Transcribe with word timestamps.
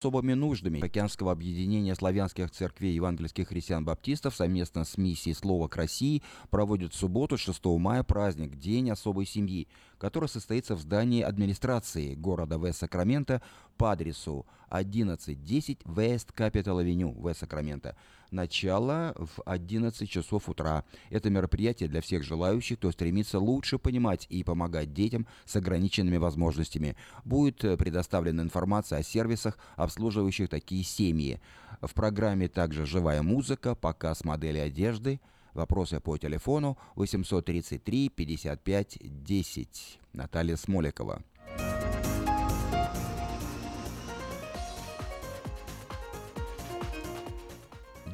особыми 0.00 0.32
нуждами 0.32 0.80
Океанского 0.80 1.30
объединения 1.30 1.94
славянских 1.94 2.50
церквей 2.50 2.94
евангельских 2.94 3.48
христиан-баптистов 3.48 4.34
совместно 4.34 4.84
с 4.84 4.96
миссией 4.96 5.34
«Слово 5.34 5.68
к 5.68 5.76
России» 5.76 6.22
проводит 6.48 6.94
в 6.94 6.96
субботу 6.96 7.36
6 7.36 7.62
мая 7.66 8.02
праздник 8.02 8.58
«День 8.58 8.90
особой 8.90 9.26
семьи», 9.26 9.68
который 9.98 10.30
состоится 10.30 10.74
в 10.74 10.80
здании 10.80 11.20
администрации 11.20 12.14
города 12.14 12.56
Вест-Сакраменто 12.56 13.42
по 13.76 13.92
адресу 13.92 14.46
1110 14.70 15.80
West 15.82 16.28
Capital 16.34 16.82
Avenue, 16.82 17.14
Вест-Сакраменто. 17.22 17.94
Начало 18.30 19.14
в 19.16 19.42
11 19.44 20.08
часов 20.08 20.48
утра. 20.48 20.84
Это 21.10 21.30
мероприятие 21.30 21.88
для 21.88 22.00
всех 22.00 22.22
желающих, 22.22 22.78
кто 22.78 22.92
стремится 22.92 23.38
лучше 23.38 23.78
понимать 23.78 24.26
и 24.28 24.44
помогать 24.44 24.92
детям 24.92 25.26
с 25.44 25.56
ограниченными 25.56 26.16
возможностями. 26.16 26.96
Будет 27.24 27.58
предоставлена 27.78 28.42
информация 28.42 29.00
о 29.00 29.02
сервисах, 29.02 29.58
обслуживающих 29.76 30.48
такие 30.48 30.84
семьи. 30.84 31.40
В 31.82 31.92
программе 31.94 32.48
также 32.48 32.86
живая 32.86 33.22
музыка, 33.22 33.74
показ 33.74 34.24
модели 34.24 34.58
одежды, 34.58 35.20
Вопросы 35.52 36.00
по 36.00 36.16
телефону 36.16 36.78
833 36.94 38.08
55 38.10 38.98
10. 39.00 40.00
Наталья 40.12 40.56
Смоликова. 40.56 41.22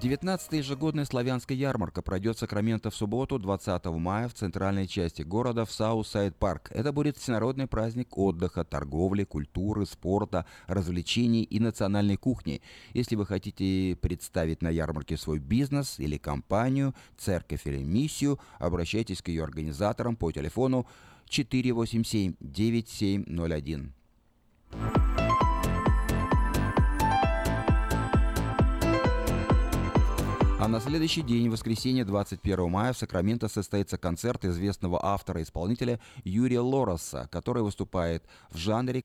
19-я 0.00 0.58
ежегодная 0.58 1.06
славянская 1.06 1.56
ярмарка 1.56 2.02
пройдет 2.02 2.36
в 2.36 2.40
Сакраменто 2.40 2.90
в 2.90 2.94
субботу, 2.94 3.38
20 3.38 3.86
мая, 3.86 4.28
в 4.28 4.34
центральной 4.34 4.86
части 4.86 5.22
города, 5.22 5.64
в 5.64 5.72
Southside 5.72 6.36
Park. 6.36 6.70
Это 6.72 6.92
будет 6.92 7.16
всенародный 7.16 7.66
праздник 7.66 8.18
отдыха, 8.18 8.62
торговли, 8.64 9.24
культуры, 9.24 9.86
спорта, 9.86 10.44
развлечений 10.66 11.44
и 11.44 11.58
национальной 11.60 12.16
кухни. 12.16 12.60
Если 12.92 13.16
вы 13.16 13.24
хотите 13.24 13.96
представить 13.96 14.60
на 14.60 14.68
ярмарке 14.68 15.16
свой 15.16 15.38
бизнес 15.38 15.98
или 15.98 16.18
компанию, 16.18 16.94
церковь 17.16 17.66
или 17.66 17.82
миссию, 17.82 18.38
обращайтесь 18.58 19.22
к 19.22 19.28
ее 19.28 19.44
организаторам 19.44 20.16
по 20.16 20.30
телефону 20.30 20.86
487 21.28 22.34
9701. 22.40 23.92
А 30.66 30.68
на 30.68 30.80
следующий 30.80 31.22
день, 31.22 31.48
в 31.48 31.52
воскресенье 31.52 32.04
21 32.04 32.68
мая, 32.68 32.92
в 32.92 32.98
Сакраменто 32.98 33.46
состоится 33.46 33.98
концерт 33.98 34.44
известного 34.44 34.98
автора-исполнителя 35.00 36.00
Юрия 36.24 36.58
Лороса, 36.58 37.28
который 37.30 37.62
выступает 37.62 38.24
в 38.50 38.56
жанре 38.56 39.04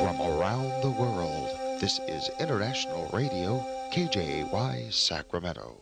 From 0.00 0.20
around 0.20 0.82
the 0.82 0.90
world, 0.98 1.78
this 1.80 2.00
is 2.08 2.28
International 2.40 3.08
Radio, 3.12 3.62
KJY, 3.94 4.90
Sacramento. 4.90 5.81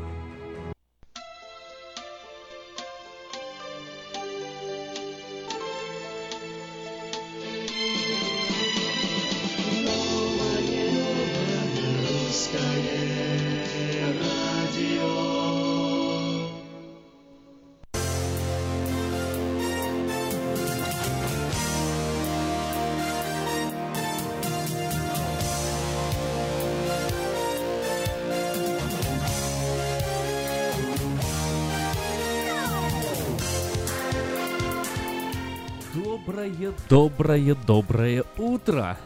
Доброе, 36.91 37.55
доброе, 37.55 37.55
доброе 37.65 38.23
утро! 38.37 38.97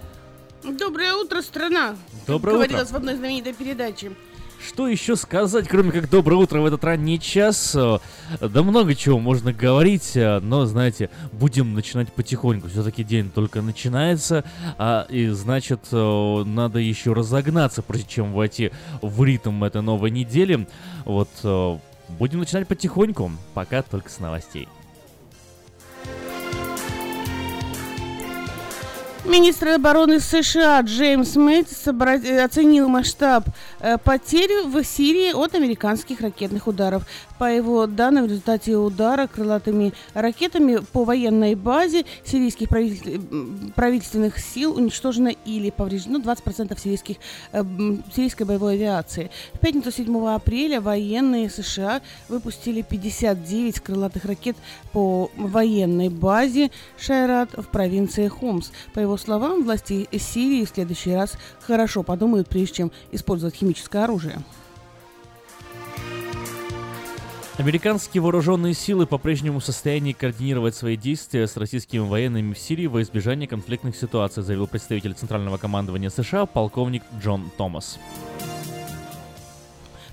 Доброе 0.64 1.14
утро, 1.14 1.44
страна! 1.44 1.96
Доброе 2.26 2.54
Говорилось 2.54 2.88
утро. 2.88 2.94
в 2.94 2.98
одной 2.98 3.16
знаменитой 3.16 3.54
передаче. 3.54 4.14
Что 4.60 4.88
еще 4.88 5.16
сказать, 5.16 5.68
кроме 5.68 5.92
как 5.92 6.10
доброе 6.10 6.38
утро 6.38 6.62
в 6.62 6.66
этот 6.66 6.84
ранний 6.84 7.20
час? 7.20 7.76
Да 7.76 8.64
много 8.64 8.96
чего 8.96 9.20
можно 9.20 9.54
говорить, 9.54 10.14
но, 10.16 10.66
знаете, 10.66 11.12
будем 11.32 11.76
начинать 11.76 12.12
потихоньку. 12.12 12.70
Все-таки 12.70 13.04
день 13.04 13.30
только 13.30 13.62
начинается, 13.62 14.44
а, 14.80 15.06
и 15.08 15.28
значит, 15.28 15.82
э, 15.92 16.44
надо 16.44 16.80
еще 16.80 17.14
разогнаться, 17.14 17.84
прежде 17.84 18.10
чем 18.10 18.34
войти 18.34 18.72
в 19.04 19.24
ритм 19.24 19.64
этой 19.64 19.84
новой 19.84 20.10
недели. 20.10 20.68
Вот, 21.06 21.30
э, 21.44 21.78
будем 22.18 22.40
начинать 22.40 22.68
потихоньку, 22.68 23.32
пока 23.54 23.84
только 23.84 24.10
с 24.10 24.18
новостей. 24.18 24.68
Министр 29.26 29.70
обороны 29.70 30.20
США 30.20 30.80
Джеймс 30.82 31.36
э, 31.36 32.44
оценил 32.44 32.88
масштаб 32.88 33.46
э, 33.86 33.98
потерь 33.98 34.64
в 34.66 34.84
Сирии 34.84 35.32
от 35.34 35.56
американских 35.56 36.22
ракетных 36.22 36.68
ударов. 36.68 37.04
По 37.38 37.46
его 37.46 37.86
данным, 37.86 38.26
в 38.26 38.28
результате 38.28 38.76
удара 38.76 39.28
крылатыми 39.28 39.94
ракетами 40.14 40.78
по 40.92 41.04
военной 41.04 41.56
базе 41.56 42.06
сирийских 42.24 42.70
правительственных 42.70 44.40
сил 44.40 44.76
уничтожено 44.76 45.30
или 45.46 45.70
повреждено 45.70 46.20
20% 46.20 46.80
сирийских, 46.80 47.18
э, 47.52 47.64
сирийской 48.16 48.44
боевой 48.44 48.74
авиации. 48.74 49.30
В 49.54 49.60
пятницу 49.60 49.92
7 49.92 50.28
апреля 50.34 50.82
военные 50.82 51.50
США 51.50 52.02
выпустили 52.30 52.82
59 52.82 53.80
крылатых 53.82 54.26
ракет 54.26 54.56
по 54.92 55.30
военной 55.38 56.10
базе 56.10 56.72
Шайрат 56.98 57.50
в 57.54 57.68
провинции 57.68 58.28
Хомс. 58.28 58.72
По 58.94 59.00
его 59.00 59.18
словам, 59.18 59.64
власти 59.64 60.08
Сирии 60.18 60.66
в 60.66 60.70
следующий 60.70 61.14
раз 61.14 61.34
хорошо 61.62 62.04
подумают, 62.04 62.48
прежде 62.48 62.76
чем 62.76 62.92
использовать 63.12 63.56
химическое 63.76 64.04
оружие. 64.06 64.40
Американские 67.58 68.22
вооруженные 68.22 68.74
силы 68.74 69.06
по-прежнему 69.06 69.60
в 69.60 69.66
состоянии 69.66 70.12
координировать 70.12 70.76
свои 70.76 70.98
действия 70.98 71.48
с 71.48 71.56
российскими 71.56 72.00
военными 72.00 72.54
в 72.54 72.60
Сирии 72.60 72.88
во 72.88 73.02
избежание 73.02 73.48
конфликтных 73.48 73.96
ситуаций, 73.96 74.44
заявил 74.44 74.68
представитель 74.68 75.14
Центрального 75.14 75.58
командования 75.58 76.10
США 76.10 76.46
полковник 76.46 77.04
Джон 77.22 77.50
Томас. 77.58 77.98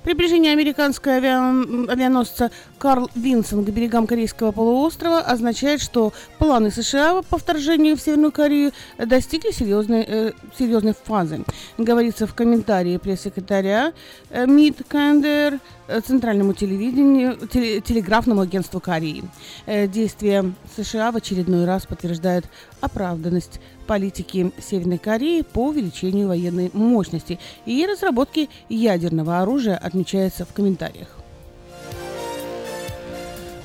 Приближение 0.04 0.52
американского 0.52 1.12
авиа- 1.12 1.88
авианосца 1.88 2.50
Карл 2.82 3.08
Винсон 3.14 3.64
к 3.64 3.68
берегам 3.68 4.08
Корейского 4.08 4.50
полуострова 4.50 5.20
означает, 5.20 5.80
что 5.80 6.12
планы 6.40 6.72
США 6.72 7.22
по 7.22 7.38
вторжению 7.38 7.96
в 7.96 8.00
Северную 8.00 8.32
Корею 8.32 8.72
достигли 8.98 9.52
серьезной, 9.52 10.04
э, 10.04 10.32
серьезной 10.58 10.92
фазы. 10.92 11.44
Говорится 11.78 12.26
в 12.26 12.34
комментарии 12.34 12.96
пресс-секретаря 12.96 13.92
э, 14.30 14.46
МИД 14.46 14.78
КНДР 14.88 15.60
э, 15.86 16.00
Центральному 16.00 16.54
телевидению, 16.54 17.36
теле- 17.46 17.80
телеграфному 17.80 18.40
агентству 18.40 18.80
Кореи. 18.80 19.22
Э, 19.66 19.86
Действия 19.86 20.52
США 20.76 21.12
в 21.12 21.16
очередной 21.16 21.66
раз 21.66 21.86
подтверждают 21.86 22.46
оправданность 22.80 23.60
политики 23.86 24.50
Северной 24.60 24.98
Кореи 24.98 25.42
по 25.42 25.68
увеличению 25.68 26.26
военной 26.26 26.68
мощности 26.72 27.38
и 27.64 27.86
разработке 27.86 28.48
ядерного 28.68 29.38
оружия 29.38 29.76
отмечается 29.76 30.44
в 30.44 30.52
комментариях. 30.52 31.21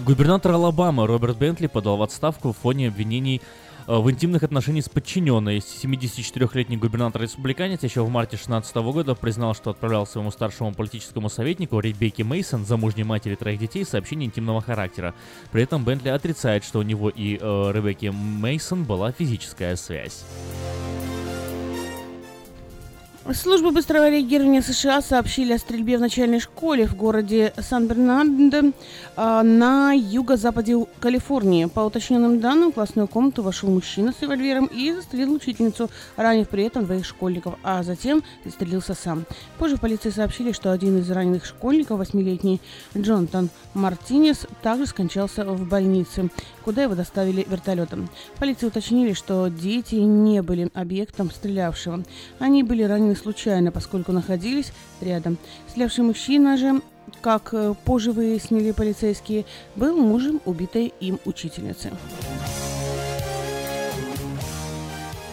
Губернатор 0.07 0.54
Алабамы 0.54 1.06
Роберт 1.06 1.38
Бентли 1.38 1.68
подал 1.68 1.98
в 1.98 2.01
отставку 2.01 2.54
в 2.54 2.57
фоне 2.57 2.88
обвинений 2.88 3.42
э, 3.88 3.94
в 3.94 4.09
интимных 4.09 4.42
отношениях 4.42 4.86
с 4.86 4.89
подчиненной. 4.89 5.57
74-летний 5.57 6.77
губернатор-республиканец 6.77 7.83
еще 7.83 8.04
в 8.04 8.09
марте 8.09 8.38
2016 8.38 8.75
года 8.77 9.15
признал, 9.15 9.54
что 9.54 9.71
отправлял 9.71 10.07
своему 10.07 10.31
старшему 10.31 10.74
политическому 10.74 11.27
советнику 11.27 11.81
Ребекке 11.81 12.24
Мейсон, 12.24 12.65
замужней 12.65 13.04
матери 13.04 13.36
троих 13.36 13.59
детей, 13.59 13.83
сообщение 13.83 14.27
интимного 14.27 14.62
характера. 14.62 15.13
При 15.51 15.63
этом 15.63 15.83
Бентли 15.83 16.07
отрицает, 16.07 16.63
что 16.63 16.80
у 16.80 16.83
него 16.83 17.09
и 17.09 17.38
э, 17.38 17.71
Ребекки 17.74 18.06
Мейсон 18.06 18.86
была 18.86 19.12
физическая 19.12 19.75
связь. 19.75 20.24
Службы 23.33 23.71
быстрого 23.71 24.09
реагирования 24.09 24.62
США 24.62 25.01
сообщили 25.01 25.51
о 25.51 25.57
стрельбе 25.57 25.97
в 25.97 26.00
начальной 26.00 26.39
школе 26.39 26.88
в 26.88 26.95
городе 26.95 27.53
Сан-Бернардо 27.57 28.71
а, 29.18 29.44
на 29.44 29.91
юго-западе 29.91 30.85
Калифорнии. 31.01 31.65
По 31.65 31.81
уточненным 31.81 32.39
данным, 32.39 32.71
в 32.71 32.75
классную 32.75 33.09
комнату 33.09 33.44
вошел 33.44 33.69
мужчина 33.69 34.13
с 34.18 34.21
револьвером 34.21 34.68
и 34.68 34.94
застрелил 34.94 35.33
учительницу, 35.33 35.89
ранив 36.15 36.47
при 36.47 36.63
этом 36.63 36.85
двоих 36.85 37.06
школьников, 37.06 37.56
а 37.63 37.83
затем 37.83 38.24
застрелился 38.45 38.94
сам. 38.94 39.25
Позже 39.57 39.75
в 39.75 39.81
полиции 39.81 40.09
сообщили, 40.09 40.53
что 40.53 40.71
один 40.71 40.97
из 40.97 41.12
раненых 41.12 41.44
школьников, 41.44 42.00
восьмилетний 42.00 42.62
Джонатан 42.95 43.50
Мартинес, 43.73 44.47
также 44.62 44.85
скончался 44.85 45.44
в 45.44 45.68
больнице, 45.68 46.30
куда 46.63 46.83
его 46.83 46.95
доставили 46.95 47.45
вертолетом. 47.50 48.07
Полиции 48.39 48.68
уточнили, 48.68 49.12
что 49.12 49.50
дети 49.50 49.95
не 49.95 50.41
были 50.41 50.71
объектом 50.73 51.30
стрелявшего. 51.30 52.03
Они 52.39 52.63
были 52.63 52.83
ранены 52.83 53.16
случайно, 53.17 53.71
поскольку 53.71 54.11
находились 54.11 54.71
рядом. 55.01 55.37
Стрелявший 55.67 56.03
мужчина 56.03 56.57
же, 56.57 56.81
как 57.21 57.53
э, 57.53 57.73
позже 57.85 58.11
выяснили 58.11 58.71
полицейские, 58.71 59.45
был 59.75 59.97
мужем 59.97 60.41
убитой 60.45 60.93
им 60.99 61.19
учительницы. 61.25 61.91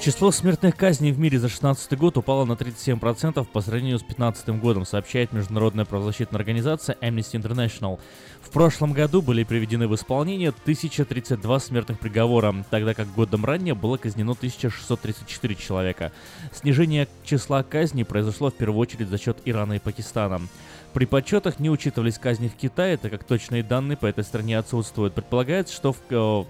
Число 0.05 0.31
смертных 0.33 0.77
казней 0.77 1.13
в 1.13 1.19
мире 1.19 1.39
за 1.39 1.47
2016 1.47 1.99
год 1.99 2.19
упало 2.19 2.45
на 2.45 2.53
37% 2.53 3.43
по 3.51 3.61
сравнению 3.63 3.99
с 3.99 4.03
2015 4.03 4.61
годом, 4.61 4.85
сообщает 4.85 5.33
международная 5.33 5.87
правозащитная 5.87 6.39
организация 6.39 6.99
Amnesty 7.01 7.41
International. 7.41 7.99
В 8.43 8.51
прошлом 8.51 8.93
году 8.93 9.23
были 9.23 9.45
приведены 9.45 9.89
в 9.89 9.95
исполнение 9.95 10.51
1032 10.51 11.59
смертных 11.59 11.99
приговора, 11.99 12.55
тогда 12.69 12.93
как 12.93 13.15
годом 13.15 13.47
ранее 13.47 13.73
было 13.75 13.97
казнено 13.97 14.33
1634 14.33 15.55
человека. 15.55 16.13
Снижение 16.53 17.09
числа 17.25 17.63
казней 17.63 18.05
произошло 18.05 18.51
в 18.51 18.55
первую 18.55 18.81
очередь 18.81 19.09
за 19.09 19.17
счет 19.17 19.39
Ирана 19.47 19.73
и 19.73 19.79
Пакистана. 19.79 20.43
При 20.93 21.07
подсчетах 21.07 21.59
не 21.59 21.71
учитывались 21.71 22.19
казни 22.19 22.49
в 22.49 22.57
Китае, 22.57 22.99
так 22.99 23.11
как 23.11 23.25
точные 23.25 23.63
данные 23.63 23.97
по 23.97 24.05
этой 24.05 24.23
стране 24.23 24.59
отсутствуют. 24.59 25.15
Предполагается, 25.15 25.75
что 25.75 25.95
в, 25.95 25.97
э, 26.11 26.45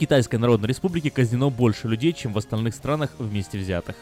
Китайской 0.00 0.36
Народной 0.36 0.68
Республике 0.68 1.10
казнено 1.10 1.50
больше 1.50 1.86
людей, 1.86 2.14
чем 2.14 2.32
в 2.32 2.38
остальных 2.38 2.74
странах 2.74 3.10
вместе 3.18 3.58
взятых. 3.58 3.96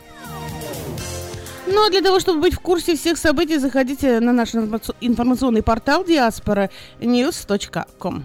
Ну 1.66 1.84
а 1.84 1.90
для 1.90 2.00
того, 2.00 2.20
чтобы 2.20 2.40
быть 2.40 2.54
в 2.54 2.60
курсе 2.60 2.94
всех 2.96 3.18
событий, 3.18 3.58
заходите 3.58 4.20
на 4.20 4.32
наш 4.32 4.54
информаци- 4.54 4.94
информационный 5.00 5.64
портал 5.64 6.04
diasporanews.com. 6.04 8.24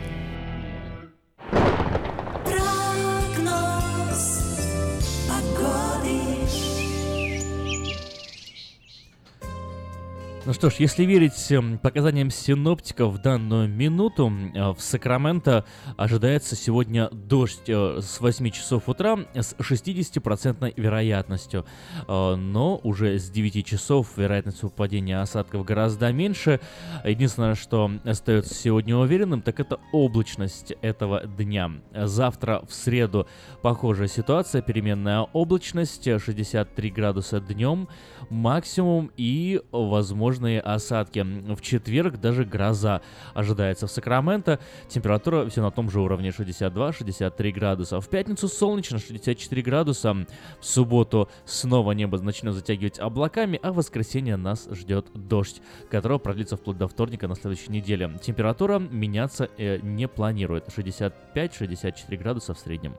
Ну 10.43 10.53
что 10.53 10.71
ж, 10.71 10.77
если 10.79 11.03
верить 11.03 11.51
эм, 11.51 11.77
показаниям 11.77 12.31
синоптиков 12.31 13.13
в 13.13 13.21
данную 13.21 13.69
минуту, 13.69 14.33
э, 14.55 14.71
в 14.71 14.81
Сакраменто 14.81 15.65
ожидается 15.97 16.55
сегодня 16.55 17.09
дождь 17.11 17.69
э, 17.69 17.99
с 18.01 18.19
8 18.19 18.49
часов 18.49 18.89
утра 18.89 19.19
с 19.35 19.53
60% 19.59 20.73
вероятностью. 20.75 21.67
Э, 22.07 22.33
Но 22.35 22.77
уже 22.81 23.19
с 23.19 23.29
9 23.29 23.63
часов 23.63 24.17
вероятность 24.17 24.63
выпадения 24.63 25.21
осадков 25.21 25.63
гораздо 25.63 26.11
меньше. 26.11 26.59
Единственное, 27.05 27.53
что 27.53 27.91
остается 28.03 28.55
сегодня 28.55 28.97
уверенным, 28.97 29.43
так 29.43 29.59
это 29.59 29.79
облачность 29.93 30.73
этого 30.81 31.23
дня. 31.23 31.69
Завтра 31.93 32.63
в 32.67 32.73
среду 32.73 33.27
похожая 33.61 34.07
ситуация, 34.07 34.63
переменная 34.63 35.21
облачность, 35.33 36.05
63 36.05 36.89
градуса 36.89 37.39
днем 37.39 37.87
максимум 38.31 39.11
и 39.17 39.61
возможно 39.71 40.30
возможные 40.31 40.61
осадки. 40.61 41.19
В 41.53 41.61
четверг 41.61 42.19
даже 42.19 42.45
гроза 42.45 43.01
ожидается 43.33 43.87
в 43.87 43.91
Сакраменто. 43.91 44.59
Температура 44.87 45.49
все 45.49 45.61
на 45.61 45.71
том 45.71 45.91
же 45.91 45.99
уровне 45.99 46.29
62-63 46.29 47.51
градуса. 47.51 47.99
В 47.99 48.07
пятницу 48.07 48.47
солнечно 48.47 48.97
64 48.97 49.61
градуса. 49.61 50.13
В 50.59 50.65
субботу 50.65 51.29
снова 51.43 51.91
небо 51.91 52.17
начнет 52.21 52.53
затягивать 52.53 52.99
облаками, 52.99 53.59
а 53.61 53.73
в 53.73 53.75
воскресенье 53.75 54.37
нас 54.37 54.69
ждет 54.71 55.07
дождь, 55.13 55.61
которого 55.89 56.17
продлится 56.17 56.55
вплоть 56.55 56.77
до 56.77 56.87
вторника 56.87 57.27
на 57.27 57.35
следующей 57.35 57.71
неделе. 57.71 58.17
Температура 58.21 58.79
меняться 58.79 59.49
э, 59.57 59.79
не 59.81 60.07
планирует. 60.07 60.69
65-64 60.69 62.17
градуса 62.17 62.53
в 62.53 62.59
среднем. 62.59 62.95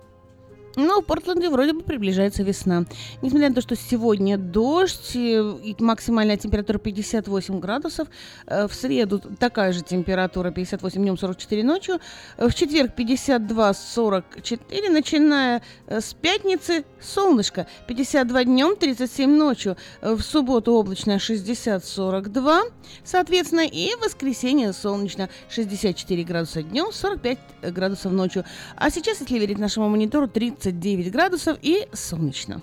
Ну, 0.76 1.02
в 1.02 1.04
Портленде 1.04 1.50
вроде 1.50 1.74
бы 1.74 1.82
приближается 1.82 2.42
весна. 2.42 2.84
Несмотря 3.20 3.50
на 3.50 3.54
то, 3.54 3.60
что 3.60 3.76
сегодня 3.76 4.38
дождь 4.38 5.14
э, 5.14 5.18
и 5.62 5.76
максимальная 5.78 6.38
температура 6.38 6.78
58 6.78 7.60
градусов, 7.60 8.08
э, 8.46 8.66
в 8.66 8.74
среду 8.74 9.20
такая 9.38 9.72
же 9.72 9.82
температура 9.82 10.50
58 10.50 11.02
днем, 11.02 11.18
44 11.18 11.62
ночью, 11.62 12.00
э, 12.38 12.48
в 12.48 12.54
четверг 12.54 12.92
52-44, 12.96 14.88
начиная 14.90 15.62
с 15.88 16.14
пятницы 16.14 16.84
солнышко, 17.00 17.66
52 17.86 18.44
днем, 18.44 18.76
37 18.76 19.30
ночью, 19.30 19.76
в 20.00 20.22
субботу 20.22 20.72
облачно 20.72 21.18
60-42, 21.18 22.72
соответственно, 23.04 23.66
и 23.66 23.94
в 23.96 24.04
воскресенье 24.04 24.72
солнечно 24.72 25.28
64 25.50 26.24
градуса 26.24 26.62
днем, 26.62 26.92
45 26.92 27.38
градусов 27.72 28.12
ночью. 28.12 28.44
А 28.76 28.90
сейчас, 28.90 29.20
если 29.20 29.38
верить 29.38 29.58
нашему 29.58 29.88
монитору, 29.90 30.28
30 30.28 30.62
29 30.62 31.11
градусов 31.11 31.59
и 31.62 31.88
солнечно. 31.92 32.62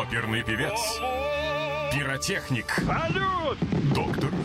Оперный 0.00 0.42
певец. 0.42 0.78
Пиротехник. 1.92 2.70
Салют! 2.86 3.58
Доктор. 3.94 4.31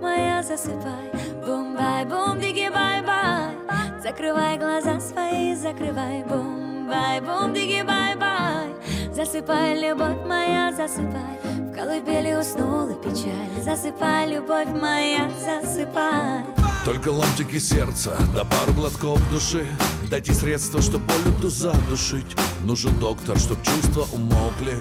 Моя, 0.00 0.42
засыпай, 0.42 1.12
бум-бай, 1.46 2.04
бум, 2.04 2.40
диги, 2.40 2.68
бай-бай. 2.72 3.54
Закрывай 4.02 4.58
глаза 4.58 5.00
свои, 5.00 5.54
закрывай, 5.54 6.24
бум-бай, 6.24 7.20
бум, 7.20 7.54
диги, 7.54 7.82
бай-бай. 7.82 8.68
Засыпай, 9.14 9.80
любовь 9.80 10.26
моя, 10.26 10.72
засыпай. 10.72 11.38
В 11.44 11.74
колыбели 11.74 12.34
уснула 12.34 12.94
печаль. 12.94 13.62
Засыпай, 13.62 14.26
любовь 14.28 14.68
моя, 14.68 15.30
засыпай. 15.40 16.44
Только 16.84 17.08
ломтики 17.08 17.58
сердца, 17.58 18.16
да 18.34 18.44
пару 18.44 18.72
глотков 18.72 19.20
души. 19.30 19.66
Дайте 20.10 20.32
средства, 20.32 20.80
чтоб 20.80 21.02
боль 21.02 21.34
эту 21.36 21.50
задушить. 21.50 22.36
Нужен 22.64 22.94
доктор, 22.98 23.38
чтоб 23.38 23.58
чувства 23.62 24.06
умолкли. 24.12 24.76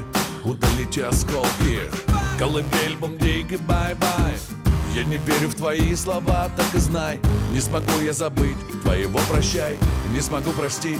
Удалите 0.45 1.05
осколки 1.05 2.16
Колыбель, 2.37 2.95
бумдиги, 2.97 3.55
бай-бай. 3.55 4.35
Я 4.93 5.03
не 5.05 5.17
верю 5.17 5.49
в 5.49 5.55
твои 5.55 5.95
слова, 5.95 6.49
так 6.55 6.67
и 6.75 6.77
знай. 6.77 7.19
Не 7.51 7.59
смогу 7.59 7.99
я 8.03 8.13
забыть 8.13 8.57
твоего 8.83 9.19
прощай. 9.27 9.75
Не 10.13 10.21
смогу 10.21 10.51
простить 10.51 10.99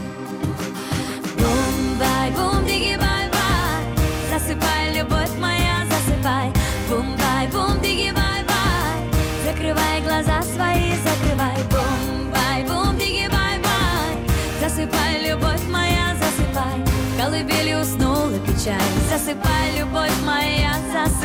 Бум-бай, 1.38 2.32
бум, 2.32 2.66
диги, 2.66 2.98
бай-бай. 2.98 3.84
Засыпай, 4.32 4.98
любовь 4.98 5.38
моя, 5.40 5.86
засыпай. 5.92 6.52
Бум-бай, 6.90 7.48
бум, 7.52 7.80
диги, 7.82 8.12
бай-бай. 8.12 8.98
Закрывай 9.46 10.02
глаза 10.02 10.42
свои, 10.42 10.94
закрывай. 11.06 11.58
Бум-бай, 11.70 12.64
бум, 12.68 12.98
диги, 12.98 13.28
бай-бай. 13.32 14.18
Засыпай, 14.60 15.30
любовь 15.30 15.68
моя, 15.70 16.16
засыпай. 16.20 16.82
Колыбели 17.20 17.76
уснула 17.76 18.40
печаль. 18.40 18.82
Засыпай, 19.12 19.78
любовь 19.78 20.20
моя, 20.26 20.74
засыпай 20.92 21.17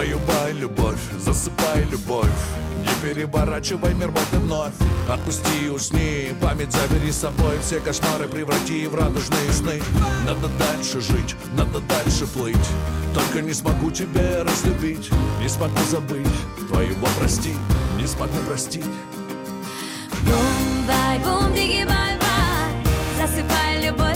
Баю-бай, 0.00 0.54
любовь, 0.54 0.98
засыпай, 1.18 1.84
любовь. 1.90 2.26
Не 2.80 3.06
переворачивай 3.06 3.92
мир 3.92 4.10
вот 4.10 4.26
и 4.32 4.36
вновь. 4.36 4.72
Отпусти, 5.06 5.68
усни, 5.68 6.32
память 6.40 6.72
забери 6.72 7.12
с 7.12 7.18
собой. 7.18 7.58
Все 7.62 7.80
кошмары 7.80 8.26
преврати 8.26 8.86
в 8.86 8.94
радужные 8.94 9.52
сны. 9.52 9.82
Надо 10.24 10.48
дальше 10.58 11.02
жить, 11.02 11.36
надо 11.54 11.80
дальше 11.80 12.26
плыть. 12.26 12.56
Только 13.12 13.42
не 13.42 13.52
смогу 13.52 13.90
тебя 13.90 14.42
разлюбить. 14.42 15.10
Не 15.38 15.50
смогу 15.50 15.76
забыть, 15.90 16.26
твоего 16.66 17.06
прости 17.18 17.52
Не 17.98 18.06
смогу 18.06 18.38
простить. 18.48 18.86
Бум-бай, 20.22 21.18
бум, 21.18 21.52
диги, 21.52 21.84
бай-бай. 21.84 22.72
Засыпай, 23.18 23.86
любовь 23.86 24.09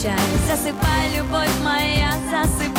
печаль 0.00 0.18
Засыпай, 0.46 1.16
любовь 1.16 1.48
моя, 1.62 2.12
засыпай 2.30 2.69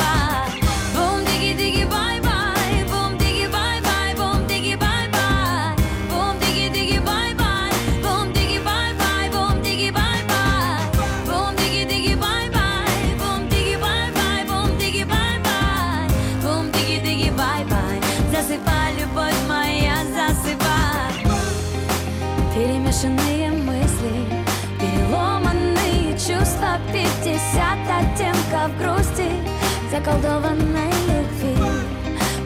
оттенков 28.62 28.78
грусти 28.78 29.30
Заколдованной 29.90 30.90
любви. 31.06 31.56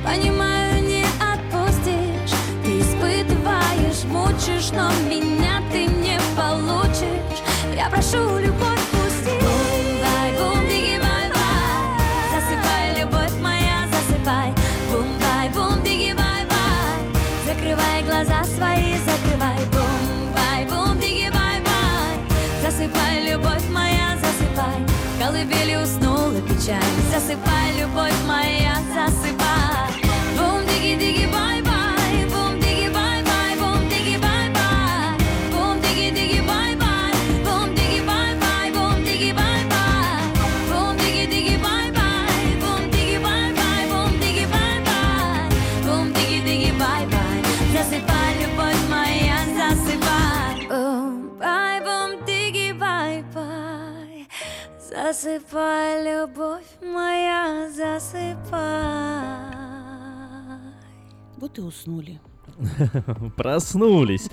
Понимаю, 0.04 0.82
не 0.82 1.04
отпустишь 1.20 2.36
Ты 2.64 2.80
испытываешь, 2.80 4.04
мучишь 4.04 4.70
Но 4.72 4.90
меня 5.08 5.62
ты 5.70 5.86
не 5.86 6.18
получишь. 6.36 7.42
Я 7.74 7.88
прошу, 7.88 8.38
любовь, 8.38 8.75
печаль 26.66 26.82
Засыпай, 27.12 27.78
любовь 27.78 28.12
Засыпай, 55.20 56.04
любовь 56.04 56.66
моя, 56.82 57.70
засыпай 57.74 58.60
Вот 61.38 61.56
и 61.56 61.62
уснули. 61.62 62.20
Проснулись. 63.36 64.28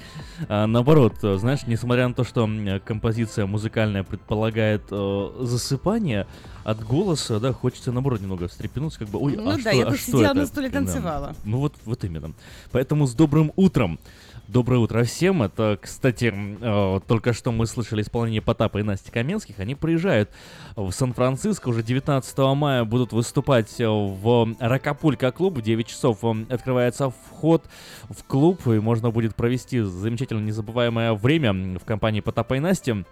А, 0.49 0.67
наоборот, 0.67 1.13
знаешь, 1.21 1.61
несмотря 1.67 2.09
на 2.09 2.13
то, 2.13 2.25
что 2.25 2.49
композиция 2.83 3.45
музыкальная 3.45 4.03
предполагает 4.03 4.83
э, 4.91 5.31
засыпание, 5.39 6.27
от 6.65 6.83
голоса, 6.85 7.39
да, 7.39 7.53
хочется 7.53 7.91
наоборот 7.91 8.19
немного 8.21 8.47
встрепенуться, 8.49 8.99
как 8.99 9.07
бы, 9.09 9.19
ой, 9.19 9.35
Ну 9.37 9.49
а 9.49 9.53
да, 9.53 9.59
что, 9.59 9.69
я 9.71 9.83
а 9.87 9.89
тут 9.89 9.99
что 9.99 10.05
сидела 10.11 10.25
это? 10.25 10.33
на 10.33 10.45
стуле, 10.45 10.69
Да. 10.69 10.79
танцевала. 10.79 11.35
Ну 11.45 11.59
вот, 11.59 11.75
вот 11.85 12.03
именно. 12.03 12.33
Поэтому 12.71 13.07
с 13.07 13.13
добрым 13.13 13.51
утром. 13.55 13.99
Доброе 14.49 14.79
утро 14.79 15.05
всем. 15.05 15.41
Это, 15.41 15.79
кстати, 15.81 16.33
э, 16.35 16.99
только 17.07 17.31
что 17.31 17.53
мы 17.53 17.65
слышали 17.65 18.01
исполнение 18.01 18.41
Потапа 18.41 18.79
и 18.79 18.83
Насти 18.83 19.09
Каменских. 19.09 19.59
Они 19.59 19.73
приезжают 19.73 20.29
в 20.75 20.91
Сан-Франциско. 20.91 21.69
Уже 21.69 21.81
19 21.81 22.37
мая 22.53 22.83
будут 22.83 23.13
выступать 23.13 23.79
э, 23.79 23.87
в 23.87 24.53
Ракапулька 24.59 25.31
клуб. 25.31 25.59
В 25.59 25.61
9 25.61 25.87
часов 25.87 26.19
э, 26.23 26.45
открывается 26.49 27.09
вход 27.09 27.63
в 28.09 28.25
клуб. 28.25 28.67
И 28.67 28.79
можно 28.81 29.11
будет 29.11 29.33
провести 29.33 29.79
замечательно 29.79 30.41
незабываемое 30.41 31.13
время 31.13 31.79
в 31.79 31.85
компании 31.85 32.19
Потапа 32.19 32.55
и 32.55 32.59
Насти 32.59 33.05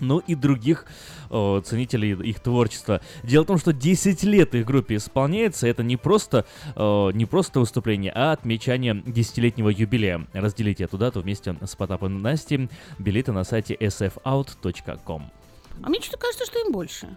ну 0.00 0.18
и 0.18 0.34
других 0.34 0.86
э, 1.30 1.62
ценителей 1.64 2.12
их 2.12 2.40
творчества. 2.40 3.00
Дело 3.22 3.44
в 3.44 3.46
том, 3.46 3.58
что 3.58 3.72
10 3.72 4.22
лет 4.24 4.54
их 4.54 4.66
группе 4.66 4.96
исполняется, 4.96 5.66
это 5.66 5.82
не 5.82 5.96
просто, 5.96 6.46
э, 6.74 7.10
не 7.14 7.26
просто 7.26 7.60
выступление, 7.60 8.12
а 8.14 8.32
отмечание 8.32 9.02
десятилетнего 9.06 9.68
юбилея. 9.68 10.26
Разделите 10.32 10.84
эту 10.84 10.98
дату 10.98 11.20
вместе 11.20 11.56
с 11.62 11.76
Потапом 11.76 12.18
и 12.18 12.20
Настей. 12.20 12.68
Билеты 12.98 13.32
на 13.32 13.44
сайте 13.44 13.74
sfout.com. 13.74 15.30
А 15.82 15.88
мне 15.88 16.00
что-то 16.00 16.18
кажется, 16.18 16.46
что 16.46 16.58
им 16.58 16.72
больше. 16.72 17.16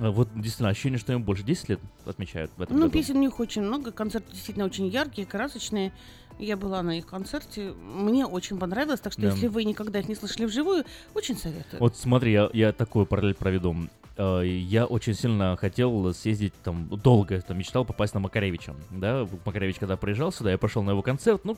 Э, 0.00 0.08
Вот 0.10 0.28
действительно 0.34 0.70
ощущение, 0.70 0.98
что 0.98 1.12
им 1.12 1.22
больше 1.22 1.42
10 1.44 1.68
лет 1.68 1.80
отмечают 2.06 2.50
в 2.56 2.62
этом 2.62 2.76
Ну, 2.76 2.86
году. 2.86 2.92
песен 2.92 3.16
у 3.16 3.20
них 3.20 3.38
очень 3.38 3.62
много, 3.62 3.92
концерты 3.92 4.32
действительно 4.32 4.64
очень 4.66 4.86
яркие, 4.88 5.26
красочные. 5.26 5.92
Я 6.38 6.56
была 6.56 6.82
на 6.82 6.96
их 6.98 7.06
концерте, 7.06 7.72
мне 7.72 8.24
очень 8.24 8.58
понравилось, 8.58 9.00
так 9.00 9.12
что 9.12 9.20
Да. 9.22 9.28
если 9.28 9.46
вы 9.46 9.64
никогда 9.64 9.98
их 10.00 10.08
не 10.08 10.14
слышали 10.14 10.46
вживую, 10.46 10.84
очень 11.14 11.36
советую. 11.36 11.80
Вот 11.80 11.96
смотри, 11.96 12.32
я, 12.32 12.48
я 12.54 12.72
такую 12.72 13.04
параллель 13.04 13.34
проведу. 13.34 13.76
Э, 14.16 14.42
Я 14.44 14.86
очень 14.86 15.14
сильно 15.14 15.56
хотел 15.58 16.12
съездить 16.14 16.54
там, 16.64 16.88
долго 16.88 17.40
там, 17.42 17.58
мечтал 17.58 17.84
попасть 17.84 18.14
на 18.14 18.20
Макаревича. 18.20 18.74
Да, 18.90 19.28
Макаревич, 19.44 19.76
когда 19.78 19.96
приезжал 19.98 20.32
сюда, 20.32 20.50
я 20.50 20.58
пошел 20.58 20.82
на 20.82 20.90
его 20.92 21.02
концерт, 21.02 21.44
ну, 21.44 21.56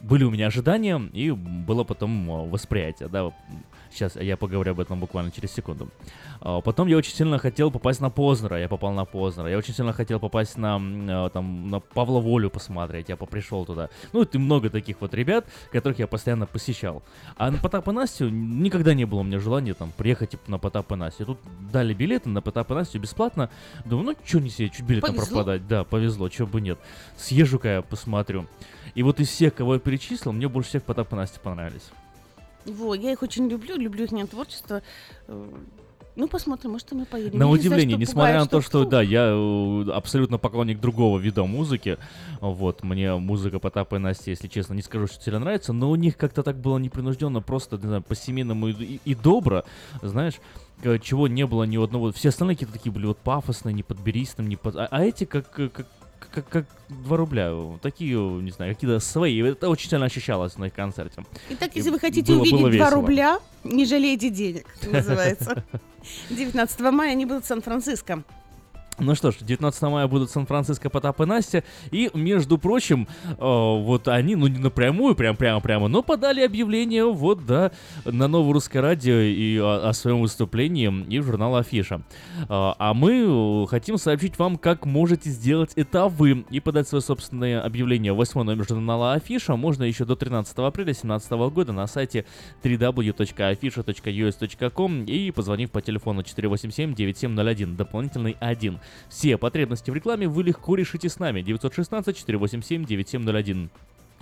были 0.00 0.24
у 0.24 0.30
меня 0.30 0.46
ожидания, 0.46 1.00
и 1.12 1.30
было 1.30 1.84
потом 1.84 2.30
э, 2.30 2.50
восприятие, 2.50 3.08
да. 3.08 3.32
Сейчас 3.90 4.16
я 4.16 4.36
поговорю 4.36 4.72
об 4.72 4.80
этом 4.80 5.00
буквально 5.00 5.30
через 5.30 5.52
секунду. 5.52 5.88
А, 6.40 6.60
Потом 6.60 6.86
я 6.88 6.96
очень 6.96 7.14
сильно 7.14 7.38
хотел 7.38 7.70
попасть 7.70 8.00
на 8.00 8.10
Познера, 8.10 8.58
я 8.60 8.68
попал 8.68 8.92
на 8.92 9.04
Познера. 9.04 9.48
Я 9.48 9.56
очень 9.56 9.72
сильно 9.72 9.92
хотел 9.92 10.20
попасть 10.20 10.58
на, 10.58 10.78
э, 10.78 11.30
там, 11.32 11.70
на 11.70 11.80
Павла 11.80 12.20
Волю 12.20 12.50
посмотреть, 12.50 13.08
я 13.08 13.16
попришел 13.16 13.64
туда. 13.64 13.88
Ну, 14.12 14.22
и 14.22 14.38
много 14.38 14.70
таких 14.70 15.00
вот 15.00 15.14
ребят, 15.14 15.46
которых 15.72 15.98
я 15.98 16.06
постоянно 16.06 16.46
посещал. 16.46 17.02
А 17.36 17.50
на 17.50 17.58
Потап 17.58 17.88
и 17.88 17.92
Настю 17.92 18.28
никогда 18.28 18.92
не 18.92 19.04
было 19.04 19.20
у 19.20 19.24
меня 19.24 19.38
желания 19.38 19.72
там 19.72 19.92
приехать 19.96 20.30
типа, 20.30 20.50
на 20.50 20.58
Потап 20.58 20.92
и 20.92 20.96
Настю. 20.96 21.24
Тут 21.26 21.38
дали 21.72 21.94
билеты 21.94 22.28
на 22.28 22.42
Потап 22.42 22.70
и 22.70 22.74
Настю 22.74 22.98
бесплатно. 23.00 23.50
Думаю, 23.84 24.06
ну, 24.08 24.16
что 24.24 24.40
не 24.40 24.50
себе, 24.50 24.68
чуть 24.68 24.84
билетом 24.84 25.14
Повезло. 25.14 25.36
пропадать. 25.36 25.66
Да, 25.68 25.84
повезло, 25.84 26.28
чего 26.28 26.46
бы 26.46 26.60
нет. 26.60 26.78
Съезжу-ка 27.16 27.68
я 27.68 27.82
посмотрю. 27.82 28.46
И 28.96 29.02
вот 29.02 29.20
из 29.20 29.28
всех, 29.28 29.54
кого 29.54 29.74
я 29.74 29.80
перечислил, 29.80 30.32
мне 30.32 30.48
больше 30.48 30.70
всех 30.70 30.82
Потап 30.82 31.12
и 31.12 31.16
Настя 31.16 31.38
понравились. 31.38 31.90
Вот, 32.64 32.94
я 32.94 33.12
их 33.12 33.22
очень 33.22 33.46
люблю, 33.48 33.76
люблю 33.76 34.06
их 34.06 34.30
творчество. 34.30 34.82
Э, 35.28 35.46
Ну, 36.16 36.28
посмотрим, 36.28 36.70
может, 36.72 36.90
мы 36.92 37.04
поедем. 37.04 37.38
На 37.38 37.44
Я 37.44 37.50
не 37.50 37.58
знаю, 37.58 37.60
удивление, 37.60 37.98
несмотря 37.98 38.32
пугает, 38.32 38.40
на 38.40 38.46
то, 38.48 38.60
что, 38.62 38.84
фу. 38.84 38.88
да, 38.88 39.02
я 39.02 39.26
э, 39.34 39.90
абсолютно 39.92 40.38
поклонник 40.38 40.80
другого 40.80 41.18
вида 41.18 41.44
музыки, 41.44 41.98
вот, 42.40 42.82
мне 42.82 43.14
музыка 43.16 43.58
Потапа 43.58 43.96
и 43.96 43.98
Насти, 43.98 44.30
если 44.30 44.48
честно, 44.48 44.72
не 44.72 44.80
скажу, 44.80 45.08
что 45.08 45.22
сильно 45.22 45.40
нравится, 45.40 45.74
но 45.74 45.90
у 45.90 45.94
них 45.94 46.16
как-то 46.16 46.42
так 46.42 46.56
было 46.56 46.78
непринужденно, 46.78 47.42
просто, 47.42 47.76
не 47.76 47.82
знаю, 47.82 48.02
по-семейному 48.02 48.68
и, 48.68 48.98
и- 49.04 49.14
добро, 49.14 49.64
знаешь, 50.00 50.36
э, 50.82 50.98
чего 51.00 51.28
не 51.28 51.46
было 51.46 51.64
ни 51.64 51.76
у 51.76 51.82
одного. 51.82 52.12
Все 52.12 52.30
остальные 52.30 52.56
какие-то 52.56 52.72
такие 52.78 52.90
были 52.92 53.04
вот 53.04 53.18
пафосные, 53.18 53.74
не 53.74 53.82
подберись 53.82 54.30
там, 54.30 54.48
не 54.48 54.56
под... 54.56 54.74
А, 54.76 54.88
а 54.90 55.04
эти 55.04 55.24
как, 55.24 55.50
как, 55.50 55.86
как, 56.36 56.48
как 56.48 56.66
2 56.88 57.16
рубля, 57.16 57.50
такие, 57.80 58.16
не 58.18 58.50
знаю, 58.50 58.74
какие-то 58.74 59.00
свои. 59.00 59.40
Это 59.42 59.68
очень 59.70 59.88
сильно 59.90 60.04
ощущалось 60.06 60.58
на 60.58 60.66
их 60.66 60.74
концерте. 60.74 61.24
Итак, 61.50 61.70
если 61.74 61.90
вы 61.90 61.98
хотите 61.98 62.30
было- 62.32 62.38
было 62.44 62.44
увидеть 62.44 62.60
2 62.78 62.86
весело. 62.86 62.90
рубля, 62.90 63.38
не 63.64 63.86
жалейте 63.86 64.28
денег, 64.30 64.66
называется. 64.92 65.64
19 66.30 66.80
мая 66.92 67.12
они 67.12 67.24
будут 67.26 67.44
в 67.44 67.46
Сан-Франциско. 67.48 68.22
Ну 68.98 69.14
что 69.14 69.30
ж, 69.30 69.36
19 69.40 69.82
мая 69.82 70.06
будут 70.06 70.30
Сан-Франциско, 70.30 70.88
Потап 70.88 71.20
и 71.20 71.26
Настя. 71.26 71.62
И, 71.90 72.10
между 72.14 72.56
прочим, 72.56 73.06
э, 73.26 73.34
вот 73.38 74.08
они, 74.08 74.36
ну 74.36 74.46
не 74.46 74.56
напрямую, 74.58 75.14
прям 75.14 75.36
прямо 75.36 75.60
прямо, 75.60 75.88
но 75.88 76.02
подали 76.02 76.40
объявление 76.40 77.04
вот, 77.04 77.44
да, 77.44 77.72
на 78.04 78.26
новое 78.26 78.54
русское 78.54 78.80
радио 78.80 79.18
и 79.18 79.58
о, 79.58 79.88
о 79.88 79.92
своем 79.92 80.22
выступлении 80.22 80.90
и 81.08 81.18
в 81.18 81.24
журнал 81.24 81.56
Афиша. 81.56 82.00
А, 82.48 82.74
а 82.78 82.94
мы 82.94 83.26
э, 83.26 83.66
хотим 83.68 83.98
сообщить 83.98 84.38
вам, 84.38 84.56
как 84.56 84.86
можете 84.86 85.28
сделать 85.28 85.72
это 85.76 86.08
вы 86.08 86.46
и 86.50 86.60
подать 86.60 86.88
свое 86.88 87.02
собственное 87.02 87.60
объявление 87.60 88.14
восьмой 88.14 88.46
номер 88.46 88.66
журнала 88.66 89.12
Афиша. 89.12 89.56
Можно 89.56 89.84
еще 89.84 90.06
до 90.06 90.16
13 90.16 90.56
апреля 90.58 90.86
2017 90.86 91.32
года 91.52 91.72
на 91.72 91.86
сайте 91.86 92.24
www.afisha.us.com 92.62 95.04
и 95.04 95.30
позвонив 95.30 95.70
по 95.70 95.82
телефону 95.82 96.22
487-9701, 96.22 97.76
дополнительный 97.76 98.36
1. 98.40 98.80
Все 99.08 99.38
потребности 99.38 99.90
в 99.90 99.94
рекламе 99.94 100.28
вы 100.28 100.42
легко 100.42 100.74
решите 100.74 101.08
с 101.08 101.18
нами. 101.18 101.40
916-487-9701. 101.40 103.70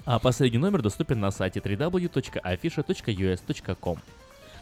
А 0.04 0.18
последний 0.18 0.58
номер 0.58 0.82
доступен 0.82 1.20
на 1.20 1.30
сайте 1.30 1.60
www.afisha.us.com. 1.60 3.98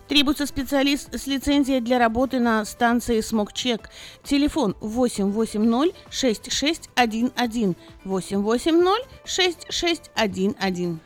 Требуется 0.08 0.46
специалист 0.46 1.14
с 1.14 1.26
лицензией 1.26 1.82
для 1.82 1.98
работы 1.98 2.40
на 2.40 2.64
станции 2.64 3.20
«Смокчек». 3.20 3.90
Телефон 4.24 4.74
880-6611. 4.80 7.76
880-6611. 8.06 10.98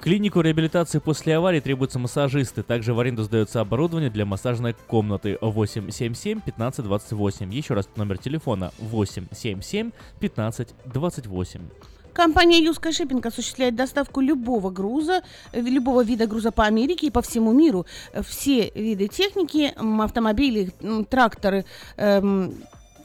Клинику 0.00 0.40
реабилитации 0.42 1.00
после 1.00 1.36
аварии 1.36 1.58
требуются 1.58 1.98
массажисты. 1.98 2.62
Также 2.62 2.94
в 2.94 3.00
аренду 3.00 3.24
сдается 3.24 3.60
оборудование 3.60 4.10
для 4.10 4.24
массажной 4.24 4.74
комнаты 4.86 5.38
877 5.40 6.38
1528. 6.38 7.52
Еще 7.52 7.74
раз 7.74 7.88
номер 7.96 8.18
телефона 8.18 8.70
877 8.78 9.90
1528. 10.18 11.60
Компания 12.12 12.62
Юска 12.62 12.92
Шиппинг 12.92 13.26
осуществляет 13.26 13.74
доставку 13.74 14.20
любого 14.20 14.70
груза, 14.70 15.22
э, 15.52 15.60
любого 15.60 16.04
вида 16.04 16.28
груза 16.28 16.52
по 16.52 16.64
Америке 16.64 17.08
и 17.08 17.10
по 17.10 17.20
всему 17.20 17.52
миру. 17.52 17.84
Все 18.22 18.70
виды 18.76 19.08
техники, 19.08 19.74
автомобили, 20.00 20.72
тракторы, 21.10 21.64
эм, 21.96 22.54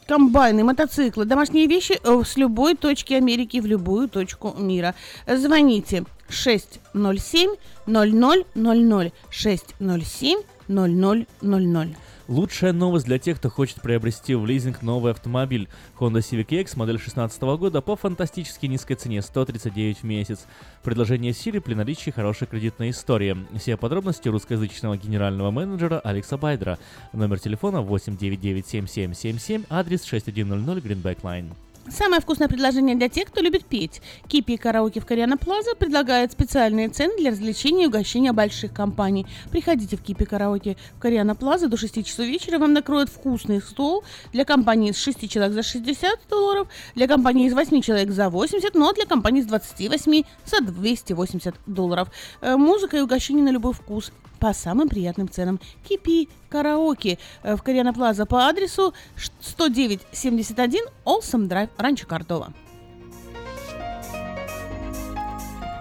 комбайны, 0.06 0.62
мотоциклы, 0.64 1.24
домашние 1.24 1.66
вещи 1.66 1.98
э, 2.02 2.22
с 2.24 2.36
любой 2.36 2.76
точки 2.76 3.14
Америки 3.14 3.60
в 3.60 3.66
любую 3.66 4.08
точку 4.08 4.54
мира. 4.58 4.94
Звоните 5.26 6.04
607 6.28 7.56
0000 7.86 9.12
607 9.30 10.38
0000. 10.68 11.96
Lучшая 12.26 12.72
новость 12.72 13.04
для 13.04 13.18
тех, 13.18 13.36
кто 13.36 13.50
хочет 13.50 13.82
приобрести 13.82 14.34
в 14.34 14.46
лизинг 14.46 14.80
новый 14.80 15.12
автомобиль. 15.12 15.68
Honda 15.98 16.20
Civic 16.20 16.58
X 16.58 16.74
модель 16.76 16.96
2016 16.96 17.42
года 17.42 17.82
по 17.82 17.96
фантастически 17.96 18.64
низкой 18.64 18.94
цене 18.94 19.20
139 19.20 19.98
в 19.98 20.04
месяц. 20.04 20.46
Предложение 20.82 21.34
в 21.34 21.60
при 21.60 21.74
наличии 21.74 22.10
хорошей 22.10 22.46
кредитной 22.46 22.90
истории. 22.90 23.36
Все 23.58 23.76
подробности 23.76 24.28
русскоязычного 24.28 24.96
генерального 24.96 25.50
менеджера 25.50 26.00
Алекса 26.00 26.38
Байдера. 26.38 26.78
Номер 27.12 27.38
телефона 27.40 27.82
8997777, 27.82 29.66
адрес 29.68 30.04
6100 30.04 30.78
Greenback 30.78 31.20
Line. 31.20 31.52
Самое 31.88 32.22
вкусное 32.22 32.48
предложение 32.48 32.96
для 32.96 33.10
тех, 33.10 33.28
кто 33.28 33.42
любит 33.42 33.66
петь. 33.66 34.00
Кипи 34.26 34.54
и 34.54 34.56
караоке 34.56 35.00
в 35.00 35.06
Кориана 35.06 35.36
Плаза 35.36 35.74
предлагает 35.74 36.32
специальные 36.32 36.88
цены 36.88 37.18
для 37.18 37.30
развлечения 37.30 37.84
и 37.84 37.86
угощения 37.88 38.32
больших 38.32 38.72
компаний. 38.72 39.26
Приходите 39.50 39.96
в 39.98 40.02
Кипи 40.02 40.24
караоке 40.24 40.78
в 40.96 40.98
Кориана 40.98 41.34
Плаза 41.34 41.68
до 41.68 41.76
6 41.76 42.04
часов 42.06 42.24
вечера. 42.24 42.58
Вам 42.58 42.72
накроют 42.72 43.10
вкусный 43.10 43.60
стол 43.60 44.02
для 44.32 44.46
компании 44.46 44.90
из 44.92 44.98
6 44.98 45.28
человек 45.30 45.52
за 45.52 45.62
60 45.62 46.20
долларов, 46.30 46.68
для 46.94 47.06
компании 47.06 47.48
из 47.48 47.52
8 47.52 47.82
человек 47.82 48.10
за 48.10 48.30
80, 48.30 48.74
но 48.74 48.92
для 48.94 49.04
компании 49.04 49.42
из 49.42 49.46
28 49.46 50.22
за 50.46 50.60
280 50.62 51.54
долларов. 51.66 52.08
Э, 52.40 52.56
Музыка 52.56 52.96
и 52.96 53.00
угощение 53.00 53.44
на 53.44 53.50
любой 53.50 53.74
вкус 53.74 54.10
по 54.38 54.52
самым 54.52 54.88
приятным 54.88 55.28
ценам. 55.28 55.58
Кипи 55.88 56.28
караоке 56.48 57.18
э, 57.42 57.56
в 57.56 57.62
Кориана 57.62 57.92
Плаза 57.92 58.26
по 58.26 58.46
адресу 58.46 58.94
10971 59.16 60.84
Олсом 61.04 61.48
Драйв, 61.48 61.70
Ранчо 61.78 62.06
Кордова. 62.06 62.52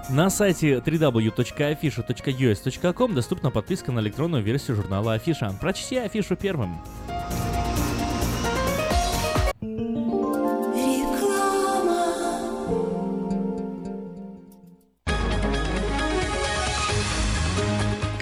На 0.10 0.30
сайте 0.30 0.76
www.afisha.us.com 0.76 3.14
доступна 3.14 3.52
подписка 3.52 3.92
на 3.92 4.00
электронную 4.02 4.44
версию 4.44 4.76
журнала 4.76 5.14
Афиша. 5.14 5.56
Прочти 5.60 5.98
афишу 5.98 6.36
первым. 6.36 6.78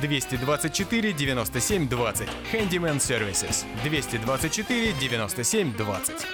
224 0.00 1.12
97 1.12 1.88
20. 1.88 2.28
Handyman 2.52 2.98
Services. 2.98 3.64
224 3.84 4.92
97 5.00 5.76
20. 5.76 6.26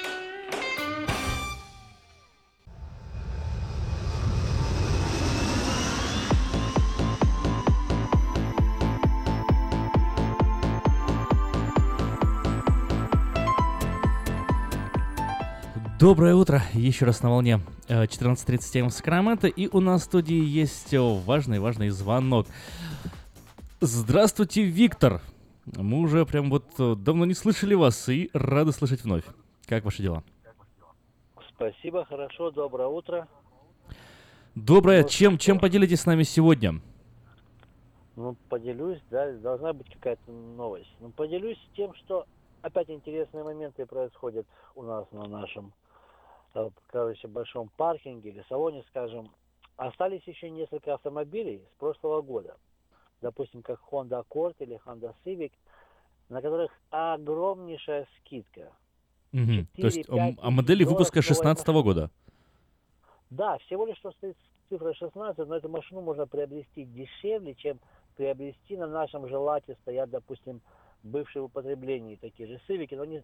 Доброе 15.99 16.37
утро, 16.37 16.63
еще 16.75 17.07
раз 17.07 17.25
на 17.25 17.31
волне 17.31 17.61
э, 17.89 18.05
14.37 18.05 18.89
в 18.89 18.93
Сакраменто, 18.93 19.49
и 19.49 19.67
у 19.67 19.81
нас 19.81 20.03
в 20.03 20.05
студии 20.05 20.45
есть 20.45 20.95
э, 20.95 21.01
важный-важный 21.01 21.89
звонок. 21.89 22.47
Здравствуйте, 23.81 24.65
Виктор! 24.65 25.21
Мы 25.77 26.01
уже 26.01 26.27
прям 26.27 26.51
вот 26.51 26.65
э, 26.81 26.97
давно 26.97 27.25
не 27.27 27.35
слышали 27.35 27.75
вас 27.75 28.09
и 28.09 28.29
рады 28.35 28.73
слышать 28.73 29.05
вновь. 29.05 29.23
Как 29.67 29.85
ваши 29.85 30.03
дела? 30.03 30.25
Спасибо, 31.55 32.05
хорошо, 32.05 32.51
доброе 32.51 32.89
утро. 32.89 33.29
Доброе, 34.57 35.05
чем, 35.05 35.39
чем 35.39 35.61
поделитесь 35.61 36.01
с 36.01 36.07
нами 36.07 36.25
сегодня? 36.25 36.81
Ну, 38.17 38.35
поделюсь, 38.49 39.01
да, 39.13 39.31
должна 39.35 39.73
быть 39.73 39.89
какая-то 39.95 40.29
новость. 40.29 40.93
Ну, 40.99 41.11
поделюсь 41.11 41.59
тем, 41.77 41.95
что 41.95 42.27
опять 42.63 42.91
интересные 42.91 43.45
моменты 43.45 43.87
происходят 43.87 44.49
у 44.75 44.83
нас 44.83 45.07
на 45.13 45.29
нашем, 45.29 45.73
э, 46.55 46.69
короче, 46.89 47.29
большом 47.29 47.71
паркинге 47.77 48.31
или 48.31 48.45
салоне, 48.49 48.83
скажем. 48.89 49.31
Остались 49.77 50.27
еще 50.27 50.51
несколько 50.51 50.95
автомобилей 50.95 51.63
с 51.77 51.79
прошлого 51.79 52.23
года. 52.23 52.57
Допустим, 53.21 53.63
как 53.63 53.81
Honda 53.91 54.25
Accord 54.25 54.57
или 54.61 54.81
Honda 54.85 55.15
Civic, 55.25 55.53
на 56.29 56.41
которых 56.41 56.71
огромнейшая 56.91 58.07
скидка. 58.19 58.73
Мгм. 59.33 59.67
То 59.77 59.87
есть 59.87 60.09
а 60.09 60.51
модели 60.51 60.85
выпуска 60.85 61.23
16 61.23 61.67
года? 61.69 62.11
Да, 63.31 63.59
всего 63.59 63.87
лишь 63.87 63.99
что 63.99 64.13
стоит 64.13 64.37
цифра 64.69 64.95
16, 64.95 65.47
но 65.47 65.57
эту 65.57 65.69
машину 65.69 66.01
можно 66.01 66.27
приобрести 66.27 66.85
дешевле, 66.85 67.55
чем 67.55 67.79
приобрести 68.17 68.77
на 68.77 68.87
нашем 68.87 69.29
же 69.29 69.37
лате 69.37 69.77
стоят, 69.83 70.11
допустим, 70.11 70.61
бывшие 71.03 71.43
в 71.43 71.47
употреблении 71.47 72.17
такие 72.17 72.49
же 72.49 72.61
сывики, 72.67 72.95
но 72.95 73.03
они 73.03 73.23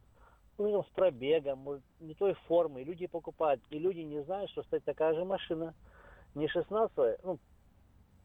ну, 0.58 0.82
с 0.82 0.86
пробегом, 0.94 1.58
может, 1.58 1.82
не 2.00 2.14
той 2.14 2.34
формы, 2.46 2.82
и 2.82 2.84
люди 2.84 3.06
покупают, 3.06 3.60
и 3.70 3.78
люди 3.78 4.00
не 4.00 4.22
знают, 4.22 4.50
что 4.50 4.62
стоит 4.62 4.84
такая 4.84 5.14
же 5.14 5.24
машина, 5.24 5.74
не 6.34 6.48
16, 6.48 6.96
ну, 7.24 7.38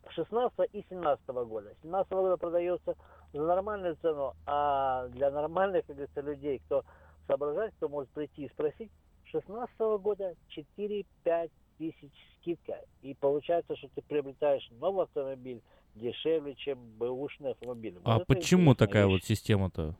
16 0.10 0.70
и 0.74 0.86
17 0.90 1.28
года. 1.28 1.74
17 1.84 2.12
года 2.12 2.38
продается 2.38 2.96
за 3.34 3.42
нормальную 3.42 3.96
цену, 4.02 4.34
а 4.46 5.08
для 5.10 5.30
нормальных, 5.32 5.86
как 5.86 5.96
говорится, 5.96 6.22
людей, 6.22 6.60
кто 6.66 6.84
соображает, 7.28 7.74
кто 7.76 7.90
может 7.90 8.10
прийти 8.12 8.46
и 8.46 8.50
спросить, 8.50 8.92
16 9.26 9.78
года 10.02 10.36
4-5 10.78 11.52
тысяч 11.78 12.12
скидка. 12.42 12.82
И 13.02 13.14
получается, 13.14 13.76
что 13.76 13.88
ты 13.96 14.02
приобретаешь 14.02 14.68
новый 14.80 15.04
автомобиль 15.04 15.62
дешевле, 15.96 16.56
чем 16.56 16.80
бэушный 16.98 17.52
автомобиль. 17.52 18.00
Вот 18.04 18.22
А 18.22 18.26
почему 18.26 18.76
такая 18.76 19.06
вещь. 19.06 19.14
вот 19.14 19.24
система-то? 19.24 19.96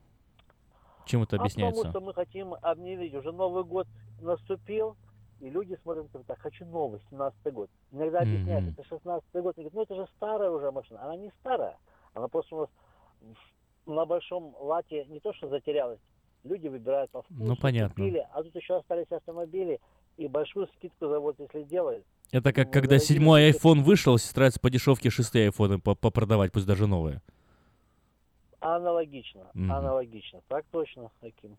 Чем 1.06 1.24
это 1.24 1.38
А 1.38 1.40
объясняется? 1.40 1.84
потому 1.84 1.92
что 1.92 2.02
мы 2.02 2.14
хотим 2.14 2.54
объявить, 2.54 3.14
уже 3.16 3.32
Новый 3.32 3.64
год 3.64 3.88
наступил, 4.22 4.96
и 5.40 5.50
люди 5.50 5.78
смотрят, 5.82 6.10
говорят, 6.12 6.28
так, 6.28 6.40
хочу 6.40 6.66
новый, 6.66 7.00
17 7.10 7.54
год. 7.54 7.70
Иногда 7.92 8.22
объясняют, 8.22 8.66
Мгм. 8.66 8.74
это 8.78 8.88
16 8.88 9.30
год, 9.42 9.58
они 9.58 9.70
говорят, 9.70 9.74
ну 9.74 9.82
это 9.82 9.96
же 9.96 10.12
старая 10.16 10.50
уже 10.52 10.72
машина. 10.72 11.02
Она 11.04 11.16
не 11.16 11.32
старая, 11.40 11.78
она 12.14 12.28
просто 12.28 12.56
у 12.56 12.60
нас 12.60 12.70
на 13.86 14.06
большом 14.06 14.56
лате 14.60 15.06
не 15.06 15.20
то, 15.20 15.34
что 15.34 15.48
затерялась, 15.48 16.00
люди 16.44 16.68
выбирают 16.68 17.10
по 17.12 17.22
вкусу, 17.22 17.40
Ну, 17.40 17.56
понятно. 17.56 17.96
купили, 17.96 18.28
а 18.32 18.44
тут 18.44 18.56
еще 18.56 18.78
остались 18.78 19.12
автомобили, 19.12 19.80
и 20.18 20.28
большую 20.28 20.68
скидку 20.76 21.08
завод, 21.08 21.36
если 21.40 21.64
делает, 21.64 22.06
Это 22.32 22.54
как 22.54 22.68
Ну, 22.68 22.74
когда 22.74 22.96
дорогие 22.98 23.08
седьмой 23.08 23.50
iPhone 23.50 23.82
вышел, 23.82 24.18
стараются 24.18 24.60
по 24.60 24.70
дешевке 24.70 25.10
шестые 25.10 25.46
айфоны 25.46 25.80
по- 25.80 25.96
попродавать, 25.96 26.52
пусть 26.52 26.68
даже 26.68 26.86
новые. 26.86 27.22
аналогично, 28.60 29.50
Мгм. 29.54 29.72
аналогично, 29.72 30.42
так 30.48 30.66
точно, 30.72 31.12
таким. 31.22 31.58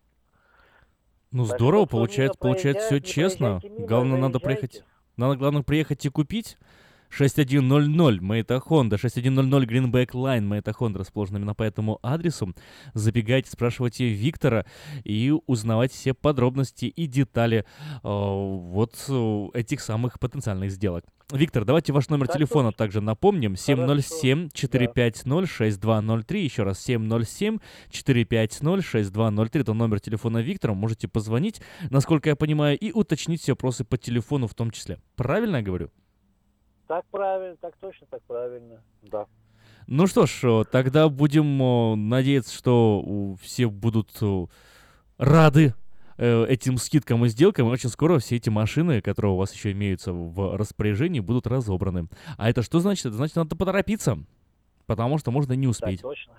Ну 1.31 1.45
здорово, 1.45 1.85
получается, 1.85 2.37
получается 2.37 2.87
все 2.87 2.99
честно. 2.99 3.61
Главное, 3.63 4.17
надо 4.17 4.39
приехать. 4.39 4.83
Надо, 5.15 5.37
главное, 5.37 5.63
приехать 5.63 6.05
и 6.05 6.09
купить. 6.09 6.57
6100 7.11 8.21
Мэйта 8.21 8.59
Хонда, 8.59 8.97
6100 8.97 9.63
Greenback 9.63 10.11
Line 10.11 10.41
Мэйта 10.41 10.73
Хонда 10.73 10.99
расположена 10.99 11.37
именно 11.37 11.53
по 11.53 11.63
этому 11.63 11.99
адресу. 12.01 12.53
Забегайте, 12.93 13.51
спрашивайте 13.51 14.07
Виктора 14.07 14.65
и 15.03 15.33
узнавайте 15.45 15.95
все 15.95 16.13
подробности 16.13 16.85
и 16.85 17.07
детали 17.07 17.57
э, 17.57 17.63
вот 18.03 18.95
э, 19.09 19.47
этих 19.53 19.81
самых 19.81 20.17
потенциальных 20.19 20.71
сделок. 20.71 21.03
Виктор, 21.31 21.63
давайте 21.63 21.93
ваш 21.93 22.09
номер 22.09 22.27
Так 22.27 22.35
телефона 22.37 22.73
также 22.73 23.01
напомним. 23.01 23.53
707-450-6203. 23.53 26.37
Еще 26.37 26.63
раз, 26.63 26.89
707-450-6203. 26.89 29.61
Это 29.61 29.73
номер 29.73 30.01
телефона 30.01 30.39
Виктора. 30.39 30.73
Можете 30.73 31.07
позвонить, 31.07 31.61
насколько 31.89 32.27
я 32.29 32.35
понимаю, 32.35 32.77
и 32.77 32.91
уточнить 32.91 33.41
все 33.41 33.53
вопросы 33.53 33.85
по 33.85 33.97
телефону 33.97 34.47
в 34.47 34.55
том 34.55 34.71
числе. 34.71 34.99
Правильно 35.15 35.55
я 35.57 35.63
говорю? 35.63 35.89
Так 36.91 37.05
правильно, 37.05 37.55
так 37.55 37.77
точно, 37.77 38.05
так 38.07 38.21
правильно, 38.23 38.83
да. 39.01 39.25
Ну 39.87 40.07
что 40.07 40.25
ж, 40.25 40.43
э, 40.43 40.65
тогда 40.69 41.07
будем 41.07 41.63
э, 41.63 41.95
надеяться, 41.95 42.53
что 42.53 43.37
все 43.39 43.69
будут 43.69 44.09
э, 44.21 44.45
рады 45.17 45.73
этим 46.17 46.75
скидкам 46.75 47.23
и 47.23 47.29
сделкам, 47.29 47.69
и 47.69 47.71
очень 47.71 47.87
скоро 47.87 48.19
все 48.19 48.35
эти 48.35 48.49
машины, 48.49 48.99
которые 48.99 49.31
у 49.31 49.37
вас 49.37 49.53
еще 49.53 49.71
имеются 49.71 50.11
в 50.11 50.57
распоряжении, 50.57 51.21
будут 51.21 51.47
разобраны. 51.47 52.09
А 52.37 52.49
это 52.49 52.61
что 52.61 52.81
значит? 52.81 53.05
Это 53.05 53.15
значит, 53.15 53.37
надо 53.37 53.55
поторопиться, 53.55 54.17
потому 54.85 55.17
что 55.17 55.31
можно 55.31 55.53
не 55.53 55.67
успеть. 55.67 56.01
Так 56.01 56.09
точно. 56.09 56.33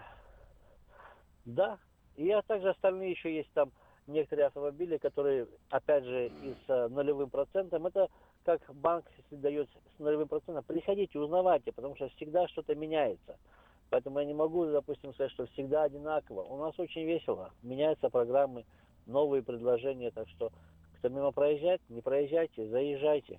Да. 1.46 1.78
И 2.16 2.30
а 2.30 2.42
также 2.42 2.68
остальные 2.68 3.12
еще 3.12 3.34
есть 3.34 3.50
там 3.54 3.72
некоторые 4.06 4.46
автомобили, 4.46 4.96
которые, 4.98 5.46
опять 5.70 6.04
же, 6.04 6.26
и 6.26 6.54
с 6.66 6.70
э, 6.70 6.88
нулевым 6.88 7.30
процентом. 7.30 7.86
Это 7.86 8.08
как 8.44 8.60
банк, 8.74 9.04
если 9.16 9.36
дает 9.36 9.68
с 9.96 9.98
нулевым 9.98 10.28
процентом, 10.28 10.64
приходите, 10.64 11.18
узнавайте, 11.18 11.72
потому 11.72 11.96
что 11.96 12.08
всегда 12.10 12.48
что-то 12.48 12.74
меняется. 12.74 13.36
Поэтому 13.90 14.20
я 14.20 14.24
не 14.24 14.34
могу, 14.34 14.64
допустим, 14.66 15.12
сказать, 15.12 15.32
что 15.32 15.46
всегда 15.48 15.84
одинаково. 15.84 16.42
У 16.42 16.56
нас 16.56 16.78
очень 16.78 17.04
весело. 17.04 17.50
Меняются 17.62 18.08
программы, 18.08 18.64
новые 19.06 19.42
предложения. 19.42 20.10
Так 20.10 20.28
что, 20.30 20.50
кто 20.98 21.08
мимо 21.08 21.30
проезжает, 21.30 21.82
не 21.88 22.00
проезжайте, 22.00 22.66
заезжайте. 22.68 23.38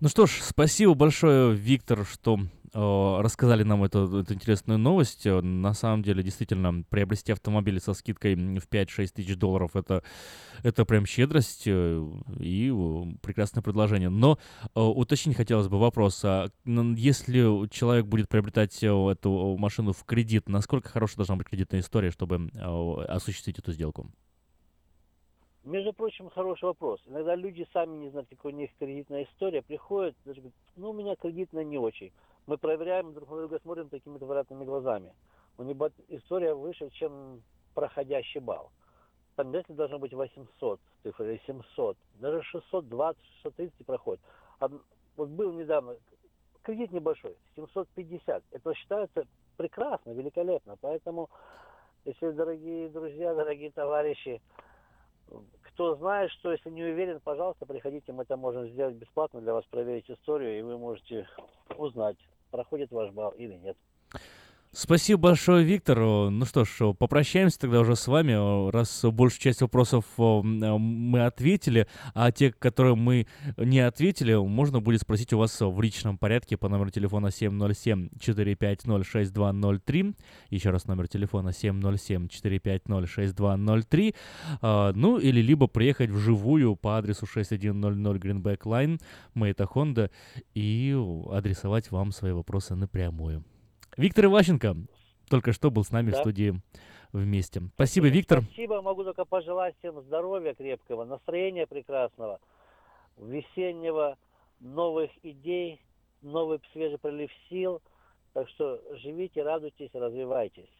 Ну 0.00 0.08
что 0.08 0.26
ж, 0.26 0.40
спасибо 0.42 0.94
большое, 0.94 1.54
Виктор, 1.54 2.04
что 2.04 2.38
рассказали 2.74 3.62
нам 3.64 3.84
эту, 3.84 4.20
эту 4.20 4.34
интересную 4.34 4.78
новость. 4.78 5.26
Э, 5.26 5.40
На 5.42 5.74
самом 5.74 6.02
деле, 6.02 6.22
действительно, 6.22 6.82
приобрести 6.88 7.32
автомобиль 7.32 7.80
со 7.80 7.92
скидкой 7.92 8.34
в 8.34 8.68
5-6 8.68 9.08
тысяч 9.14 9.36
долларов 9.36 9.76
это, 9.76 10.02
это 10.62 10.84
прям 10.84 11.04
щедрость 11.04 11.64
э, 11.66 12.02
и 12.38 12.72
прекрасное 13.20 13.62
предложение. 13.62 14.08
Но 14.08 14.38
э, 14.74 14.80
уточнить 14.80 15.36
хотелось 15.36 15.68
бы 15.68 15.78
вопрос. 15.78 16.24
а, 16.24 16.48
если 16.64 17.68
человек 17.68 18.06
будет 18.06 18.28
приобретать 18.28 18.82
эту 18.82 19.56
машину 19.58 19.92
в 19.92 20.04
кредит, 20.04 20.48
насколько 20.48 20.88
хорошая 20.88 21.18
должна 21.18 21.36
быть 21.36 21.48
кредитная 21.48 21.80
история, 21.80 22.10
чтобы 22.10 22.48
осуществить 23.08 23.58
эту 23.58 23.72
сделку? 23.72 24.10
Между 25.64 25.92
прочим, 25.92 26.28
хороший 26.30 26.64
вопрос. 26.64 27.00
Иногда 27.06 27.36
люди 27.36 27.66
сами 27.72 27.96
не 27.96 28.10
знают, 28.10 28.28
какая 28.28 28.52
у 28.52 28.56
них 28.56 28.70
кредитная 28.78 29.24
история, 29.24 29.62
приходят, 29.62 30.16
даже 30.24 30.40
говорят, 30.40 30.56
ну, 30.74 30.90
у 30.90 30.92
меня 30.92 31.14
кредитная 31.14 31.62
не 31.62 31.78
очень. 31.78 32.12
Мы 32.46 32.58
проверяем 32.58 33.12
друг 33.12 33.30
на 33.30 33.36
друга, 33.38 33.58
смотрим 33.60 33.88
такими 33.88 34.18
товаратными 34.18 34.64
глазами. 34.64 35.12
У 35.58 35.62
него 35.62 35.90
история 36.08 36.54
выше, 36.54 36.90
чем 36.90 37.42
проходящий 37.74 38.40
балл. 38.40 38.70
Там 39.36 39.48
обязательно 39.48 39.76
должно 39.76 39.98
быть 39.98 40.12
800 40.12 40.80
цифр 41.02 41.24
или 41.24 41.40
700. 41.46 41.96
Даже 42.14 42.42
620, 42.42 43.22
630 43.42 43.86
проходит. 43.86 44.20
Од- 44.60 44.82
Вот 45.16 45.28
был 45.28 45.52
недавно 45.52 45.96
кредит 46.62 46.92
небольшой, 46.92 47.36
750. 47.56 48.42
Это 48.50 48.74
считается 48.74 49.24
прекрасно, 49.56 50.10
великолепно. 50.10 50.76
Поэтому, 50.80 51.28
если, 52.04 52.30
дорогие 52.30 52.88
друзья, 52.88 53.34
дорогие 53.34 53.70
товарищи, 53.70 54.40
кто 55.62 55.96
знает, 55.96 56.30
что 56.32 56.52
если 56.52 56.70
не 56.70 56.84
уверен, 56.84 57.20
пожалуйста, 57.20 57.66
приходите, 57.66 58.12
мы 58.12 58.24
это 58.24 58.36
можем 58.36 58.68
сделать 58.68 58.96
бесплатно 58.96 59.40
для 59.40 59.54
вас, 59.54 59.64
проверить 59.66 60.10
историю, 60.10 60.58
и 60.58 60.62
вы 60.62 60.78
можете 60.78 61.26
узнать, 61.78 62.18
проходит 62.52 62.92
ваш 62.92 63.10
балл 63.10 63.30
или 63.30 63.54
нет. 63.54 63.76
Спасибо 64.74 65.20
большое, 65.20 65.66
Виктор. 65.66 66.00
О, 66.00 66.30
Ну 66.30 66.46
что 66.46 66.64
ж, 66.64 66.94
попрощаемся 66.98 67.60
тогда 67.60 67.80
уже 67.80 67.94
с 67.94 68.08
вами, 68.08 68.70
раз 68.70 69.04
большую 69.04 69.42
часть 69.42 69.60
вопросов 69.60 70.06
э, 70.16 70.40
мы 70.42 71.26
ответили, 71.26 71.86
а 72.14 72.32
те, 72.32 72.50
которые 72.50 72.94
мы 72.94 73.26
не 73.58 73.80
ответили, 73.80 74.34
можно 74.34 74.80
будет 74.80 75.02
спросить 75.02 75.34
у 75.34 75.38
вас 75.38 75.60
в 75.60 75.78
личном 75.82 76.16
порядке 76.16 76.56
по 76.56 76.70
номеру 76.70 76.88
телефона 76.88 77.26
707-450-6203. 77.26 80.14
Еще 80.48 80.70
раз 80.70 80.86
номер 80.86 81.06
телефона 81.06 81.50
707-450-6203. 81.50 84.14
А, 84.62 84.94
Ну 84.94 85.18
или 85.18 85.42
либо 85.42 85.66
приехать 85.66 86.08
вживую 86.08 86.76
по 86.76 86.96
адресу 86.96 87.26
6100 87.26 88.14
Greenback 88.14 88.60
Line, 88.60 89.02
Мэйта 89.34 89.64
Honda, 89.64 90.10
и 90.54 90.96
адресовать 91.30 91.90
вам 91.90 92.10
свои 92.10 92.32
вопросы 92.32 92.74
напрямую. 92.74 93.44
Виктор 93.96 94.26
Иващенко 94.26 94.76
только 95.28 95.52
что 95.52 95.70
был 95.70 95.84
с 95.84 95.90
нами 95.90 96.08
в 96.10 96.12
Да. 96.12 96.20
студии 96.20 96.60
вместе. 97.12 97.62
Спасибо, 97.74 98.08
Виктор. 98.08 98.42
Спасибо, 98.42 98.82
могу 98.82 99.04
только 99.04 99.24
пожелать 99.24 99.74
всем 99.78 100.00
здоровья 100.02 100.54
крепкого, 100.54 101.04
настроения 101.04 101.66
прекрасного, 101.66 102.40
весеннего, 103.18 104.16
новых 104.60 105.10
идей, 105.22 105.80
новый 106.22 106.60
свежий 106.72 106.98
прилив 106.98 107.30
сил. 107.48 107.80
Так 108.32 108.48
что 108.50 108.80
живите, 108.96 109.42
радуйтесь, 109.42 109.90
развивайтесь. 109.92 110.70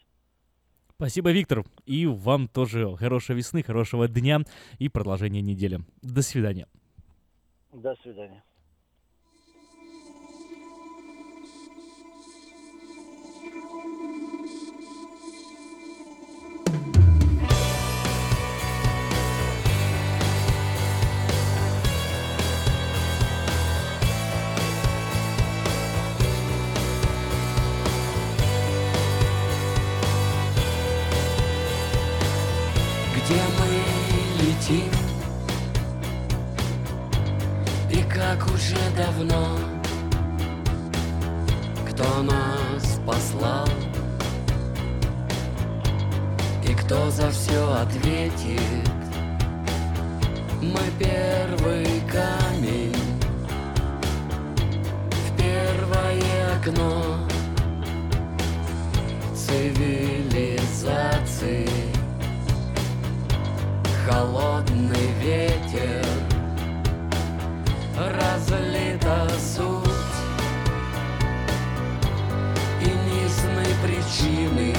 Спасибо, 0.97 1.33
Виктор. 1.33 1.65
И 1.85 2.07
вам 2.07 2.49
тоже 2.49 2.97
хорошей 2.97 3.35
весны, 3.35 3.63
хорошего 3.63 4.09
дня 4.09 4.41
и 4.79 4.89
продолжения 4.89 5.43
недели. 5.43 5.81
До 6.01 6.23
свидания. 6.23 6.67
До 7.73 7.95
свидания. 8.03 8.43
Уже 38.55 38.77
давно. 38.97 39.59
Кто 41.89 42.23
нас 42.23 43.01
послал? 43.07 43.69
И 46.69 46.75
кто 46.75 47.11
за 47.11 47.31
все 47.31 47.73
ответит? 47.75 48.91
Мы 50.61 50.81
первый 50.99 52.03
камень 52.11 52.95
В 55.11 55.37
первое 55.37 56.57
окно. 56.57 57.17
Цивилизации. 59.35 61.69
Холодный 64.07 65.13
ветер 65.21 66.12
Разлита 68.11 69.29
суть. 69.39 70.17
И 72.81 72.85
низны 72.85 73.65
причины 73.83 74.75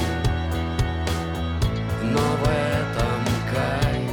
Но 2.02 2.20
в 2.20 2.42
этом 2.48 3.20
кайф. 3.50 4.10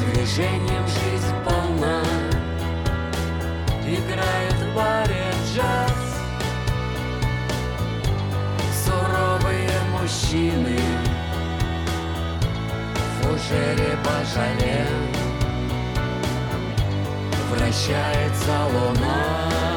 Движением 0.00 0.86
жизнь 0.88 1.34
полна 1.44 2.02
Играет 3.86 4.54
в 4.54 4.74
баре 4.74 5.32
джаз. 5.54 5.92
Суровые 8.84 9.70
мужчины 9.92 10.78
фужере 13.22 13.96
пожале 14.04 14.86
Вращается 17.68 18.64
луна 18.72 19.67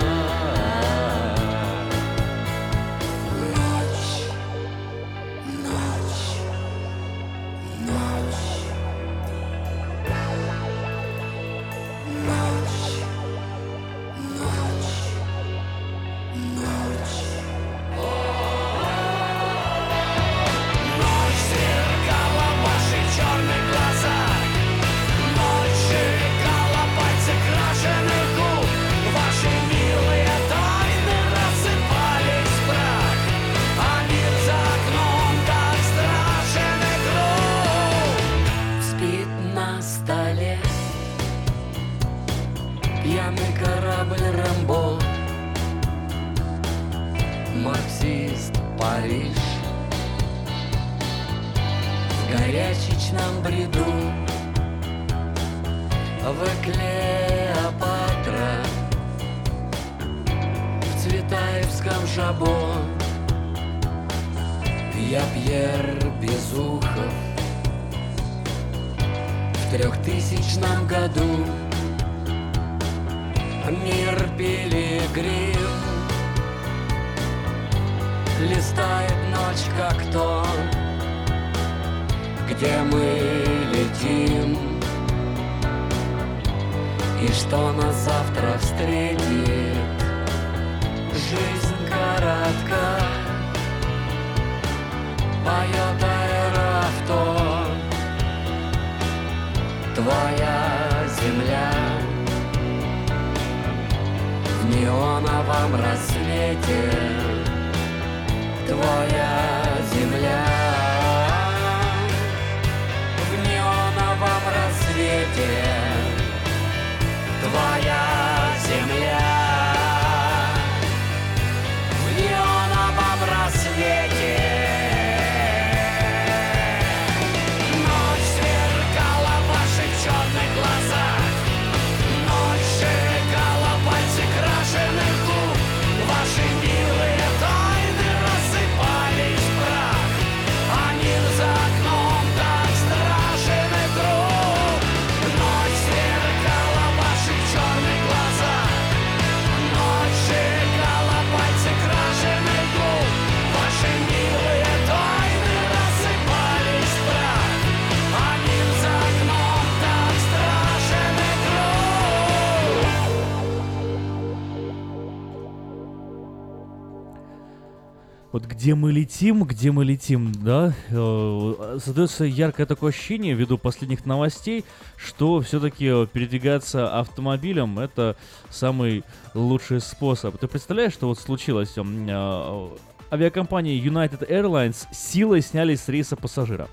где 168.62 168.76
мы 168.76 168.92
летим, 168.92 169.44
где 169.44 169.72
мы 169.72 169.84
летим, 169.84 170.32
да, 170.36 170.76
э, 170.90 171.80
создается 171.84 172.26
яркое 172.26 172.68
такое 172.68 172.92
ощущение 172.92 173.34
ввиду 173.34 173.58
последних 173.58 174.06
новостей, 174.06 174.66
что 174.98 175.42
все-таки 175.42 176.06
передвигаться 176.14 177.00
автомобилем 177.00 177.80
это 177.80 178.16
самый 178.52 179.04
лучший 179.34 179.82
способ. 179.82 180.38
Ты 180.38 180.48
представляешь, 180.48 180.94
что 180.94 181.08
вот 181.08 181.18
случилось? 181.18 181.74
Э, 181.76 182.68
Авиакомпания 183.12 183.82
United 183.82 184.30
Airlines 184.30 184.86
силой 184.94 185.42
сняли 185.42 185.74
с 185.74 185.90
рейса 185.90 186.16
пассажира. 186.16 186.68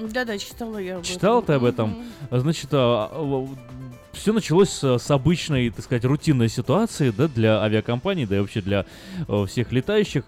Да-да, 0.00 0.38
читала 0.38 0.78
я. 0.78 0.96
об 0.96 1.02
Читал 1.02 1.40
этом. 1.40 1.46
ты 1.46 1.52
об 1.52 1.64
этом? 1.64 2.04
Значит, 2.30 2.70
все 4.12 4.32
началось 4.32 4.82
с, 4.82 5.10
обычной, 5.10 5.68
так 5.68 5.84
сказать, 5.84 6.06
рутинной 6.06 6.48
ситуации, 6.48 7.10
да, 7.10 7.28
для 7.28 7.60
авиакомпаний, 7.60 8.24
да 8.24 8.36
и 8.36 8.40
вообще 8.40 8.62
для 8.62 8.86
э, 9.28 9.46
всех 9.46 9.72
летающих, 9.72 10.24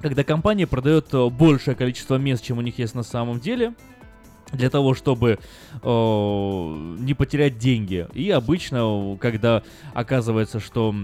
когда 0.00 0.24
компания 0.24 0.66
продает 0.66 1.12
э, 1.12 1.28
большее 1.28 1.74
количество 1.74 2.16
мест, 2.16 2.44
чем 2.44 2.58
у 2.58 2.60
них 2.60 2.78
есть 2.78 2.94
на 2.94 3.02
самом 3.02 3.40
деле, 3.40 3.74
для 4.52 4.70
того, 4.70 4.94
чтобы 4.94 5.38
э, 5.82 5.86
не 7.00 7.14
потерять 7.14 7.58
деньги. 7.58 8.06
И 8.14 8.30
обычно, 8.30 9.14
э, 9.14 9.16
когда 9.18 9.62
оказывается, 9.94 10.60
что 10.60 10.94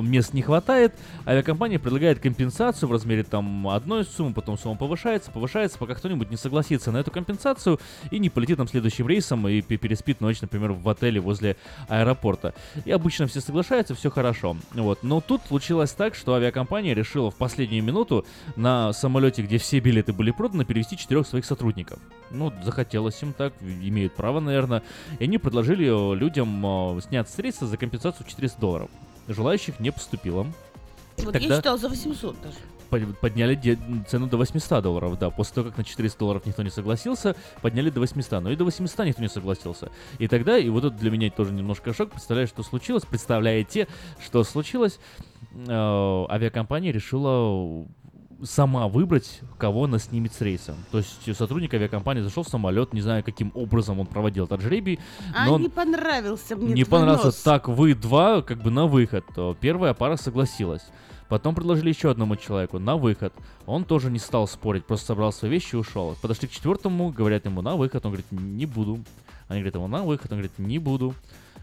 мест 0.00 0.32
не 0.32 0.42
хватает, 0.42 0.94
авиакомпания 1.26 1.78
предлагает 1.78 2.20
компенсацию 2.20 2.88
в 2.88 2.92
размере 2.92 3.24
там 3.24 3.68
одной 3.68 4.04
суммы, 4.04 4.32
потом 4.32 4.58
сумма 4.58 4.76
повышается, 4.76 5.30
повышается, 5.30 5.78
пока 5.78 5.94
кто-нибудь 5.94 6.30
не 6.30 6.36
согласится 6.36 6.92
на 6.92 6.98
эту 6.98 7.10
компенсацию 7.10 7.78
и 8.10 8.18
не 8.18 8.30
полетит 8.30 8.56
там 8.56 8.68
следующим 8.68 9.08
рейсом 9.08 9.46
и 9.48 9.60
пе- 9.60 9.76
переспит 9.76 10.20
ночь, 10.20 10.40
например, 10.40 10.72
в 10.72 10.88
отеле 10.88 11.20
возле 11.20 11.56
аэропорта. 11.88 12.54
И 12.84 12.90
обычно 12.90 13.26
все 13.26 13.40
соглашаются, 13.40 13.94
все 13.94 14.10
хорошо. 14.10 14.56
Вот. 14.72 15.02
Но 15.02 15.20
тут 15.20 15.42
случилось 15.48 15.92
так, 15.92 16.14
что 16.14 16.34
авиакомпания 16.34 16.94
решила 16.94 17.30
в 17.30 17.34
последнюю 17.34 17.82
минуту 17.82 18.24
на 18.56 18.92
самолете, 18.92 19.42
где 19.42 19.58
все 19.58 19.80
билеты 19.80 20.12
были 20.12 20.30
проданы, 20.30 20.64
перевести 20.64 20.96
четырех 20.96 21.26
своих 21.26 21.44
сотрудников. 21.44 21.98
Ну, 22.30 22.52
захотелось 22.64 23.22
им 23.22 23.32
так, 23.32 23.52
имеют 23.60 24.14
право, 24.14 24.40
наверное. 24.40 24.82
И 25.18 25.24
они 25.24 25.38
предложили 25.38 25.84
людям 26.14 26.96
э, 26.96 27.00
сняться 27.02 27.34
с 27.34 27.38
рейса 27.38 27.66
за 27.66 27.76
компенсацию 27.76 28.26
в 28.26 28.30
400 28.30 28.60
долларов. 28.60 28.90
Желающих 29.28 29.80
не 29.80 29.90
поступило. 29.92 30.46
Вот 31.18 31.32
Тогда 31.32 31.38
я 31.38 31.56
читал 31.56 31.78
за 31.78 31.88
800 31.88 32.36
даже. 32.42 32.56
под- 32.90 33.18
подняли 33.20 33.54
де- 33.54 33.78
цену 34.08 34.26
до 34.26 34.36
800 34.36 34.82
долларов, 34.82 35.18
да. 35.18 35.30
После 35.30 35.54
того, 35.54 35.68
как 35.68 35.78
на 35.78 35.84
400 35.84 36.18
долларов 36.18 36.44
никто 36.46 36.62
не 36.62 36.70
согласился, 36.70 37.36
подняли 37.60 37.90
до 37.90 38.00
800. 38.00 38.42
Но 38.42 38.50
и 38.50 38.56
до 38.56 38.64
800 38.64 39.06
никто 39.06 39.22
не 39.22 39.28
согласился. 39.28 39.90
И 40.18 40.26
тогда, 40.28 40.58
и 40.58 40.68
вот 40.68 40.84
это 40.84 40.96
для 40.96 41.10
меня 41.10 41.30
тоже 41.30 41.52
немножко 41.52 41.92
шок. 41.94 42.10
Представляешь, 42.10 42.48
что 42.48 42.62
случилось? 42.62 43.04
Представляете, 43.04 43.86
что 44.24 44.42
случилось? 44.44 44.98
Э, 45.54 46.26
авиакомпания 46.30 46.92
решила 46.92 47.86
сама 48.42 48.88
выбрать, 48.88 49.40
кого 49.58 49.84
она 49.84 49.98
снимет 49.98 50.32
с 50.34 50.40
рейса. 50.40 50.74
То 50.90 50.98
есть 50.98 51.36
сотрудник 51.36 51.72
авиакомпании 51.74 52.22
зашел 52.22 52.42
в 52.42 52.48
самолет, 52.48 52.92
не 52.92 53.00
знаю, 53.00 53.22
каким 53.24 53.52
образом 53.54 54.00
он 54.00 54.06
проводил 54.06 54.44
этот 54.46 54.60
жребий, 54.60 54.98
А 55.34 55.46
но 55.46 55.58
не 55.58 55.68
понравился 55.68 56.56
мне 56.56 56.74
не 56.74 56.84
понравился. 56.84 57.26
нос. 57.26 57.36
Так, 57.42 57.68
вы 57.68 57.94
два, 57.94 58.42
как 58.42 58.62
бы 58.62 58.70
на 58.70 58.86
выход. 58.86 59.24
Первая 59.60 59.94
пара 59.94 60.16
согласилась. 60.16 60.82
Потом 61.28 61.54
предложили 61.54 61.88
еще 61.88 62.10
одному 62.10 62.36
человеку 62.36 62.78
на 62.78 62.96
выход. 62.96 63.32
Он 63.64 63.84
тоже 63.84 64.10
не 64.10 64.18
стал 64.18 64.46
спорить, 64.46 64.84
просто 64.84 65.06
собрал 65.06 65.32
свои 65.32 65.50
вещи 65.50 65.74
и 65.74 65.78
ушел. 65.78 66.14
Подошли 66.20 66.46
к 66.46 66.50
четвертому, 66.50 67.10
говорят 67.10 67.46
ему 67.46 67.62
на 67.62 67.74
выход, 67.76 68.04
он 68.04 68.12
говорит, 68.12 68.26
не 68.30 68.66
буду. 68.66 69.00
Они 69.48 69.60
говорят 69.60 69.76
ему 69.76 69.86
на 69.88 70.02
выход, 70.02 70.30
он 70.30 70.38
говорит, 70.38 70.58
не 70.58 70.78
буду. 70.78 71.14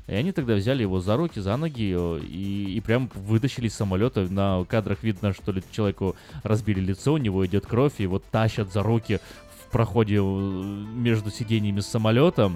И 0.10 0.16
они 0.16 0.32
тогда 0.32 0.55
взяли 0.55 0.82
его 0.82 0.99
за 0.99 1.18
руки, 1.18 1.39
за 1.39 1.55
ноги 1.55 1.95
э, 1.95 2.20
и, 2.22 2.74
и 2.76 2.82
прям 2.82 3.12
вытащили 3.14 3.68
из 3.68 3.76
самолета. 3.76 4.22
На 4.22 4.66
кадрах 4.68 5.03
видно, 5.03 5.34
что 5.34 5.51
ли, 5.51 5.62
человеку 5.72 6.16
разбили 6.41 6.80
лицо, 6.80 7.14
у 7.14 7.18
него 7.18 7.45
идет 7.45 7.68
кровь, 7.68 7.93
и 7.99 8.03
его 8.03 8.20
тащат 8.20 8.74
за 8.74 8.82
руки 8.82 9.20
в 9.62 9.72
проходе 9.72 10.16
э, 10.16 10.20
между 10.20 11.30
сиденьями 11.30 11.82
самолета. 11.82 12.51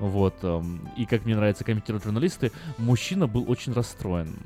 Вот. 0.00 0.34
эм, 0.42 0.86
И 0.98 1.06
как 1.06 1.24
мне 1.24 1.34
нравится 1.34 1.64
комментируют 1.64 2.04
журналисты, 2.04 2.52
мужчина 2.76 3.26
был 3.26 3.50
очень 3.50 3.72
расстроен. 3.72 4.36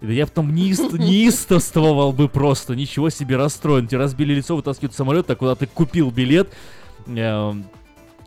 И 0.00 0.06
да 0.06 0.12
я 0.12 0.26
там 0.26 0.54
неист- 0.54 0.96
неистовствовал 0.98 2.12
бы 2.12 2.28
просто, 2.28 2.76
ничего 2.76 3.10
себе 3.10 3.36
расстроен. 3.36 3.88
Тебе 3.88 3.98
разбили 3.98 4.34
лицо, 4.34 4.54
вытаскивают 4.54 4.94
самолет, 4.94 5.28
а 5.30 5.34
куда 5.36 5.56
ты 5.56 5.66
купил 5.66 6.12
билет. 6.12 6.52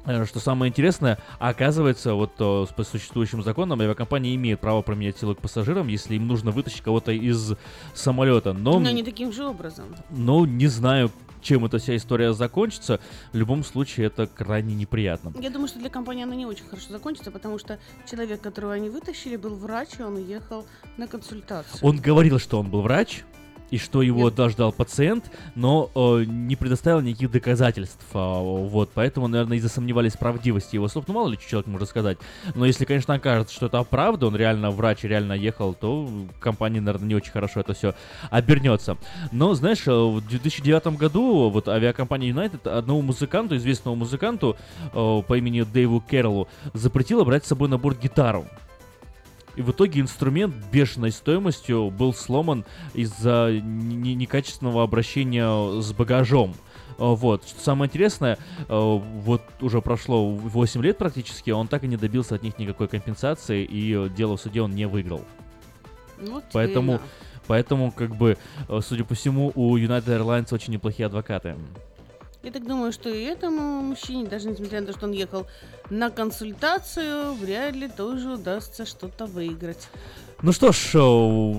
Что 0.03 0.39
самое 0.39 0.69
интересное, 0.69 1.19
оказывается, 1.39 2.13
вот 2.15 2.31
э, 2.39 2.65
по 2.75 2.83
существующим 2.83 3.43
законам 3.43 3.79
авиакомпания 3.81 4.35
имеет 4.35 4.59
право 4.59 4.81
променять 4.81 5.17
силу 5.17 5.35
к 5.35 5.39
пассажирам, 5.39 5.87
если 5.87 6.15
им 6.15 6.27
нужно 6.27 6.51
вытащить 6.51 6.81
кого-то 6.81 7.11
из 7.11 7.53
самолета. 7.93 8.53
Но, 8.53 8.79
Но 8.79 8.89
не 8.91 9.03
таким 9.03 9.31
же 9.31 9.45
образом. 9.45 9.85
но 10.09 10.45
не 10.45 10.67
знаю, 10.67 11.11
чем 11.41 11.65
эта 11.65 11.79
вся 11.79 11.95
история 11.95 12.33
закончится. 12.33 12.99
В 13.33 13.37
любом 13.37 13.63
случае, 13.63 14.07
это 14.07 14.27
крайне 14.27 14.75
неприятно. 14.75 15.33
Я 15.39 15.49
думаю, 15.49 15.67
что 15.67 15.79
для 15.79 15.89
компании 15.89 16.23
она 16.23 16.35
не 16.35 16.45
очень 16.45 16.65
хорошо 16.65 16.91
закончится, 16.91 17.31
потому 17.31 17.57
что 17.57 17.79
человек, 18.09 18.41
которого 18.41 18.73
они 18.73 18.89
вытащили, 18.89 19.35
был 19.35 19.55
врач, 19.55 19.89
и 19.99 20.03
он 20.03 20.15
уехал 20.15 20.65
на 20.97 21.07
консультацию. 21.07 21.79
Он 21.81 21.97
говорил, 21.97 22.39
что 22.39 22.59
он 22.59 22.69
был 22.69 22.81
врач, 22.81 23.23
и 23.71 23.77
что 23.77 24.01
его 24.01 24.29
дождал 24.29 24.71
пациент, 24.71 25.31
но 25.55 25.89
э, 25.95 26.25
не 26.25 26.55
предоставил 26.55 27.01
никаких 27.01 27.31
доказательств. 27.31 28.05
а, 28.13 28.39
вот, 28.41 28.91
поэтому, 28.93 29.27
наверное, 29.27 29.57
и 29.57 29.59
засомневались 29.61 30.13
в 30.13 30.19
правдивости 30.19 30.75
его 30.75 30.87
слов. 30.87 31.05
Ну, 31.07 31.13
мало 31.13 31.29
ли, 31.29 31.37
что 31.37 31.49
человек 31.49 31.67
может 31.67 31.89
сказать. 31.89 32.17
Но 32.53 32.65
если, 32.65 32.85
конечно, 32.85 33.13
окажется, 33.13 33.55
что 33.55 33.67
это 33.67 33.81
правда, 33.83 34.27
он 34.27 34.35
реально 34.35 34.71
врач 34.71 35.03
реально 35.03 35.33
ехал, 35.33 35.73
то 35.73 36.09
компания, 36.39 36.81
наверное, 36.81 37.07
не 37.07 37.15
очень 37.15 37.31
хорошо 37.31 37.61
это 37.61 37.73
все 37.73 37.95
обернется. 38.29 38.97
Но, 39.31 39.53
знаешь, 39.53 39.87
э, 39.87 39.91
в 39.91 40.21
2009 40.27 40.97
году 40.97 41.49
вот 41.49 41.67
авиакомпания 41.69 42.33
United 42.33 42.67
одному 42.67 43.01
музыканту, 43.01 43.55
известному 43.55 43.95
музыканту 43.95 44.57
э, 44.93 45.21
по 45.25 45.37
имени 45.37 45.61
Дэйву 45.61 46.01
Кэрролу, 46.01 46.49
запретила 46.73 47.23
брать 47.23 47.45
с 47.45 47.47
собой 47.47 47.69
на 47.69 47.77
борт 47.77 48.01
гитару. 48.01 48.45
И 49.55 49.61
в 49.61 49.71
итоге 49.71 50.01
инструмент 50.01 50.55
бешеной 50.71 51.11
стоимостью 51.11 51.89
был 51.89 52.13
сломан 52.13 52.65
из-за 52.93 53.51
некачественного 53.51 54.83
обращения 54.83 55.81
с 55.81 55.91
багажом. 55.93 56.53
Э, 56.97 57.15
Вот. 57.15 57.47
Что 57.47 57.59
самое 57.61 57.89
интересное, 57.89 58.37
э, 58.59 58.65
вот 58.69 59.41
уже 59.59 59.81
прошло 59.81 60.29
8 60.29 60.81
лет 60.81 60.97
практически, 60.97 61.51
он 61.51 61.67
так 61.67 61.83
и 61.83 61.87
не 61.87 61.97
добился 61.97 62.35
от 62.35 62.43
них 62.43 62.57
никакой 62.59 62.87
компенсации, 62.87 63.63
и 63.63 64.09
дело 64.09 64.37
в 64.37 64.41
суде 64.41 64.61
он 64.61 64.71
не 64.71 64.87
выиграл. 64.87 65.21
Вот 66.21 66.43
Поэтому, 66.53 66.99
поэтому, 67.47 67.91
как 67.91 68.15
бы, 68.15 68.37
э, 68.69 68.79
судя 68.83 69.03
по 69.03 69.15
всему, 69.15 69.51
у 69.55 69.77
United 69.77 70.05
Airlines 70.05 70.53
очень 70.53 70.73
неплохие 70.73 71.07
адвокаты. 71.07 71.55
Я 72.43 72.51
так 72.51 72.65
думаю, 72.65 72.91
что 72.91 73.09
и 73.09 73.23
этому 73.23 73.81
мужчине, 73.81 74.27
даже 74.27 74.49
несмотря 74.49 74.81
на 74.81 74.87
то, 74.87 74.93
что 74.93 75.05
он 75.05 75.11
ехал 75.11 75.45
на 75.91 76.09
консультацию, 76.09 77.33
вряд 77.33 77.75
ли 77.75 77.87
тоже 77.87 78.31
удастся 78.31 78.85
что-то 78.85 79.27
выиграть. 79.27 79.89
Ну 80.41 80.51
что 80.51 80.71
ж, 80.71 80.95
э, 80.95 81.53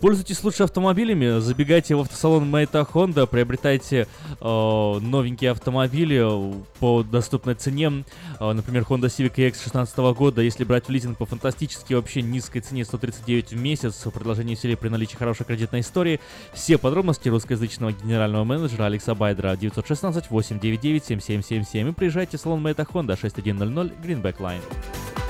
пользуйтесь 0.00 0.42
лучше 0.42 0.64
автомобилями, 0.64 1.40
забегайте 1.40 1.94
в 1.94 2.00
автосалон 2.00 2.48
Мэйта 2.48 2.86
Honda, 2.92 3.26
приобретайте 3.26 4.06
э, 4.40 4.98
новенькие 5.00 5.50
автомобили 5.50 6.26
по 6.78 7.02
доступной 7.02 7.54
цене. 7.54 8.04
Э, 8.40 8.52
например, 8.52 8.84
Honda 8.88 9.06
Civic 9.06 9.34
EX 9.34 9.52
2016 9.52 9.96
года, 10.16 10.42
если 10.42 10.64
брать 10.64 10.86
в 10.86 10.90
лизинг 10.90 11.18
по 11.18 11.26
фантастически 11.26 11.94
вообще 11.94 12.22
низкой 12.22 12.60
цене 12.60 12.84
139 12.84 13.52
в 13.52 13.56
месяц, 13.56 14.06
предложение 14.12 14.56
в 14.56 14.60
силе 14.60 14.76
при 14.76 14.88
наличии 14.88 15.16
хорошей 15.16 15.44
кредитной 15.44 15.80
истории. 15.80 16.20
Все 16.52 16.78
подробности 16.78 17.28
русскоязычного 17.28 17.92
генерального 17.92 18.44
менеджера 18.44 18.84
Алекса 18.84 19.14
Байдера 19.14 19.56
916 19.56 20.30
899 20.30 21.04
7777 21.04 21.88
и 21.88 21.92
приезжайте 21.92 22.38
в 22.38 22.40
салон 22.40 22.62
Мэйта 22.62 22.82
Honda 22.82 23.18
6100 23.18 23.84
Greenback 24.02 24.38
Line. 24.38 25.29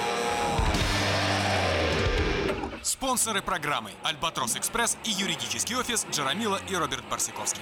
Спонсоры 2.91 3.41
программы 3.41 3.91
«Альбатрос 4.03 4.57
Экспресс» 4.57 4.97
и 5.05 5.11
юридический 5.11 5.77
офис 5.77 6.05
Джарамила 6.11 6.59
и 6.69 6.75
Роберт 6.75 7.05
Барсиковский. 7.09 7.61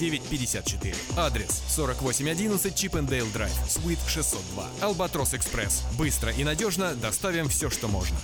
54. 0.09 0.95
Адрес 1.17 1.63
4811 1.75 2.75
Чипендейл 2.75 3.27
Драйв, 3.33 3.53
Суит 3.67 3.99
602. 4.07 4.65
Албатрос 4.81 5.33
Экспресс. 5.33 5.83
Быстро 5.97 6.31
и 6.31 6.43
надежно 6.43 6.95
доставим 6.95 7.49
все, 7.49 7.69
что 7.69 7.87
можно. 7.87 8.17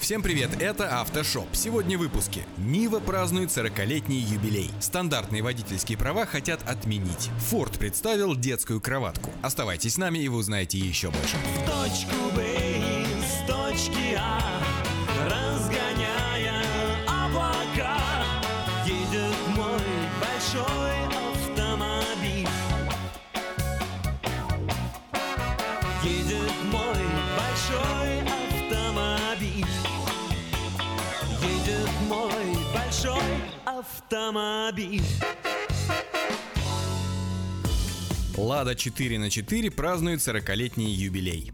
Всем 0.00 0.22
привет, 0.22 0.62
это 0.62 1.00
Автошоп. 1.00 1.48
Сегодня 1.52 1.98
в 1.98 2.00
выпуске. 2.00 2.46
Нива 2.56 2.98
празднует 2.98 3.50
40-летний 3.50 4.20
юбилей. 4.20 4.70
Стандартные 4.80 5.42
водительские 5.42 5.98
права 5.98 6.24
хотят 6.24 6.66
отменить. 6.66 7.28
Форд 7.50 7.78
представил 7.78 8.34
детскую 8.34 8.80
кроватку. 8.80 9.30
Оставайтесь 9.42 9.94
с 9.94 9.98
нами 9.98 10.18
и 10.18 10.28
вы 10.28 10.38
узнаете 10.38 10.78
еще 10.78 11.10
больше. 11.10 11.36
точку 11.66 12.34
Б 12.34 12.46
с 13.20 13.46
точки 13.46 14.16
А 14.16 14.40
Разгоняя 15.26 15.87
автомобиль 34.08 35.02
Лада 38.36 38.74
4 38.74 39.18
на 39.18 39.28
4 39.30 39.70
празднует 39.70 40.20
40-летний 40.20 40.90
юбилей. 40.92 41.52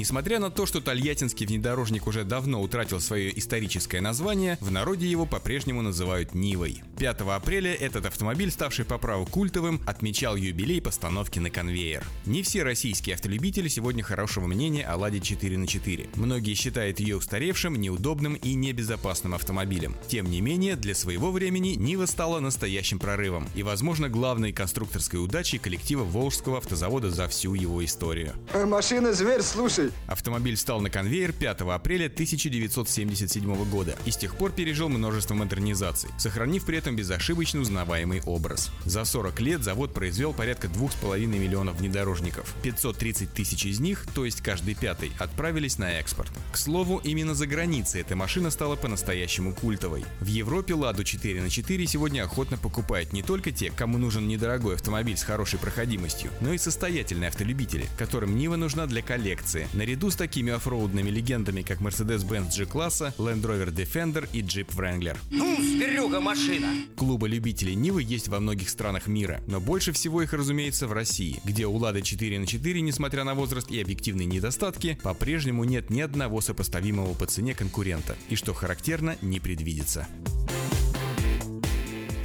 Несмотря 0.00 0.38
на 0.38 0.50
то, 0.50 0.64
что 0.64 0.80
тольяттинский 0.80 1.44
внедорожник 1.44 2.06
уже 2.06 2.24
давно 2.24 2.62
утратил 2.62 3.00
свое 3.00 3.38
историческое 3.38 4.00
название, 4.00 4.56
в 4.62 4.70
народе 4.70 5.06
его 5.06 5.26
по-прежнему 5.26 5.82
называют 5.82 6.34
Нивой. 6.34 6.82
5 6.98 7.20
апреля 7.20 7.74
этот 7.74 8.06
автомобиль, 8.06 8.50
ставший 8.50 8.86
по 8.86 8.96
праву 8.96 9.26
культовым, 9.26 9.78
отмечал 9.86 10.36
юбилей 10.36 10.80
постановки 10.80 11.38
на 11.38 11.50
конвейер. 11.50 12.02
Не 12.24 12.42
все 12.42 12.62
российские 12.62 13.16
автолюбители 13.16 13.68
сегодня 13.68 14.02
хорошего 14.02 14.46
мнения 14.46 14.86
о 14.86 14.96
Ладе 14.96 15.20
4 15.20 15.58
на 15.58 15.66
4. 15.66 16.08
Многие 16.14 16.54
считают 16.54 16.98
ее 16.98 17.18
устаревшим, 17.18 17.78
неудобным 17.78 18.36
и 18.36 18.54
небезопасным 18.54 19.34
автомобилем. 19.34 19.96
Тем 20.08 20.30
не 20.30 20.40
менее, 20.40 20.76
для 20.76 20.94
своего 20.94 21.30
времени 21.30 21.74
Нива 21.74 22.06
стала 22.06 22.40
настоящим 22.40 22.98
прорывом 22.98 23.46
и, 23.54 23.62
возможно, 23.62 24.08
главной 24.08 24.54
конструкторской 24.54 25.22
удачей 25.22 25.58
коллектива 25.58 26.04
Волжского 26.04 26.56
автозавода 26.56 27.10
за 27.10 27.28
всю 27.28 27.52
его 27.52 27.84
историю. 27.84 28.32
Машина 28.54 29.12
зверь, 29.12 29.42
слушай. 29.90 30.00
Автомобиль 30.06 30.56
встал 30.56 30.80
на 30.80 30.90
конвейер 30.90 31.32
5 31.32 31.62
апреля 31.62 32.06
1977 32.06 33.64
года 33.70 33.96
и 34.04 34.10
с 34.10 34.16
тех 34.16 34.34
пор 34.36 34.52
пережил 34.52 34.88
множество 34.88 35.34
модернизаций, 35.34 36.10
сохранив 36.18 36.64
при 36.64 36.78
этом 36.78 36.96
безошибочно 36.96 37.60
узнаваемый 37.60 38.22
образ. 38.22 38.70
За 38.84 39.04
40 39.04 39.40
лет 39.40 39.62
завод 39.62 39.94
произвел 39.94 40.32
порядка 40.32 40.68
2,5 40.68 41.26
миллионов 41.26 41.76
внедорожников. 41.76 42.54
530 42.62 43.32
тысяч 43.32 43.66
из 43.66 43.80
них, 43.80 44.06
то 44.14 44.24
есть 44.24 44.42
каждый 44.42 44.74
пятый, 44.74 45.12
отправились 45.18 45.78
на 45.78 45.92
экспорт. 45.92 46.30
К 46.52 46.56
слову, 46.56 47.00
именно 47.02 47.34
за 47.34 47.46
границей 47.46 48.00
эта 48.00 48.16
машина 48.16 48.50
стала 48.50 48.76
по-настоящему 48.76 49.54
культовой. 49.54 50.04
В 50.20 50.26
Европе 50.26 50.74
Ладу 50.74 51.04
4 51.04 51.40
на 51.42 51.50
4 51.50 51.86
сегодня 51.86 52.24
охотно 52.24 52.56
покупают 52.56 53.12
не 53.12 53.22
только 53.22 53.52
те, 53.52 53.70
кому 53.70 53.98
нужен 53.98 54.28
недорогой 54.28 54.74
автомобиль 54.74 55.16
с 55.16 55.22
хорошей 55.22 55.58
проходимостью, 55.58 56.30
но 56.40 56.52
и 56.52 56.58
состоятельные 56.58 57.28
автолюбители, 57.28 57.86
которым 57.98 58.36
Нива 58.36 58.56
нужна 58.56 58.86
для 58.86 59.02
коллекции, 59.02 59.68
наряду 59.80 60.10
с 60.10 60.14
такими 60.16 60.52
оффроудными 60.52 61.08
легендами, 61.08 61.62
как 61.62 61.80
Mercedes-Benz 61.80 62.54
G-класса, 62.54 63.14
Land 63.16 63.40
Rover 63.40 63.74
Defender 63.74 64.28
и 64.30 64.42
Jeep 64.42 64.68
Wrangler. 64.76 65.16
Ну, 65.30 65.56
зверюга 65.56 66.20
машина. 66.20 66.68
Клубы 66.96 67.30
любителей 67.30 67.74
Нивы 67.74 68.02
есть 68.02 68.28
во 68.28 68.40
многих 68.40 68.68
странах 68.68 69.06
мира, 69.06 69.40
но 69.46 69.58
больше 69.58 69.92
всего 69.92 70.20
их, 70.20 70.34
разумеется, 70.34 70.86
в 70.86 70.92
России, 70.92 71.40
где 71.44 71.64
у 71.64 71.74
Лады 71.76 72.02
4 72.02 72.38
на 72.38 72.46
4, 72.46 72.80
несмотря 72.82 73.24
на 73.24 73.34
возраст 73.34 73.70
и 73.70 73.80
объективные 73.80 74.26
недостатки, 74.26 74.98
по-прежнему 75.02 75.64
нет 75.64 75.88
ни 75.88 76.02
одного 76.02 76.42
сопоставимого 76.42 77.14
по 77.14 77.24
цене 77.24 77.54
конкурента, 77.54 78.16
и 78.28 78.36
что 78.36 78.52
характерно, 78.52 79.16
не 79.22 79.40
предвидится. 79.40 80.06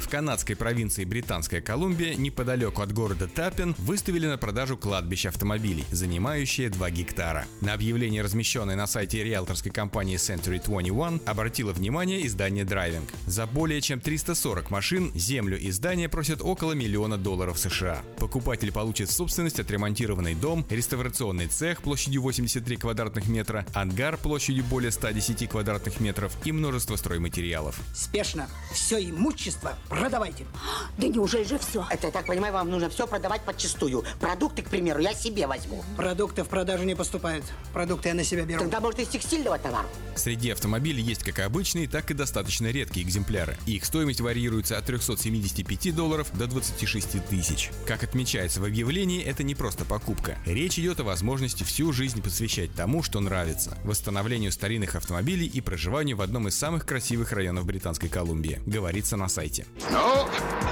В 0.06 0.08
канадской 0.08 0.54
провинции 0.54 1.04
Британская 1.04 1.60
Колумбия, 1.60 2.14
неподалеку 2.14 2.80
от 2.80 2.92
города 2.92 3.26
Таппин, 3.26 3.74
выставили 3.76 4.28
на 4.28 4.38
продажу 4.38 4.76
кладбище 4.76 5.30
автомобилей, 5.30 5.84
занимающее 5.90 6.70
2 6.70 6.90
гектара. 6.90 7.44
На 7.60 7.72
объявление, 7.72 8.22
размещенное 8.22 8.76
на 8.76 8.86
сайте 8.86 9.24
риэлторской 9.24 9.72
компании 9.72 10.16
Century 10.16 10.64
21, 10.64 11.22
обратило 11.26 11.72
внимание 11.72 12.24
издание 12.24 12.64
Driving. 12.64 13.02
За 13.26 13.48
более 13.48 13.80
чем 13.80 13.98
340 13.98 14.70
машин 14.70 15.10
землю 15.12 15.58
и 15.58 15.72
здание 15.72 16.08
просят 16.08 16.40
около 16.40 16.70
миллиона 16.70 17.18
долларов 17.18 17.58
США. 17.58 18.00
Покупатель 18.18 18.70
получит 18.70 19.08
в 19.08 19.12
собственность 19.12 19.58
отремонтированный 19.58 20.36
дом, 20.36 20.64
реставрационный 20.70 21.48
цех 21.48 21.82
площадью 21.82 22.22
83 22.22 22.76
квадратных 22.76 23.26
метра, 23.26 23.66
ангар 23.74 24.16
площадью 24.18 24.62
более 24.66 24.92
110 24.92 25.48
квадратных 25.48 25.98
метров 25.98 26.32
и 26.44 26.52
множество 26.52 26.94
стройматериалов. 26.94 27.80
Спешно. 27.92 28.48
Все 28.72 29.00
имущество 29.00 29.76
продавайте. 29.98 30.46
Да 30.98 31.08
неужели 31.08 31.44
же 31.44 31.58
все? 31.58 31.86
Это, 31.90 32.06
я 32.06 32.12
так 32.12 32.24
понимаю, 32.24 32.54
вам 32.54 32.70
нужно 32.70 32.88
все 32.88 33.06
продавать 33.06 33.42
подчистую. 33.42 34.02
Продукты, 34.18 34.62
к 34.62 34.70
примеру, 34.70 35.00
я 35.00 35.12
себе 35.12 35.46
возьму. 35.46 35.84
Продукты 35.96 36.42
в 36.42 36.48
продажу 36.48 36.84
не 36.84 36.94
поступают. 36.94 37.44
Продукты 37.74 38.08
я 38.08 38.14
на 38.14 38.24
себя 38.24 38.46
беру. 38.46 38.60
Тогда, 38.60 38.80
может, 38.80 39.00
из 39.00 39.08
текстильного 39.08 39.58
товара? 39.58 39.86
Среди 40.14 40.50
автомобилей 40.50 41.02
есть 41.02 41.22
как 41.22 41.40
обычные, 41.40 41.86
так 41.86 42.10
и 42.10 42.14
достаточно 42.14 42.68
редкие 42.68 43.04
экземпляры. 43.04 43.58
Их 43.66 43.84
стоимость 43.84 44.22
варьируется 44.22 44.78
от 44.78 44.86
375 44.86 45.94
долларов 45.94 46.28
до 46.32 46.46
26 46.46 47.26
тысяч. 47.26 47.70
Как 47.86 48.02
отмечается 48.02 48.62
в 48.62 48.64
объявлении, 48.64 49.22
это 49.22 49.42
не 49.42 49.54
просто 49.54 49.84
покупка. 49.84 50.38
Речь 50.46 50.78
идет 50.78 51.00
о 51.00 51.04
возможности 51.04 51.62
всю 51.62 51.92
жизнь 51.92 52.22
посвящать 52.22 52.72
тому, 52.74 53.02
что 53.02 53.20
нравится. 53.20 53.76
Восстановлению 53.84 54.50
старинных 54.50 54.94
автомобилей 54.94 55.46
и 55.46 55.60
проживанию 55.60 56.16
в 56.16 56.22
одном 56.22 56.48
из 56.48 56.56
самых 56.56 56.86
красивых 56.86 57.32
районов 57.32 57.66
Британской 57.66 58.08
Колумбии. 58.08 58.60
Говорится 58.64 59.18
на 59.18 59.28
сайте. 59.28 59.66
Ну, 59.90 60.26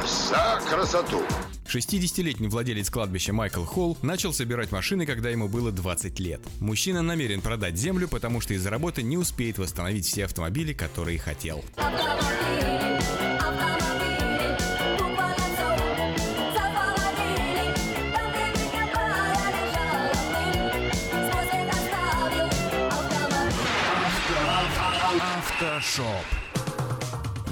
за 0.07 0.61
красоту. 0.69 1.23
60-летний 1.67 2.49
владелец 2.49 2.91
кладбища 2.91 3.33
Майкл 3.33 3.65
Холл 3.65 3.97
начал 4.03 4.33
собирать 4.33 4.71
машины, 4.71 5.07
когда 5.07 5.31
ему 5.31 5.49
было 5.49 5.73
20 5.73 6.21
лет. 6.21 6.41
Мужчина 6.61 7.03
намерен 7.03 7.41
продать 7.41 7.77
землю, 7.77 8.07
потому 8.07 8.41
что 8.41 8.55
из-за 8.55 8.71
работы 8.71 9.03
не 9.03 9.17
успеет 9.17 9.59
восстановить 9.59 10.07
все 10.07 10.25
автомобили, 10.27 10.73
которые 10.73 11.19
хотел. 11.19 11.65
Автошоп. 25.21 26.44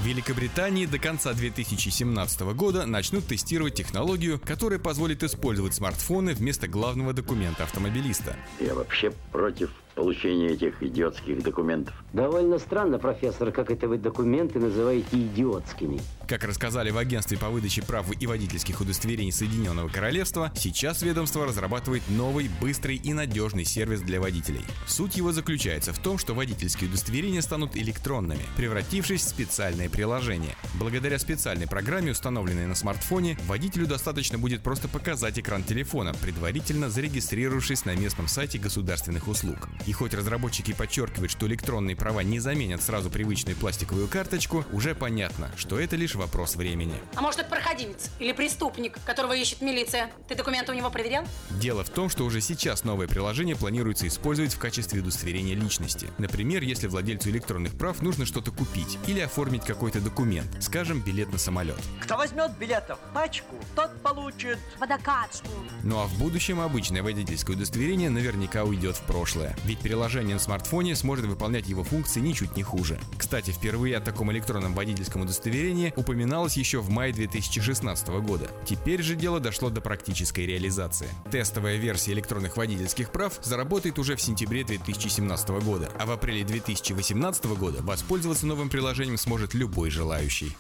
Великобритании 0.03 0.86
до 0.86 0.98
конца 0.98 1.32
2017 1.32 2.40
года 2.55 2.86
начнут 2.86 3.26
тестировать 3.26 3.74
технологию, 3.74 4.40
которая 4.40 4.78
позволит 4.78 5.22
использовать 5.22 5.74
смартфоны 5.74 6.34
вместо 6.34 6.66
главного 6.66 7.12
документа 7.12 7.62
автомобилиста. 7.64 8.36
Я 8.59 8.74
вообще 8.74 9.12
против 9.30 9.70
получения 9.95 10.49
этих 10.49 10.82
идиотских 10.82 11.43
документов. 11.43 11.95
Довольно 12.12 12.59
странно, 12.59 12.99
профессор, 12.99 13.53
как 13.53 13.70
это 13.70 13.88
вы 13.88 13.99
документы 13.99 14.59
называете 14.59 15.09
идиотскими. 15.12 16.01
Как 16.28 16.45
рассказали 16.45 16.90
в 16.90 16.99
агентстве 16.99 17.38
по 17.38 17.49
выдаче 17.49 17.82
прав 17.82 18.07
и 18.18 18.26
водительских 18.26 18.80
удостоверений 18.80 19.32
Соединенного 19.32 19.88
Королевства, 19.88 20.53
сейчас 20.55 21.03
ведомство 21.03 21.47
разрабатывает 21.47 22.03
новый, 22.09 22.49
быстрый 22.61 22.97
и 22.97 23.12
надежный 23.12 23.64
сервис 23.64 24.01
для 24.01 24.20
водителей. 24.20 24.64
Суть 24.86 25.16
его 25.16 25.32
заключается 25.32 25.93
в 25.93 25.99
том, 25.99 26.18
что 26.18 26.34
водительские 26.34 26.88
удостоверения 26.88 27.43
станут 27.43 27.76
электронными, 27.76 28.43
превратившись 28.57 29.22
в 29.22 29.28
специальное 29.28 29.88
приложение. 29.88 30.55
Благодаря 30.74 31.18
специальной 31.18 31.66
программе, 31.66 32.12
установленной 32.12 32.66
на 32.66 32.74
смартфоне, 32.74 33.36
водителю 33.47 33.86
достаточно 33.86 34.38
будет 34.38 34.62
просто 34.62 34.88
показать 34.88 35.38
экран 35.38 35.62
телефона, 35.62 36.14
предварительно 36.20 36.88
зарегистрировавшись 36.88 37.84
на 37.84 37.95
местном 37.95 38.28
сайте 38.28 38.59
государственных 38.59 39.28
услуг. 39.28 39.68
И 39.86 39.92
хоть 39.92 40.14
разработчики 40.14 40.72
подчеркивают, 40.72 41.30
что 41.32 41.46
электронные 41.46 41.96
права 41.96 42.22
не 42.22 42.38
заменят 42.38 42.82
сразу 42.82 43.10
привычную 43.10 43.56
пластиковую 43.56 44.08
карточку, 44.08 44.64
уже 44.72 44.94
понятно, 44.94 45.50
что 45.56 45.78
это 45.78 45.96
лишь 45.96 46.14
вопрос 46.14 46.56
времени. 46.56 46.94
А 47.14 47.20
может, 47.20 47.40
это 47.40 47.50
проходимец 47.50 48.10
или 48.18 48.32
преступник, 48.32 48.98
которого 49.04 49.32
ищет 49.32 49.60
милиция? 49.60 50.10
Ты 50.28 50.34
документы 50.34 50.72
у 50.72 50.74
него 50.74 50.90
проверял? 50.90 51.24
Дело 51.50 51.84
в 51.84 51.90
том, 51.90 52.08
что 52.08 52.24
уже 52.24 52.40
сейчас 52.40 52.84
новое 52.84 53.08
приложение 53.08 53.56
планируется 53.56 54.06
использовать 54.06 54.54
в 54.54 54.58
качестве 54.58 55.00
удостоверения 55.00 55.54
личности. 55.54 56.08
Например, 56.18 56.62
если 56.62 56.86
владельцу 56.86 57.30
электронных 57.30 57.76
прав 57.76 58.02
нужно 58.02 58.26
что-то 58.26 58.52
купить 58.52 58.98
или 59.06 59.20
оформить 59.20 59.64
какой-то 59.64 60.00
документ, 60.00 60.48
скажем, 60.60 61.00
билет 61.00 61.32
на 61.32 61.38
самолет. 61.38 61.78
Кто 62.00 62.16
возьмет 62.16 62.52
билетов 62.58 62.98
пачку, 63.14 63.56
тот 63.74 64.00
получит 64.02 64.58
водокачку. 64.78 65.48
Ну 65.82 65.98
а 65.98 66.06
в 66.06 66.18
будущем 66.18 66.60
обычное 66.60 67.02
водительское 67.02 67.56
удостоверение 67.56 68.10
наверняка 68.10 68.64
уйдет 68.64 68.96
в 68.96 69.02
прошлое. 69.02 69.56
Ведь 69.72 69.78
приложение 69.78 70.34
на 70.34 70.38
смартфоне 70.38 70.94
сможет 70.94 71.24
выполнять 71.24 71.66
его 71.66 71.82
функции 71.82 72.20
ничуть 72.20 72.58
не 72.58 72.62
хуже. 72.62 73.00
Кстати, 73.16 73.52
впервые 73.52 73.96
о 73.96 74.00
таком 74.02 74.30
электронном 74.30 74.74
водительском 74.74 75.22
удостоверении 75.22 75.94
упоминалось 75.96 76.58
еще 76.58 76.82
в 76.82 76.90
мае 76.90 77.14
2016 77.14 78.08
года. 78.20 78.50
Теперь 78.66 79.02
же 79.02 79.14
дело 79.14 79.40
дошло 79.40 79.70
до 79.70 79.80
практической 79.80 80.44
реализации. 80.44 81.08
Тестовая 81.30 81.76
версия 81.76 82.12
электронных 82.12 82.58
водительских 82.58 83.12
прав 83.12 83.32
заработает 83.42 83.98
уже 83.98 84.14
в 84.14 84.20
сентябре 84.20 84.62
2017 84.62 85.48
года, 85.64 85.90
а 85.98 86.04
в 86.04 86.10
апреле 86.10 86.44
2018 86.44 87.46
года 87.56 87.82
воспользоваться 87.82 88.46
новым 88.46 88.68
приложением 88.68 89.16
сможет 89.16 89.54
любой 89.54 89.88
желающий. 89.88 90.54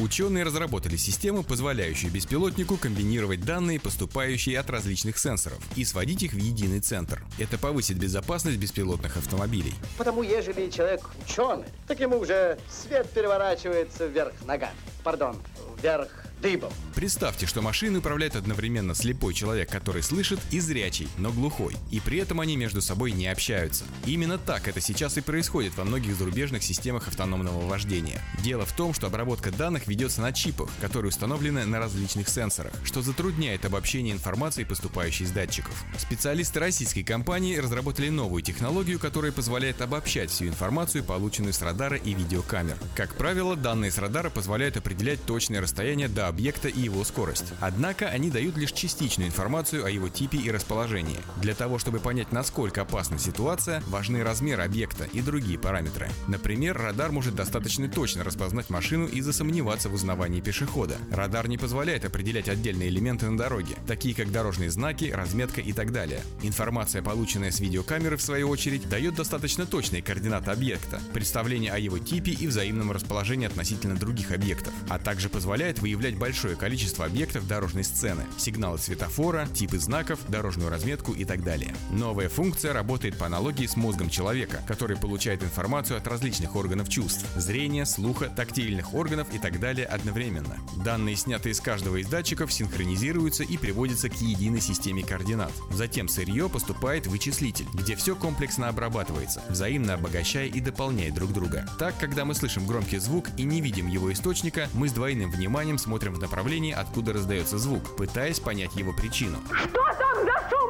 Ученые 0.00 0.44
разработали 0.44 0.96
систему, 0.96 1.42
позволяющую 1.42 2.10
беспилотнику 2.10 2.78
комбинировать 2.78 3.44
данные, 3.44 3.78
поступающие 3.78 4.58
от 4.58 4.70
различных 4.70 5.18
сенсоров, 5.18 5.58
и 5.76 5.84
сводить 5.84 6.22
их 6.22 6.32
в 6.32 6.38
единый 6.38 6.80
центр. 6.80 7.22
Это 7.38 7.58
повысит 7.58 7.98
безопасность 7.98 8.56
беспилотных 8.56 9.18
автомобилей. 9.18 9.74
Потому 9.98 10.22
ежели 10.22 10.70
человек 10.70 11.02
ученый, 11.22 11.66
так 11.86 12.00
ему 12.00 12.18
уже 12.18 12.58
свет 12.70 13.10
переворачивается 13.10 14.06
вверх 14.06 14.32
ногами. 14.46 14.72
Пардон, 15.04 15.36
вверх 15.82 16.19
дыбом. 16.40 16.72
Представьте, 16.94 17.46
что 17.46 17.62
машины 17.62 17.98
управляет 17.98 18.36
одновременно 18.36 18.94
слепой 18.94 19.34
человек, 19.34 19.70
который 19.70 20.02
слышит, 20.02 20.40
и 20.50 20.60
зрячий, 20.60 21.08
но 21.18 21.30
глухой. 21.30 21.76
И 21.90 22.00
при 22.00 22.18
этом 22.18 22.40
они 22.40 22.56
между 22.56 22.80
собой 22.80 23.12
не 23.12 23.26
общаются. 23.28 23.84
Именно 24.06 24.38
так 24.38 24.68
это 24.68 24.80
сейчас 24.80 25.16
и 25.18 25.20
происходит 25.20 25.76
во 25.76 25.84
многих 25.84 26.16
зарубежных 26.16 26.62
системах 26.62 27.08
автономного 27.08 27.66
вождения. 27.66 28.20
Дело 28.42 28.64
в 28.64 28.72
том, 28.72 28.94
что 28.94 29.06
обработка 29.06 29.50
данных 29.50 29.86
ведется 29.86 30.20
на 30.20 30.32
чипах, 30.32 30.68
которые 30.80 31.10
установлены 31.10 31.66
на 31.66 31.78
различных 31.78 32.28
сенсорах, 32.28 32.72
что 32.84 33.02
затрудняет 33.02 33.64
обобщение 33.64 34.14
информации, 34.14 34.64
поступающей 34.64 35.24
из 35.24 35.30
датчиков. 35.30 35.84
Специалисты 35.98 36.60
российской 36.60 37.02
компании 37.02 37.56
разработали 37.56 38.08
новую 38.08 38.42
технологию, 38.42 38.98
которая 38.98 39.32
позволяет 39.32 39.80
обобщать 39.82 40.30
всю 40.30 40.46
информацию, 40.46 41.04
полученную 41.04 41.52
с 41.52 41.62
радара 41.62 41.96
и 41.96 42.14
видеокамер. 42.14 42.76
Как 42.96 43.14
правило, 43.14 43.56
данные 43.56 43.90
с 43.90 43.98
радара 43.98 44.30
позволяют 44.30 44.76
определять 44.76 45.24
точное 45.24 45.60
расстояние 45.60 46.08
до 46.08 46.29
объекта 46.30 46.68
и 46.68 46.80
его 46.80 47.04
скорость. 47.04 47.52
Однако 47.60 48.08
они 48.08 48.30
дают 48.30 48.56
лишь 48.56 48.72
частичную 48.72 49.28
информацию 49.28 49.84
о 49.84 49.90
его 49.90 50.08
типе 50.08 50.38
и 50.38 50.50
расположении. 50.50 51.18
Для 51.36 51.54
того, 51.54 51.78
чтобы 51.78 51.98
понять, 52.00 52.32
насколько 52.32 52.82
опасна 52.82 53.18
ситуация, 53.18 53.82
важны 53.88 54.24
размер 54.24 54.60
объекта 54.60 55.04
и 55.12 55.20
другие 55.20 55.58
параметры. 55.58 56.08
Например, 56.28 56.76
радар 56.76 57.12
может 57.12 57.34
достаточно 57.34 57.88
точно 57.88 58.24
распознать 58.24 58.70
машину 58.70 59.06
и 59.06 59.20
засомневаться 59.20 59.88
в 59.88 59.94
узнавании 59.94 60.40
пешехода. 60.40 60.96
Радар 61.10 61.48
не 61.48 61.58
позволяет 61.58 62.04
определять 62.04 62.48
отдельные 62.48 62.88
элементы 62.88 63.28
на 63.28 63.36
дороге, 63.36 63.76
такие 63.86 64.14
как 64.14 64.32
дорожные 64.32 64.70
знаки, 64.70 65.12
разметка 65.12 65.60
и 65.60 65.72
так 65.72 65.92
далее. 65.92 66.20
Информация, 66.42 67.02
полученная 67.02 67.50
с 67.50 67.60
видеокамеры, 67.60 68.16
в 68.16 68.22
свою 68.22 68.48
очередь, 68.48 68.88
дает 68.88 69.14
достаточно 69.16 69.66
точные 69.66 70.02
координаты 70.02 70.50
объекта, 70.50 71.00
представление 71.12 71.72
о 71.72 71.78
его 71.78 71.98
типе 71.98 72.32
и 72.32 72.46
взаимном 72.46 72.92
расположении 72.92 73.46
относительно 73.46 73.96
других 73.96 74.32
объектов, 74.32 74.72
а 74.88 74.98
также 74.98 75.28
позволяет 75.28 75.80
выявлять 75.80 76.16
большое 76.20 76.54
количество 76.54 77.06
объектов 77.06 77.48
дорожной 77.48 77.82
сцены, 77.82 78.24
сигналы 78.36 78.78
светофора, 78.78 79.48
типы 79.54 79.78
знаков, 79.78 80.20
дорожную 80.28 80.68
разметку 80.68 81.12
и 81.12 81.24
так 81.24 81.42
далее. 81.42 81.74
Новая 81.90 82.28
функция 82.28 82.74
работает 82.74 83.16
по 83.16 83.26
аналогии 83.26 83.66
с 83.66 83.74
мозгом 83.74 84.10
человека, 84.10 84.62
который 84.68 84.98
получает 84.98 85.42
информацию 85.42 85.96
от 85.96 86.06
различных 86.06 86.54
органов 86.54 86.90
чувств– 86.90 87.24
зрения, 87.36 87.86
слуха, 87.86 88.26
тактильных 88.28 88.94
органов 88.94 89.28
и 89.32 89.38
так 89.38 89.58
далее 89.58 89.86
одновременно. 89.86 90.58
Данные, 90.84 91.16
снятые 91.16 91.54
из 91.54 91.60
каждого 91.60 91.96
из 91.96 92.06
датчиков, 92.06 92.52
синхронизируются 92.52 93.42
и 93.42 93.56
приводятся 93.56 94.10
к 94.10 94.20
единой 94.20 94.60
системе 94.60 95.02
координат. 95.02 95.52
Затем 95.70 96.06
сырье 96.06 96.50
поступает 96.50 97.06
в 97.06 97.10
вычислитель, 97.10 97.66
где 97.72 97.96
все 97.96 98.14
комплексно 98.14 98.68
обрабатывается, 98.68 99.42
взаимно 99.48 99.94
обогащая 99.94 100.48
и 100.48 100.60
дополняя 100.60 101.10
друг 101.10 101.32
друга. 101.32 101.66
Так, 101.78 101.98
когда 101.98 102.26
мы 102.26 102.34
слышим 102.34 102.66
громкий 102.66 102.98
звук 102.98 103.28
и 103.38 103.44
не 103.44 103.62
видим 103.62 103.86
его 103.86 104.12
источника, 104.12 104.68
мы 104.74 104.90
с 104.90 104.92
двойным 104.92 105.30
вниманием 105.30 105.78
смотрим 105.78 106.09
в 106.12 106.20
направлении, 106.20 106.72
откуда 106.72 107.12
раздается 107.12 107.58
звук, 107.58 107.96
пытаясь 107.96 108.40
понять 108.40 108.74
его 108.76 108.92
причину. 108.92 109.38
Что 109.52 109.84
там 109.98 110.24
за 110.24 110.50
шум? 110.50 110.60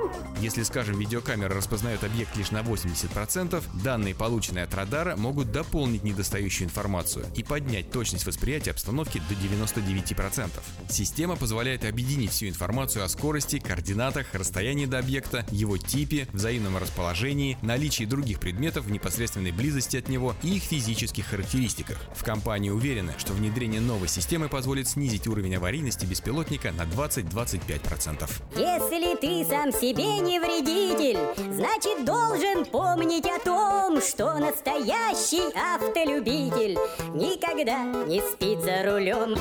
Если, 0.41 0.63
скажем, 0.63 0.99
видеокамера 0.99 1.55
распознает 1.55 2.03
объект 2.03 2.35
лишь 2.37 2.51
на 2.51 2.61
80%, 2.61 3.63
данные, 3.85 4.15
полученные 4.15 4.65
от 4.65 4.75
радара, 4.75 5.15
могут 5.17 5.53
дополнить 5.53 6.03
недостающую 6.03 6.67
информацию 6.67 7.27
и 7.37 7.43
поднять 7.43 7.91
точность 7.91 8.27
восприятия 8.27 8.71
обстановки 8.71 9.21
до 9.29 9.35
99%. 9.35 10.49
Система 10.89 11.37
позволяет 11.37 11.85
объединить 11.85 12.31
всю 12.31 12.49
информацию 12.49 13.05
о 13.05 13.09
скорости, 13.09 13.59
координатах, 13.59 14.29
расстоянии 14.33 14.87
до 14.87 14.99
объекта, 14.99 15.45
его 15.51 15.77
типе, 15.77 16.27
взаимном 16.33 16.79
расположении, 16.79 17.59
наличии 17.61 18.05
других 18.05 18.41
предметов 18.41 18.87
в 18.87 18.91
непосредственной 18.91 19.53
близости 19.53 19.99
от 19.99 20.09
него 20.09 20.35
и 20.43 20.57
их 20.57 20.63
физических 20.63 21.27
характеристиках. 21.27 21.99
В 22.17 22.25
компании 22.25 22.71
уверены, 22.71 23.15
что 23.19 23.35
внедрение 23.35 23.81
новой 23.81 24.09
системы 24.09 24.49
позволит 24.49 24.89
снизить 24.89 25.20
уровень 25.29 25.57
аварийности 25.57 26.05
беспилотника 26.05 26.73
на 26.73 26.83
20-25%. 26.83 28.31
Если 28.57 29.17
ты 29.17 29.49
сам 29.49 29.73
себе 29.73 30.19
не 30.19 30.39
вредитель, 30.39 31.19
значит 31.55 32.05
должен 32.05 32.65
помнить 32.65 33.27
о 33.27 33.39
том, 33.39 34.01
что 34.01 34.39
настоящий 34.39 35.53
автолюбитель 35.55 36.79
никогда 37.15 37.85
не 38.07 38.21
спит 38.21 38.61
за 38.61 38.83
рулем. 38.91 39.37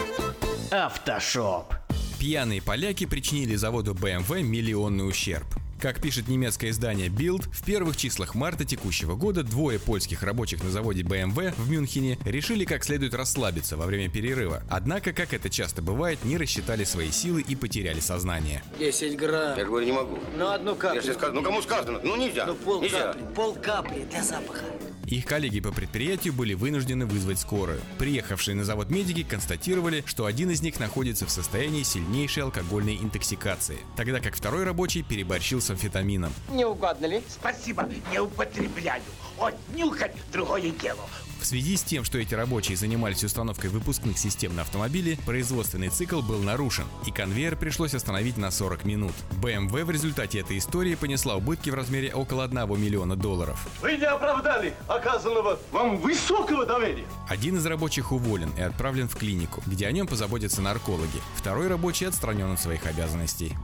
Автошоп. 0.72 1.74
Пьяные 2.20 2.62
поляки 2.62 3.06
причинили 3.06 3.56
заводу 3.56 3.94
BMW 3.94 4.44
миллионный 4.44 5.08
ущерб. 5.08 5.48
Как 5.80 6.02
пишет 6.02 6.28
немецкое 6.28 6.72
издание 6.72 7.08
Bild, 7.08 7.50
в 7.54 7.64
первых 7.64 7.96
числах 7.96 8.36
марта 8.36 8.66
текущего 8.66 9.16
года 9.16 9.44
двое 9.44 9.80
польских 9.80 10.24
рабочих 10.24 10.62
на 10.62 10.72
заводе 10.72 11.04
BMW 11.04 11.54
в 11.56 11.72
Мюнхене 11.72 12.20
решили 12.26 12.66
как 12.66 12.84
следует 12.84 13.14
расслабиться 13.14 13.78
во 13.78 13.86
время 13.86 14.10
перерыва. 14.10 14.62
Однако, 14.70 15.14
как 15.14 15.34
это 15.34 15.50
часто 15.50 15.82
бывает, 15.82 16.26
не 16.26 16.36
рассчитали 16.36 16.84
свои 16.84 17.12
силы 17.12 17.40
и 17.42 17.56
потеряли 17.56 18.02
сознание. 18.02 18.62
10 18.78 19.16
грамм. 19.16 19.58
Я 19.58 19.64
говорю, 19.64 19.86
не 19.86 19.94
могу. 19.94 20.20
Ну, 20.38 20.50
одну 20.50 20.76
каплю. 20.76 21.00
Я 21.00 21.02
же 21.02 21.14
сказал, 21.14 21.34
ну 21.34 21.44
кому 21.44 21.62
сказано? 21.62 22.02
Ну 22.04 22.18
нельзя. 22.18 22.46
Ну, 22.46 22.56
пол 22.56 22.82
нельзя. 22.82 23.14
капли. 23.14 23.26
Пол 23.34 23.54
капли 23.56 24.08
для 24.12 24.22
запаха. 24.22 24.66
Их 25.10 25.26
коллеги 25.26 25.60
по 25.60 25.72
предприятию 25.72 26.34
были 26.34 26.54
вынуждены 26.54 27.08
вызвать 27.08 27.40
скорую. 27.40 27.82
Приехавшие 27.98 28.54
на 28.54 28.64
завод 28.64 28.92
медики 28.92 29.24
констатировали, 29.24 30.04
что 30.06 30.26
один 30.26 30.52
из 30.52 30.62
них 30.62 30.80
находится 30.80 31.26
в 31.26 31.32
состоянии 31.32 31.82
сильнейшей 31.82 32.44
алкогольной 32.44 32.98
интоксикации, 32.98 33.80
тогда 33.96 34.20
как 34.20 34.36
второй 34.36 34.66
рабочий 34.66 35.02
переборщил 35.02 35.62
с 35.70 35.72
амфетамином. 35.72 36.34
Не 36.50 36.66
угодно 36.66 37.06
ли? 37.06 37.22
Спасибо, 37.30 37.88
не 38.12 38.20
употребляю. 38.20 39.04
Вот 39.38 39.54
нюхать 39.76 40.16
другое 40.32 40.72
дело. 40.72 41.02
В 41.40 41.46
связи 41.46 41.78
с 41.78 41.84
тем, 41.84 42.04
что 42.04 42.18
эти 42.18 42.34
рабочие 42.34 42.76
занимались 42.76 43.24
установкой 43.24 43.70
выпускных 43.70 44.18
систем 44.18 44.56
на 44.56 44.64
автомобиле, 44.64 45.18
производственный 45.26 45.88
цикл 45.88 46.22
был 46.22 46.40
нарушен, 46.40 46.84
и 47.06 47.12
конвейер 47.12 47.56
пришлось 47.56 47.94
остановить 47.94 48.36
на 48.36 48.52
40 48.52 48.84
минут. 48.84 49.14
BMW 49.42 49.86
в 49.86 49.92
результате 49.92 50.40
этой 50.40 50.58
истории 50.58 50.96
понесла 50.96 51.36
убытки 51.36 51.70
в 51.70 51.76
размере 51.76 52.14
около 52.14 52.44
1 52.44 52.82
миллиона 52.82 53.16
долларов. 53.16 53.66
Вы 53.82 53.98
не 53.98 54.06
оправдали 54.06 54.74
оказанного 54.88 55.60
вам 55.72 55.98
высокого 55.98 56.66
доверия. 56.66 57.06
Один 57.30 57.56
из 57.56 57.66
рабочих 57.66 58.12
уволен 58.12 58.52
и 58.58 58.62
отправлен 58.62 59.08
в 59.08 59.16
клинику, 59.16 59.64
где 59.66 59.88
о 59.88 59.92
нем 59.92 60.08
позаботятся 60.08 60.62
наркологи. 60.62 61.22
Второй 61.36 61.70
рабочий 61.70 62.08
отстранен 62.08 62.52
от 62.52 62.60
своих 62.60 62.86
обязанностей. 62.86 63.56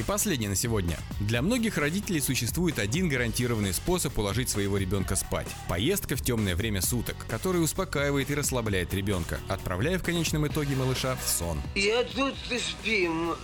И 0.00 0.02
последнее 0.02 0.48
на 0.48 0.56
сегодня. 0.56 0.98
Для 1.20 1.42
многих 1.42 1.76
родителей 1.76 2.22
существует 2.22 2.78
один 2.78 3.10
гарантированный 3.10 3.74
способ 3.74 4.16
уложить 4.16 4.48
своего 4.48 4.78
ребенка 4.78 5.14
спать. 5.14 5.46
Поездка 5.68 6.16
в 6.16 6.22
темное 6.22 6.56
время 6.56 6.80
суток, 6.80 7.16
который 7.28 7.62
успокаивает 7.62 8.30
и 8.30 8.34
расслабляет 8.34 8.94
ребенка, 8.94 9.40
отправляя 9.46 9.98
в 9.98 10.02
конечном 10.02 10.46
итоге 10.46 10.74
малыша 10.74 11.16
в 11.16 11.28
сон. 11.28 11.60
Я 11.74 12.02
тут 12.04 12.34
спим. 12.48 13.34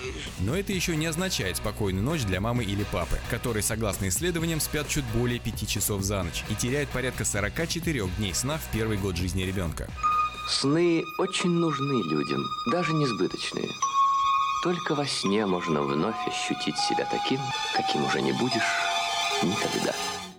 Но 0.41 0.57
это 0.57 0.73
еще 0.73 0.97
не 0.97 1.05
означает 1.05 1.59
спокойную 1.59 2.03
ночь 2.03 2.23
для 2.23 2.41
мамы 2.41 2.65
или 2.65 2.85
папы, 2.85 3.19
которые, 3.31 3.63
согласно 3.63 4.09
исследованиям, 4.09 4.59
спят 4.59 4.89
чуть 4.89 5.05
более 5.15 5.39
5 5.39 5.69
часов 5.69 6.03
за 6.05 6.23
ночь 6.23 6.43
и 6.49 6.55
теряют 6.55 6.89
порядка 6.89 7.27
44 7.27 8.09
дней 8.17 8.33
сна 8.33 8.57
в 8.57 8.73
первый 8.73 8.97
год 8.97 9.19
жизни 9.19 9.43
ребенка. 9.43 9.91
Сны 10.49 11.05
очень 11.19 11.51
нужны 11.51 12.03
людям, 12.09 12.43
даже 12.73 12.95
несбыточные. 12.95 13.69
Только 14.63 14.95
во 14.95 15.07
сне 15.07 15.47
можно 15.47 15.83
вновь 15.83 16.27
ощутить 16.27 16.79
себя 16.79 17.07
таким, 17.11 17.41
каким 17.75 18.05
уже 18.05 18.21
не 18.21 18.33
будешь 18.33 18.81
никогда. 19.43 19.93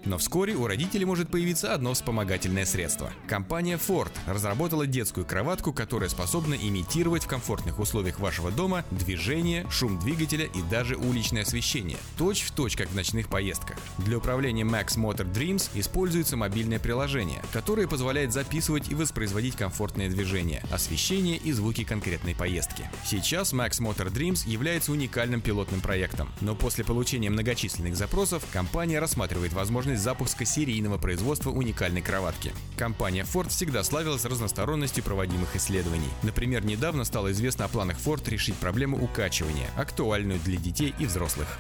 Но 0.08 0.18
вскоре 0.18 0.56
у 0.56 0.68
родителей 0.68 1.04
может 1.04 1.30
появиться 1.30 1.74
одно 1.74 1.94
вспомогательное 1.94 2.66
средство. 2.66 3.12
Компания 3.28 3.78
Ford 3.78 4.12
разработала 4.26 4.88
детскую 4.88 5.26
кроватку, 5.26 5.74
которая 5.74 6.08
способна 6.08 6.54
имитировать 6.54 7.26
в 7.26 7.28
комфортных 7.28 7.78
условиях 7.78 8.18
вашего 8.22 8.50
дома 8.50 8.86
движение, 8.90 9.70
шум 9.70 10.00
двигателя 10.00 10.46
и 10.46 10.62
даже 10.72 10.96
уличное 10.96 11.42
освещение. 11.42 11.98
Точь 12.18 12.44
в 12.44 12.52
точь, 12.52 12.78
как 12.78 12.88
в 12.88 12.96
ночных 12.96 13.28
поездках. 13.28 13.76
Для 13.98 14.20
управления 14.20 14.64
Max 14.64 14.96
Motor 14.96 15.30
Dreams 15.30 15.70
используется 15.74 16.38
мобильное 16.38 16.80
приложение, 16.80 17.44
которое 17.52 17.86
позволяет 17.86 18.32
записывать 18.32 18.90
и 18.90 18.96
воспроизводить 18.96 19.58
комфортное 19.58 20.08
движение, 20.10 20.64
освещение 20.72 21.36
и 21.36 21.52
звуки 21.52 21.84
конкретной 21.84 22.34
поездки. 22.34 22.90
Сейчас 23.04 23.52
Max 23.52 23.82
Motor 23.82 24.10
Dreams 24.14 24.48
является 24.48 24.94
уникальным 24.94 25.42
пилотным 25.42 25.82
проектом, 25.82 26.30
но 26.40 26.56
после 26.56 26.86
получения 26.86 27.30
многочисленных 27.30 27.98
запросов 27.98 28.46
компания 28.54 29.00
рассматривает 29.00 29.52
возможность 29.52 29.97
запуска 29.98 30.46
серийного 30.46 30.98
производства 30.98 31.52
уникальной 31.52 32.02
кроватки. 32.02 32.52
Компания 32.78 33.24
Ford 33.24 33.50
всегда 33.50 33.84
славилась 33.84 34.26
разносторонностью 34.26 35.04
проводимых 35.04 35.56
исследований. 35.56 36.10
Например, 36.24 36.64
недавно 36.66 37.04
стало 37.04 37.32
известно 37.32 37.66
о 37.66 37.68
планах 37.68 37.98
Ford 37.98 38.28
решить 38.30 38.56
проблему 38.56 39.04
укачивания, 39.04 39.70
актуальную 39.78 40.40
для 40.40 40.58
детей 40.58 40.94
и 41.00 41.06
взрослых. 41.06 41.60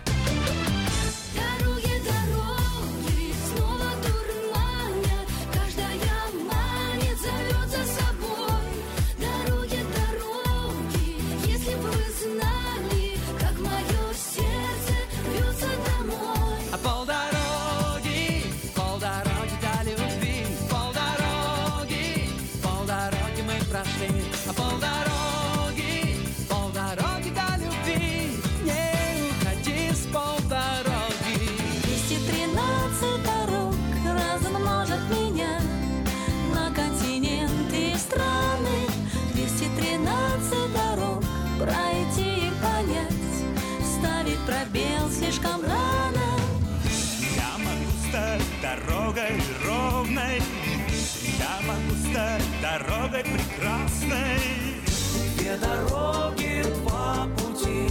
Дороги, 55.59 56.63
два 56.81 57.27
пути, 57.37 57.89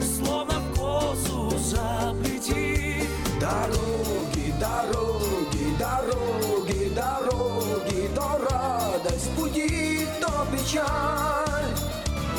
словно 0.00 0.54
в 0.60 0.78
косу 0.78 1.58
заплети. 1.58 3.08
Дороги, 3.40 4.54
дороги, 4.60 5.64
дороги, 5.78 6.88
дороги, 6.94 8.08
то 8.14 8.38
радость 8.50 9.30
будет, 9.36 10.08
то 10.20 10.46
печаль. 10.52 11.72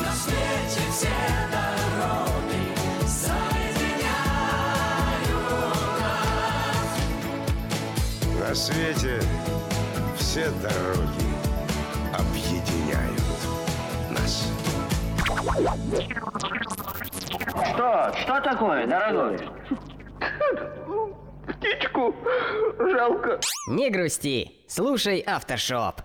На 0.02 0.12
свете 0.14 0.82
все 0.92 1.16
дороги 1.52 2.62
соединяют 3.06 4.46
нас. 6.00 6.90
На 8.40 8.54
свете 8.54 9.16
все 10.18 10.50
дороги 10.62 11.26
объединяют 12.12 13.15
нас. 14.26 14.48
Что? 17.74 18.12
Что 18.22 18.40
такое, 18.40 18.86
дорогой? 18.86 19.38
Птичку 21.46 22.14
жалко. 22.78 23.40
Не 23.68 23.90
грусти, 23.90 24.50
слушай 24.68 25.20
автошоп. 25.20 26.00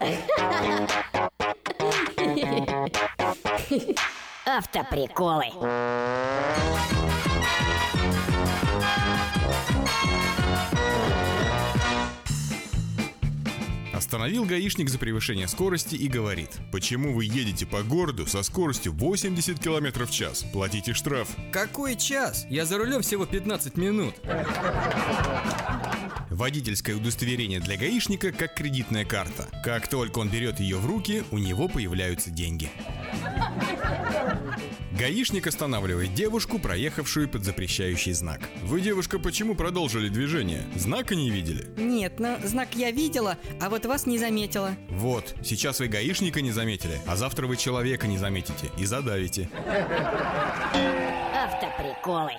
Автоприколы. 4.45 5.45
Остановил 14.11 14.43
гаишник 14.43 14.89
за 14.89 14.99
превышение 14.99 15.47
скорости 15.47 15.95
и 15.95 16.09
говорит, 16.09 16.49
почему 16.69 17.13
вы 17.13 17.23
едете 17.23 17.65
по 17.65 17.81
городу 17.81 18.27
со 18.27 18.43
скоростью 18.43 18.91
80 18.91 19.57
км 19.57 20.05
в 20.05 20.11
час? 20.11 20.43
Платите 20.51 20.93
штраф. 20.93 21.29
Какой 21.53 21.95
час? 21.95 22.45
Я 22.49 22.65
за 22.65 22.77
рулем 22.77 23.03
всего 23.03 23.25
15 23.25 23.77
минут. 23.77 24.15
Водительское 26.29 26.97
удостоверение 26.97 27.61
для 27.61 27.77
гаишника 27.77 28.33
как 28.33 28.53
кредитная 28.53 29.05
карта. 29.05 29.47
Как 29.63 29.87
только 29.87 30.19
он 30.19 30.27
берет 30.27 30.59
ее 30.59 30.75
в 30.75 30.85
руки, 30.85 31.23
у 31.31 31.37
него 31.37 31.69
появляются 31.69 32.31
деньги. 32.31 32.69
Гаишник 35.01 35.47
останавливает 35.47 36.13
девушку, 36.13 36.59
проехавшую 36.59 37.27
под 37.27 37.43
запрещающий 37.43 38.13
знак. 38.13 38.41
Вы, 38.61 38.81
девушка, 38.81 39.17
почему 39.17 39.55
продолжили 39.55 40.09
движение? 40.09 40.63
Знака 40.75 41.15
не 41.15 41.31
видели? 41.31 41.67
Нет, 41.75 42.19
но 42.19 42.37
знак 42.43 42.75
я 42.75 42.91
видела, 42.91 43.37
а 43.59 43.71
вот 43.71 43.85
вас 43.87 44.05
не 44.05 44.19
заметила. 44.19 44.75
Вот, 44.89 45.33
сейчас 45.43 45.79
вы 45.79 45.87
гаишника 45.87 46.41
не 46.41 46.51
заметили, 46.51 46.99
а 47.07 47.15
завтра 47.15 47.47
вы 47.47 47.57
человека 47.57 48.05
не 48.05 48.19
заметите 48.19 48.69
и 48.77 48.85
задавите. 48.85 49.49
Автоприколы. 51.35 52.33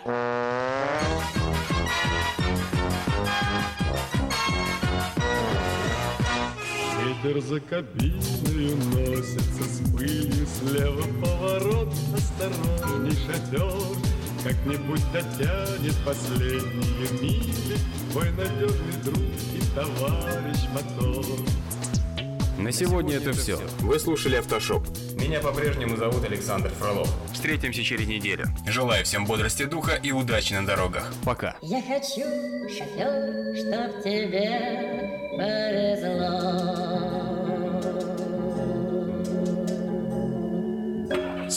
Ветер 7.23 7.41
за 7.41 7.61
кабиной 7.61 8.75
носится 8.87 9.63
с 9.63 9.91
пылью 9.93 10.47
Слева 10.47 11.03
поворот, 11.25 11.95
осторожней 12.15 13.17
шатер 13.27 13.97
Как-нибудь 14.43 15.03
дотянет 15.13 15.95
последние 16.05 17.21
мили 17.21 17.79
Твой 18.11 18.31
надежный 18.31 19.03
друг 19.05 19.19
и 19.55 19.61
товарищ 19.75 20.59
мотор 20.73 21.25
На 22.59 22.73
сегодня 22.73 23.17
это 23.17 23.33
все. 23.33 23.57
Вы 23.81 24.01
слушали 24.01 24.37
«Автошоп». 24.37 24.87
Меня 25.15 25.39
по-прежнему 25.41 25.97
зовут 25.97 26.25
Александр 26.25 26.71
Фролов. 26.71 27.09
Встретимся 27.33 27.85
через 27.85 28.09
неделю. 28.09 28.47
Желаю 28.67 29.05
всем 29.05 29.27
бодрости 29.27 29.65
духа 29.65 29.95
и 29.95 30.11
удачи 30.11 30.55
на 30.55 30.67
дорогах. 30.67 31.13
Пока. 31.25 31.57
Я 31.63 31.83
хочу, 31.83 32.27
шофер, 32.69 33.57
чтоб 33.57 34.03
тебе 34.03 35.13
повезло. 35.37 37.02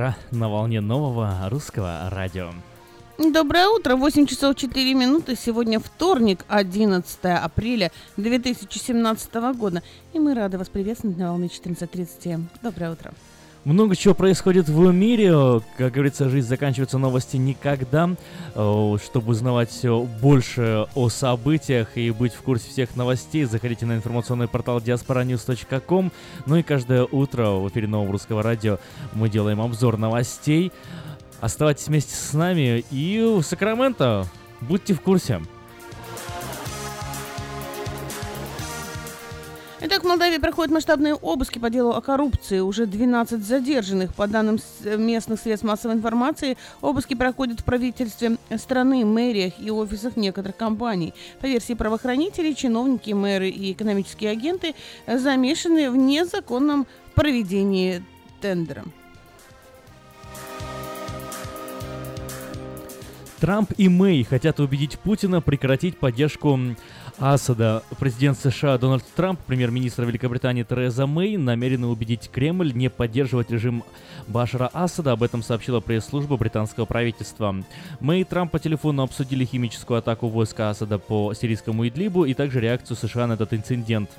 Утро 0.00 0.16
на 0.30 0.48
волне 0.48 0.80
нового 0.80 1.36
русского 1.50 2.08
радио. 2.10 2.52
Доброе 3.18 3.68
утро, 3.68 3.96
8 3.96 4.26
часов 4.26 4.56
4 4.56 4.94
минуты. 4.94 5.36
Сегодня 5.36 5.78
вторник, 5.78 6.42
11 6.48 7.18
апреля 7.22 7.92
2017 8.16 9.34
года. 9.58 9.82
И 10.14 10.18
мы 10.18 10.34
рады 10.34 10.56
вас 10.56 10.70
приветствовать 10.70 11.18
на 11.18 11.32
волне 11.32 11.48
14.30. 11.48 12.40
Доброе 12.62 12.92
утро. 12.92 13.12
Много 13.64 13.94
чего 13.94 14.14
происходит 14.14 14.70
в 14.70 14.90
мире. 14.90 15.60
Как 15.76 15.92
говорится, 15.92 16.30
жизнь 16.30 16.48
заканчивается 16.48 16.96
новости 16.96 17.36
никогда. 17.36 18.10
Э, 18.54 18.96
Чтобы 19.04 19.32
узнавать 19.32 19.84
больше 20.22 20.86
о 20.94 21.08
событиях 21.10 21.96
и 21.96 22.10
быть 22.10 22.32
в 22.32 22.40
курсе 22.40 22.70
всех 22.70 22.96
новостей, 22.96 23.44
заходите 23.44 23.84
на 23.84 23.96
информационный 23.96 24.48
портал 24.48 24.78
diasporanews.com. 24.78 26.10
Ну 26.46 26.56
и 26.56 26.62
каждое 26.62 27.04
утро 27.04 27.50
в 27.50 27.68
эфире 27.68 27.86
нового 27.86 28.12
русского 28.12 28.42
радио 28.42 28.78
мы 29.12 29.28
делаем 29.28 29.60
обзор 29.60 29.98
новостей. 29.98 30.72
Оставайтесь 31.40 31.88
вместе 31.88 32.14
с 32.14 32.32
нами 32.32 32.84
и 32.90 33.20
в 33.22 33.42
Сакраменто. 33.42 34.26
Будьте 34.62 34.94
в 34.94 35.02
курсе. 35.02 35.42
Итак, 39.82 40.04
в 40.04 40.06
Молдавии 40.06 40.36
проходят 40.36 40.70
масштабные 40.70 41.14
обыски 41.14 41.58
по 41.58 41.70
делу 41.70 41.92
о 41.92 42.02
коррупции. 42.02 42.58
Уже 42.60 42.84
12 42.84 43.42
задержанных. 43.42 44.14
По 44.14 44.26
данным 44.26 44.58
местных 44.84 45.40
средств 45.40 45.66
массовой 45.66 45.94
информации, 45.94 46.58
обыски 46.82 47.14
проходят 47.14 47.60
в 47.60 47.64
правительстве 47.64 48.36
страны, 48.58 49.06
мэриях 49.06 49.54
и 49.58 49.70
офисах 49.70 50.18
некоторых 50.18 50.58
компаний. 50.58 51.14
По 51.40 51.46
версии 51.46 51.72
правоохранителей, 51.72 52.54
чиновники, 52.54 53.12
мэры 53.12 53.48
и 53.48 53.72
экономические 53.72 54.32
агенты 54.32 54.74
замешаны 55.06 55.90
в 55.90 55.96
незаконном 55.96 56.86
проведении 57.14 58.04
тендера. 58.42 58.84
Трамп 63.40 63.72
и 63.78 63.88
Мэй 63.88 64.22
хотят 64.24 64.60
убедить 64.60 64.98
Путина 64.98 65.40
прекратить 65.40 65.96
поддержку 65.96 66.60
Асада. 67.20 67.82
Президент 67.98 68.38
США 68.38 68.78
Дональд 68.78 69.04
Трамп, 69.14 69.38
премьер-министр 69.40 70.04
Великобритании 70.04 70.62
Тереза 70.62 71.06
Мэй 71.06 71.36
намерены 71.36 71.86
убедить 71.86 72.30
Кремль 72.30 72.72
не 72.72 72.88
поддерживать 72.88 73.50
режим 73.50 73.84
Башара 74.26 74.70
Асада. 74.72 75.12
Об 75.12 75.22
этом 75.22 75.42
сообщила 75.42 75.80
пресс-служба 75.80 76.38
британского 76.38 76.86
правительства. 76.86 77.54
Мэй 78.00 78.22
и 78.22 78.24
Трамп 78.24 78.52
по 78.52 78.58
телефону 78.58 79.02
обсудили 79.02 79.44
химическую 79.44 79.98
атаку 79.98 80.28
войск 80.28 80.60
Асада 80.60 80.98
по 80.98 81.34
сирийскому 81.34 81.86
Идлибу 81.86 82.24
и 82.24 82.32
также 82.32 82.58
реакцию 82.60 82.96
США 82.96 83.26
на 83.26 83.34
этот 83.34 83.52
инцидент. 83.52 84.10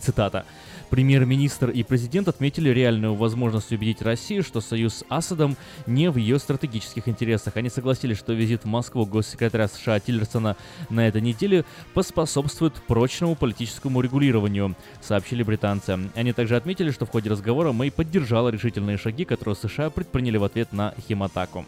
Цитата. 0.00 0.44
Премьер-министр 0.90 1.70
и 1.70 1.82
президент 1.82 2.28
отметили 2.28 2.68
реальную 2.70 3.14
возможность 3.14 3.72
убедить 3.72 4.02
Россию, 4.02 4.44
что 4.44 4.60
союз 4.60 4.94
с 4.94 5.04
Асадом 5.08 5.56
не 5.86 6.10
в 6.10 6.16
ее 6.16 6.38
стратегических 6.38 7.08
интересах. 7.08 7.56
Они 7.56 7.68
согласились, 7.68 8.18
что 8.18 8.32
визит 8.32 8.62
в 8.62 8.66
Москву 8.66 9.04
госсекретаря 9.04 9.66
США 9.66 9.98
Тиллерсона 9.98 10.56
на 10.88 11.08
этой 11.08 11.20
неделе 11.20 11.64
поспособствует 11.92 12.74
прочному 12.86 13.34
политическому 13.34 14.00
регулированию, 14.00 14.76
сообщили 15.00 15.42
британцы. 15.42 15.98
Они 16.14 16.32
также 16.32 16.56
отметили, 16.56 16.92
что 16.92 17.04
в 17.04 17.10
ходе 17.10 17.30
разговора 17.30 17.72
Мэй 17.72 17.90
поддержала 17.90 18.48
решительные 18.50 18.96
шаги, 18.96 19.24
которые 19.24 19.56
США 19.56 19.90
предприняли 19.90 20.36
в 20.36 20.44
ответ 20.44 20.72
на 20.72 20.94
химатаку. 21.08 21.64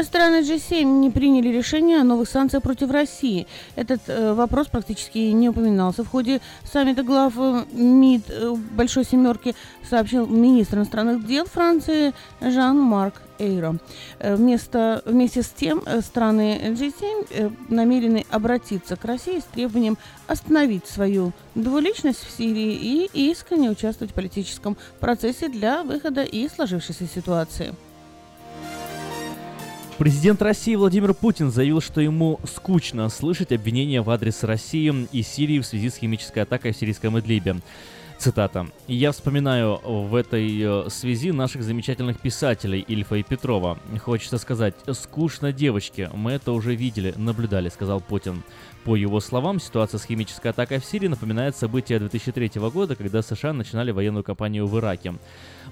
Страны 0.00 0.40
G7 0.40 0.84
не 0.84 1.10
приняли 1.10 1.48
решение 1.48 2.00
о 2.00 2.04
новых 2.04 2.28
санкциях 2.28 2.62
против 2.62 2.90
России. 2.90 3.46
Этот 3.76 4.00
э, 4.06 4.32
вопрос 4.32 4.68
практически 4.68 5.18
не 5.18 5.50
упоминался. 5.50 6.02
В 6.02 6.08
ходе 6.08 6.40
саммита 6.64 7.02
глав 7.02 7.34
э, 7.36 7.64
МИД 7.72 8.22
э, 8.28 8.54
Большой 8.74 9.04
Семерки 9.04 9.54
сообщил 9.88 10.26
министр 10.26 10.78
иностранных 10.78 11.26
дел 11.26 11.44
Франции 11.44 12.14
Жан-Марк 12.40 13.20
Эйро. 13.38 13.76
Э, 14.18 14.34
вместо, 14.34 15.02
вместе 15.04 15.42
с 15.42 15.50
тем 15.50 15.82
э, 15.84 16.00
страны 16.00 16.58
G7 16.68 17.26
э, 17.30 17.50
намерены 17.68 18.24
обратиться 18.30 18.96
к 18.96 19.04
России 19.04 19.40
с 19.40 19.44
требованием 19.44 19.98
остановить 20.26 20.86
свою 20.86 21.32
двуличность 21.54 22.24
в 22.24 22.30
Сирии 22.30 22.72
и 22.72 23.30
искренне 23.30 23.70
участвовать 23.70 24.12
в 24.12 24.14
политическом 24.14 24.78
процессе 25.00 25.48
для 25.48 25.82
выхода 25.82 26.22
из 26.22 26.52
сложившейся 26.52 27.06
ситуации. 27.06 27.74
Президент 29.98 30.42
России 30.42 30.74
Владимир 30.74 31.14
Путин 31.14 31.50
заявил, 31.50 31.80
что 31.80 32.00
ему 32.00 32.40
скучно 32.44 33.08
слышать 33.08 33.52
обвинения 33.52 34.02
в 34.02 34.10
адрес 34.10 34.42
России 34.42 35.06
и 35.12 35.22
Сирии 35.22 35.60
в 35.60 35.66
связи 35.66 35.90
с 35.90 35.96
химической 35.96 36.40
атакой 36.40 36.72
в 36.72 36.76
сирийском 36.76 37.18
Идлибе. 37.18 37.56
Цитата. 38.18 38.68
«Я 38.86 39.10
вспоминаю 39.10 39.80
в 39.82 40.14
этой 40.14 40.60
э, 40.60 40.90
связи 40.90 41.32
наших 41.32 41.64
замечательных 41.64 42.20
писателей 42.20 42.84
Ильфа 42.86 43.16
и 43.16 43.24
Петрова. 43.24 43.78
Хочется 43.98 44.38
сказать, 44.38 44.74
скучно 44.92 45.52
девочки, 45.52 46.08
мы 46.14 46.32
это 46.32 46.52
уже 46.52 46.76
видели, 46.76 47.12
наблюдали»,— 47.16 47.68
сказал 47.74 48.00
Путин. 48.00 48.44
По 48.84 48.94
его 48.94 49.18
словам, 49.18 49.60
ситуация 49.60 49.98
с 49.98 50.04
химической 50.04 50.48
атакой 50.48 50.78
в 50.78 50.84
Сирии 50.84 51.08
напоминает 51.08 51.56
события 51.56 51.98
2003 51.98 52.60
года, 52.70 52.94
когда 52.94 53.22
США 53.22 53.52
начинали 53.52 53.90
военную 53.90 54.22
кампанию 54.22 54.68
в 54.68 54.78
Ираке. 54.78 55.14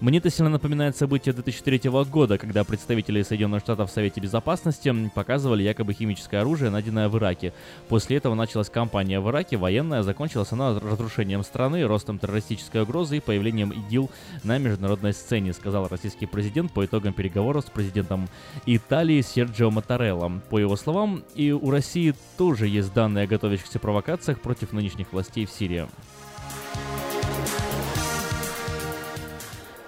Мне 0.00 0.18
это 0.18 0.30
сильно 0.30 0.50
напоминает 0.50 0.96
события 0.96 1.32
2003 1.32 1.90
года, 2.10 2.38
когда 2.38 2.64
представители 2.64 3.22
Соединенных 3.22 3.60
Штатов 3.62 3.90
в 3.90 3.92
Совете 3.92 4.20
Безопасности 4.20 5.10
показывали 5.14 5.62
якобы 5.62 5.92
химическое 5.92 6.38
оружие, 6.38 6.70
найденное 6.70 7.08
в 7.08 7.18
Ираке. 7.18 7.52
После 7.88 8.16
этого 8.16 8.34
началась 8.34 8.70
кампания 8.70 9.20
в 9.20 9.28
Ираке, 9.28 9.56
военная, 9.56 10.02
закончилась 10.02 10.52
она 10.52 10.78
разрушением 10.78 11.42
страны, 11.42 11.86
ростом 11.86 12.18
террористической 12.18 12.82
угрозы 12.82 13.18
и 13.18 13.20
появлением 13.20 13.70
ИГИЛ 13.70 14.10
на 14.44 14.58
международной 14.58 15.12
сцене, 15.12 15.52
сказал 15.52 15.88
российский 15.88 16.26
президент 16.26 16.72
по 16.72 16.84
итогам 16.84 17.12
переговоров 17.12 17.64
с 17.66 17.70
президентом 17.70 18.28
Италии 18.66 19.20
Серджио 19.20 19.70
Матарелло. 19.70 20.40
По 20.48 20.58
его 20.58 20.76
словам, 20.76 21.24
и 21.34 21.52
у 21.52 21.70
России 21.70 22.14
тоже 22.38 22.68
есть 22.68 22.92
данные 22.94 23.24
о 23.24 23.26
готовящихся 23.26 23.78
провокациях 23.78 24.40
против 24.40 24.72
нынешних 24.72 25.12
властей 25.12 25.46
в 25.46 25.50
Сирии. 25.50 25.86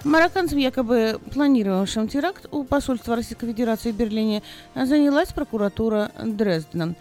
Марокканцам, 0.05 0.59
якобы 0.59 1.20
планировавшим 1.32 2.09
теракт 2.09 2.46
у 2.50 2.64
посольства 2.64 3.14
Российской 3.14 3.46
Федерации 3.46 3.92
в 3.92 3.96
Берлине, 3.96 4.42
занялась 4.74 5.32
прокуратура 5.32 6.11
Дрездена. 6.20 6.96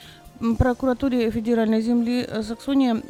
Прокуратуре 0.60 1.32
Федеральной 1.32 1.82
земли 1.82 2.28
Саксония 2.44 3.02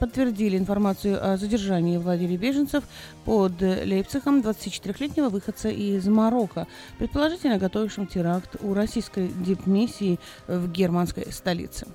подтвердили 0.00 0.58
информацию 0.58 1.18
о 1.24 1.36
задержании 1.36 1.96
в 1.96 2.06
лагере 2.06 2.36
беженцев 2.36 2.82
под 3.24 3.60
Лейпцигом 3.60 4.40
24-летнего 4.40 5.28
выходца 5.28 5.68
из 5.68 6.06
Марокко, 6.08 6.66
предположительно 6.98 7.58
готовившим 7.58 8.08
теракт 8.08 8.56
у 8.60 8.74
российской 8.74 9.28
дипмиссии 9.28 10.18
в 10.48 10.70
германской 10.70 11.30
столице. 11.30 11.86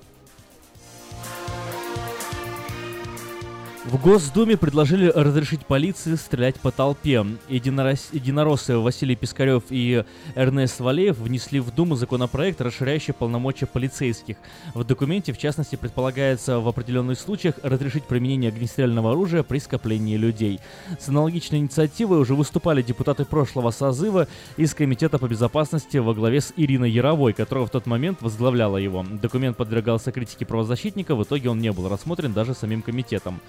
В 3.84 4.00
Госдуме 4.00 4.56
предложили 4.56 5.08
разрешить 5.08 5.66
полиции 5.66 6.14
стрелять 6.14 6.54
по 6.60 6.70
толпе. 6.70 7.26
Единорос... 7.48 8.10
Единороссы 8.12 8.78
Василий 8.78 9.16
Пискарев 9.16 9.64
и 9.70 10.04
Эрнест 10.36 10.78
Валеев 10.78 11.18
внесли 11.18 11.58
в 11.58 11.74
Думу 11.74 11.96
законопроект, 11.96 12.60
расширяющий 12.60 13.12
полномочия 13.12 13.66
полицейских. 13.66 14.36
В 14.74 14.84
документе, 14.84 15.32
в 15.32 15.38
частности, 15.38 15.74
предполагается 15.74 16.60
в 16.60 16.68
определенных 16.68 17.18
случаях 17.18 17.56
разрешить 17.64 18.04
применение 18.04 18.50
огнестрельного 18.50 19.10
оружия 19.10 19.42
при 19.42 19.58
скоплении 19.58 20.16
людей. 20.16 20.60
С 21.00 21.08
аналогичной 21.08 21.58
инициативой 21.58 22.20
уже 22.20 22.36
выступали 22.36 22.82
депутаты 22.82 23.24
прошлого 23.24 23.72
созыва 23.72 24.28
из 24.56 24.74
Комитета 24.74 25.18
по 25.18 25.26
безопасности 25.26 25.96
во 25.96 26.14
главе 26.14 26.40
с 26.40 26.52
Ириной 26.56 26.92
Яровой, 26.92 27.32
которая 27.32 27.66
в 27.66 27.70
тот 27.70 27.86
момент 27.86 28.22
возглавляла 28.22 28.76
его. 28.76 29.04
Документ 29.10 29.56
подвергался 29.56 30.12
критике 30.12 30.46
правозащитника, 30.46 31.16
в 31.16 31.24
итоге 31.24 31.50
он 31.50 31.58
не 31.58 31.72
был 31.72 31.88
рассмотрен 31.88 32.32
даже 32.32 32.54
самим 32.54 32.80
комитетом. 32.80 33.40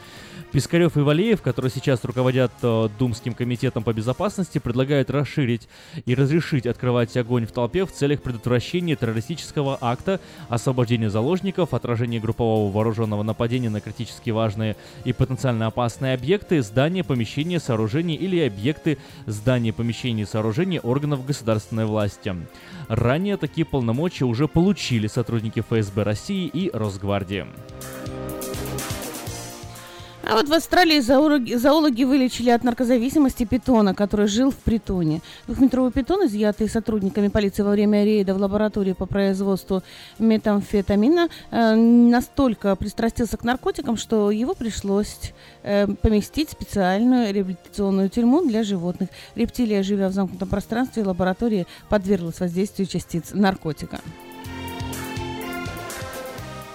Пискарев 0.52 0.98
и 0.98 1.00
Валеев, 1.00 1.42
которые 1.42 1.72
сейчас 1.72 2.04
руководят 2.04 2.52
э, 2.62 2.90
Думским 3.00 3.34
комитетом 3.34 3.84
по 3.84 3.92
безопасности, 3.92 4.60
предлагают 4.60 5.10
расширить 5.10 5.68
и 6.06 6.14
разрешить 6.14 6.68
открывать 6.68 7.18
огонь 7.18 7.48
в 7.48 7.52
толпе 7.52 7.86
в 7.86 7.92
целях 7.92 8.22
предотвращения 8.22 8.96
террористического 8.96 9.78
акта, 9.82 10.20
освобождения 10.50 11.10
заложников, 11.10 11.74
отражения 11.74 12.20
группового 12.20 12.72
вооруженного 12.72 13.24
нападения 13.24 13.70
на 13.70 13.82
критически 13.82 14.30
важные 14.30 14.76
и 15.06 15.14
потенциально 15.14 15.68
опасные 15.68 16.14
объекты, 16.14 16.62
здания, 16.62 17.04
помещения, 17.04 17.60
сооружения 17.60 18.16
или 18.16 18.40
объекты 18.40 19.00
здания, 19.26 19.74
помещений, 19.74 20.26
сооружений 20.26 20.80
органов 20.80 21.26
государственной 21.26 21.86
власти. 21.86 22.36
Ранее 22.90 23.38
такие 23.38 23.66
полномочия 23.66 24.26
уже 24.26 24.48
получили 24.48 25.08
сотрудники 25.08 25.62
ФСБ 25.62 26.04
России 26.04 26.48
и 26.48 26.70
Росгвардии. 26.72 27.48
А 30.26 30.36
вот 30.36 30.48
в 30.48 30.54
Австралии 30.54 31.02
зоологи, 31.02 31.56
зоологи 31.56 32.06
вылечили 32.06 32.50
от 32.50 32.64
наркозависимости 32.64 33.44
питона, 33.44 33.94
который 33.94 34.28
жил 34.28 34.52
в 34.52 34.56
притоне. 34.56 35.22
Двухметровый 35.48 35.92
питон, 35.92 36.26
изъятый 36.26 36.70
сотрудниками 36.70 37.28
полиции 37.28 37.62
во 37.62 37.72
время 37.72 38.06
рейда 38.06 38.34
в 38.34 38.38
лаборатории 38.38 38.94
по 38.94 39.06
производству 39.06 39.84
метамфетамина, 40.20 41.28
э, 41.52 41.76
настолько 41.76 42.76
пристрастился 42.78 43.36
к 43.36 43.44
наркотикам, 43.44 43.98
что 43.98 44.32
его 44.32 44.54
пришлось 44.54 45.34
э, 45.64 45.88
поместить 46.02 46.50
в 46.50 46.52
специальную 46.54 47.34
реабилитационную 47.34 48.10
тюрьму 48.10 48.48
для 48.48 48.64
животных. 48.64 49.10
Рептилия, 49.36 49.84
живя 49.84 50.08
в 50.08 50.14
замкнутом 50.14 50.48
пространстве 50.48 51.04
лаборатории, 51.04 51.68
подверглась 51.90 52.40
воздействию 52.40 52.88
частиц 52.88 53.32
наркотика. 53.34 54.00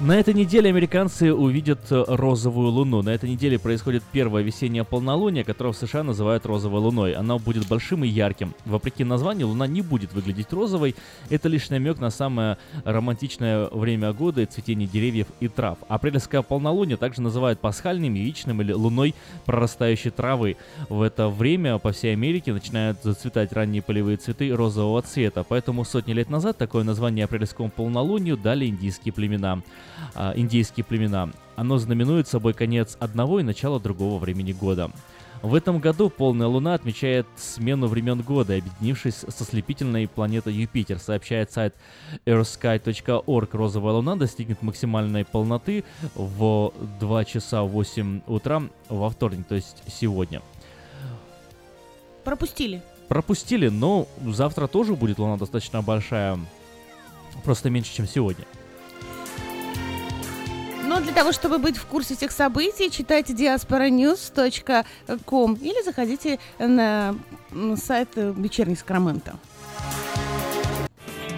На 0.01 0.21
этой 0.21 0.33
неделе 0.33 0.71
американцы 0.71 1.35
увидят 1.35 1.81
э, 1.91 2.05
розовую 2.07 2.69
луну. 2.69 3.03
На 3.03 3.09
этой 3.09 3.29
неделе 3.29 3.59
происходит 3.59 4.05
первое 4.13 4.43
весеннее 4.43 4.85
полнолуние, 4.85 5.43
которое 5.43 5.73
в 5.73 5.77
США 5.77 6.05
называют 6.05 6.47
розовой 6.47 6.79
луной. 6.81 7.15
Оно 7.15 7.41
будет 7.41 7.67
большим 7.67 8.05
и 8.05 8.09
ярким. 8.09 8.55
Вопреки 8.65 9.03
названию, 9.03 9.49
луна 9.49 9.67
не 9.67 9.83
будет 9.83 10.13
выглядеть 10.13 10.53
розовой. 10.53 10.95
Это 11.31 11.49
лишь 11.49 11.69
намек 11.71 11.99
на 11.99 12.11
самое 12.11 12.59
романтичное 12.85 13.67
время 13.73 14.13
года 14.13 14.43
и 14.43 14.47
цветение 14.47 14.87
деревьев 14.87 15.27
и 15.41 15.49
трав. 15.49 15.79
Апрельское 15.89 16.43
полнолуние 16.43 16.97
также 16.97 17.21
называют 17.21 17.59
пасхальным, 17.59 18.15
яичным 18.15 18.63
или 18.63 18.73
луной 18.73 19.17
прорастающей 19.47 20.13
травы. 20.13 20.59
В 20.89 21.03
это 21.03 21.29
время 21.29 21.79
по 21.79 21.91
всей 21.91 22.13
Америке 22.13 22.53
начинают 22.53 23.03
зацветать 23.03 23.53
ранние 23.53 23.83
полевые 23.83 24.17
цветы 24.17 24.55
розового 24.55 25.03
цвета. 25.03 25.43
Поэтому 25.43 25.85
сотни 25.85 26.13
лет 26.13 26.31
назад 26.31 26.57
такое 26.57 26.85
название 26.85 27.25
апрельскому 27.25 27.69
полнолунию 27.69 28.37
дали 28.37 28.67
индийские 28.67 29.13
племена 29.13 29.61
а, 30.15 30.33
индейские 30.37 30.85
племена. 30.85 31.31
Оно 31.57 31.79
знаменует 31.79 32.29
собой 32.29 32.55
конец 32.55 32.97
одного 33.01 33.41
и 33.41 33.43
начало 33.43 33.81
другого 33.81 34.19
времени 34.19 34.53
года. 34.53 34.91
В 35.43 35.55
этом 35.55 35.79
году 35.79 36.11
полная 36.11 36.49
луна 36.49 36.75
отмечает 36.75 37.27
смену 37.37 37.87
времен 37.87 38.23
года, 38.23 38.57
объединившись 38.57 39.25
со 39.29 39.45
слепительной 39.45 40.09
планетой 40.09 40.53
Юпитер, 40.53 40.99
сообщает 40.99 41.53
сайт 41.53 41.75
earthsky.org. 42.27 43.55
Розовая 43.55 43.95
луна 43.95 44.17
достигнет 44.17 44.63
максимальной 44.63 45.25
полноты 45.25 45.85
в 46.15 46.73
2 46.99 47.25
часа 47.25 47.63
8 47.63 48.23
утра 48.27 48.63
во 48.89 49.11
вторник, 49.11 49.47
то 49.47 49.55
есть 49.55 49.83
сегодня. 49.87 50.43
Пропустили. 52.25 52.83
Пропустили, 53.07 53.69
но 53.69 54.09
завтра 54.27 54.67
тоже 54.67 54.95
будет 54.95 55.19
луна 55.19 55.37
достаточно 55.37 55.83
большая, 55.83 56.39
просто 57.45 57.71
меньше, 57.71 57.95
чем 57.95 58.07
сегодня. 58.07 58.45
Для 61.03 61.13
того, 61.13 61.33
чтобы 61.33 61.59
быть 61.59 61.77
в 61.77 61.85
курсе 61.87 62.15
всех 62.17 62.33
событий, 62.33 62.91
читайте 62.91 63.33
diasporanews.com 63.33 65.55
или 65.55 65.85
заходите 65.85 66.39
на 66.59 67.15
сайт 67.77 68.09
вечерней 68.15 68.77
Сакраменто. 68.77 69.39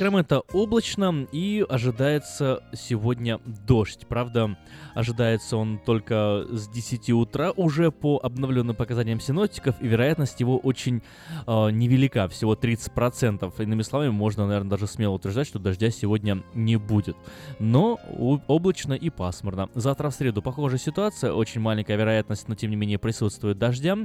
Сакраменто 0.00 0.44
облачно 0.54 1.26
и 1.30 1.62
ожидается 1.68 2.62
сегодня 2.72 3.38
дождь. 3.66 4.06
Правда, 4.08 4.56
ожидается 4.94 5.58
он 5.58 5.78
только 5.78 6.46
с 6.48 6.68
10 6.68 7.10
утра 7.10 7.50
уже 7.50 7.90
по 7.90 8.18
обновленным 8.22 8.74
показаниям 8.74 9.20
синоптиков, 9.20 9.74
и 9.78 9.86
вероятность 9.86 10.40
его 10.40 10.56
очень 10.56 11.02
э, 11.46 11.70
невелика, 11.70 12.28
всего 12.28 12.54
30%. 12.54 13.62
Иными 13.62 13.82
словами, 13.82 14.08
можно, 14.08 14.46
наверное, 14.46 14.70
даже 14.70 14.86
смело 14.86 15.12
утверждать, 15.12 15.48
что 15.48 15.58
дождя 15.58 15.90
сегодня 15.90 16.42
не 16.54 16.76
будет. 16.76 17.18
Но 17.58 18.00
облачно 18.48 18.94
и 18.94 19.10
пасмурно. 19.10 19.68
Завтра 19.74 20.08
в 20.08 20.14
среду 20.14 20.40
похожая 20.40 20.78
ситуация, 20.78 21.34
очень 21.34 21.60
маленькая 21.60 21.98
вероятность, 21.98 22.48
но 22.48 22.54
тем 22.54 22.70
не 22.70 22.76
менее 22.76 22.98
присутствует 22.98 23.58
дождя. 23.58 23.98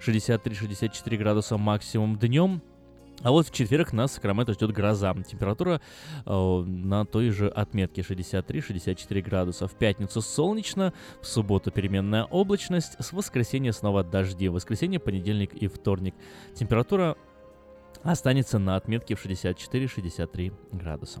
63-64 0.00 1.14
градуса 1.18 1.58
максимум 1.58 2.18
днем. 2.18 2.62
А 3.20 3.30
вот 3.30 3.46
в 3.46 3.52
четверг 3.52 3.92
нас 3.92 4.12
Сакраменто 4.12 4.52
ждет 4.52 4.72
гроза. 4.72 5.14
Температура 5.14 5.80
э, 6.26 6.62
на 6.66 7.04
той 7.04 7.30
же 7.30 7.48
отметке 7.48 8.02
63-64 8.02 9.22
градуса. 9.22 9.68
В 9.68 9.74
пятницу 9.74 10.20
солнечно, 10.20 10.92
в 11.20 11.26
субботу 11.26 11.70
переменная 11.70 12.24
облачность, 12.24 12.96
с 12.98 13.12
воскресенья 13.12 13.72
снова 13.72 14.02
дожди. 14.02 14.48
В 14.48 14.54
воскресенье, 14.54 14.98
понедельник 14.98 15.54
и 15.54 15.68
вторник. 15.68 16.14
Температура 16.54 17.16
останется 18.02 18.58
на 18.58 18.76
отметке 18.76 19.14
в 19.14 19.24
64-63 19.24 20.52
градуса. 20.72 21.20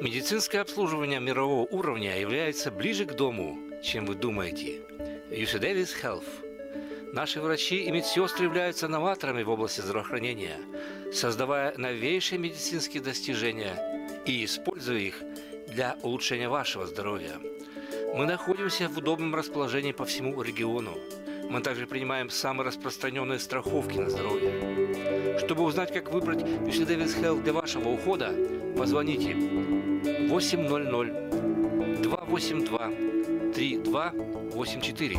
Медицинское 0.00 0.60
обслуживание 0.60 1.18
мирового 1.18 1.66
уровня 1.66 2.20
является 2.20 2.70
ближе 2.70 3.04
к 3.04 3.14
дому, 3.14 3.58
чем 3.82 4.06
вы 4.06 4.14
думаете. 4.14 4.80
UC 5.30 5.60
Davis 5.60 5.90
Health. 6.00 7.12
Наши 7.12 7.40
врачи 7.40 7.82
и 7.82 7.90
медсестры 7.90 8.44
являются 8.44 8.86
новаторами 8.86 9.42
в 9.42 9.50
области 9.50 9.80
здравоохранения, 9.80 10.58
создавая 11.12 11.74
новейшие 11.76 12.38
медицинские 12.38 13.02
достижения 13.02 14.20
и 14.24 14.44
используя 14.44 14.98
их 14.98 15.20
для 15.66 15.96
улучшения 16.02 16.48
вашего 16.48 16.86
здоровья. 16.86 17.40
Мы 18.14 18.24
находимся 18.24 18.88
в 18.88 18.96
удобном 18.98 19.34
расположении 19.34 19.92
по 19.92 20.04
всему 20.04 20.40
региону. 20.42 20.96
Мы 21.50 21.60
также 21.60 21.86
принимаем 21.86 22.30
самые 22.30 22.66
распространенные 22.66 23.38
страховки 23.38 23.98
на 23.98 24.10
здоровье. 24.10 25.38
Чтобы 25.38 25.62
узнать, 25.64 25.92
как 25.92 26.10
выбрать 26.12 26.42
UC 26.42 26.86
Davis 26.86 27.20
Health 27.20 27.42
для 27.42 27.52
вашего 27.52 27.88
ухода, 27.88 28.32
позвоните 28.76 29.34
800 30.28 32.00
282 32.02 32.90
3284 33.54 35.16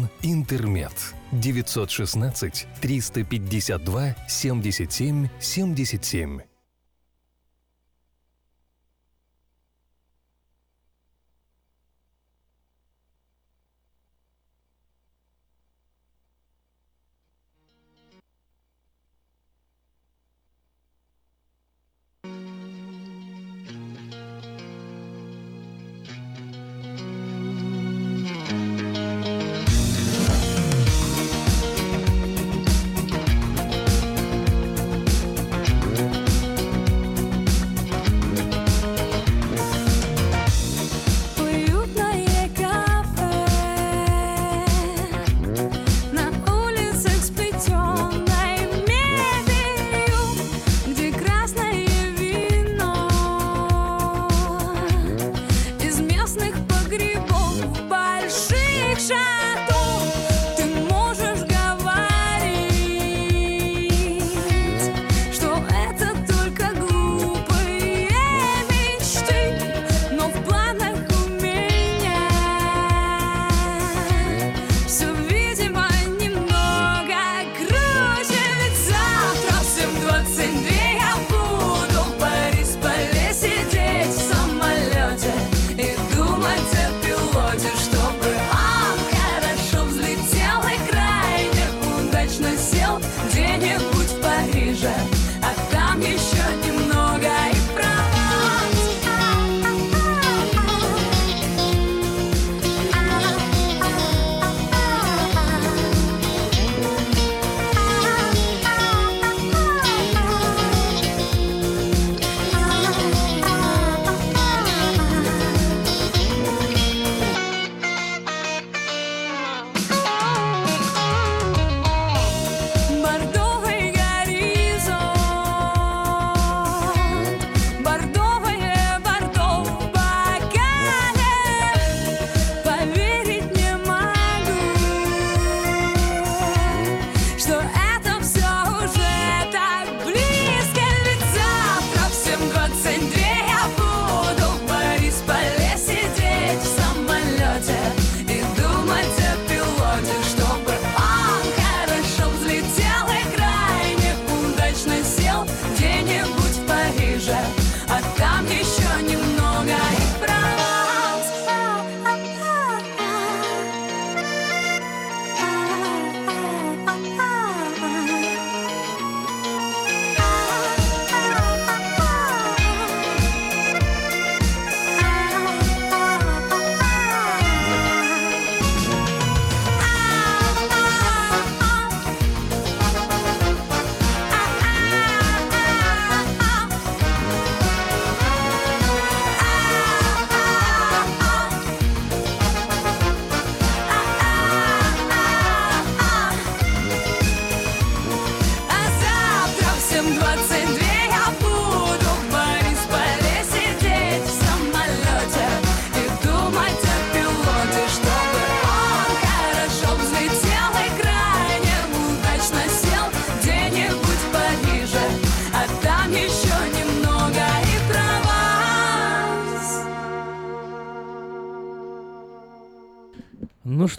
«Интермед». 0.21 1.15
916 1.31 2.67
352 2.81 4.15
77 4.27 5.29
77. 5.39 6.50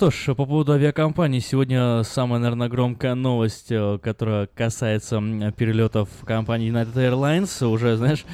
Что 0.03 0.11
ж, 0.11 0.35
по 0.35 0.47
поводу 0.47 0.73
авиакомпании, 0.73 1.39
сегодня 1.39 2.03
самая, 2.03 2.41
наверное, 2.41 2.69
громкая 2.69 3.15
новость, 3.15 3.71
э, 3.71 4.01
которая 4.03 4.49
касается 4.49 5.21
перелетов 5.57 6.09
компании 6.25 6.73
United 6.73 6.95
Airlines. 6.95 7.65
Уже, 7.65 7.97
знаешь, 7.97 8.25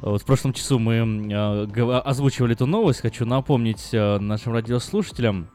вот 0.00 0.22
в 0.22 0.24
прошлом 0.24 0.54
часу 0.54 0.78
мы 0.78 0.94
э, 0.94 1.98
озвучивали 1.98 2.54
эту 2.54 2.64
новость. 2.64 3.02
Хочу 3.02 3.26
напомнить 3.26 3.90
э, 3.92 4.18
нашим 4.18 4.54
радиослушателям, 4.54 5.50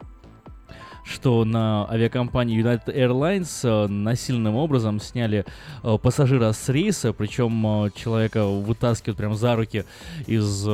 что 1.05 1.45
на 1.45 1.87
авиакомпании 1.89 2.59
United 2.59 2.87
Airlines 2.87 3.59
э, 3.63 3.87
насильным 3.87 4.55
образом 4.55 4.99
сняли 4.99 5.45
э, 5.83 5.97
пассажира 6.01 6.51
с 6.51 6.67
рейса, 6.67 7.13
причем 7.13 7.85
э, 7.85 7.91
человека 7.95 8.45
вытаскивают 8.45 9.17
прям 9.17 9.35
за 9.35 9.55
руки 9.55 9.85
из, 10.25 10.67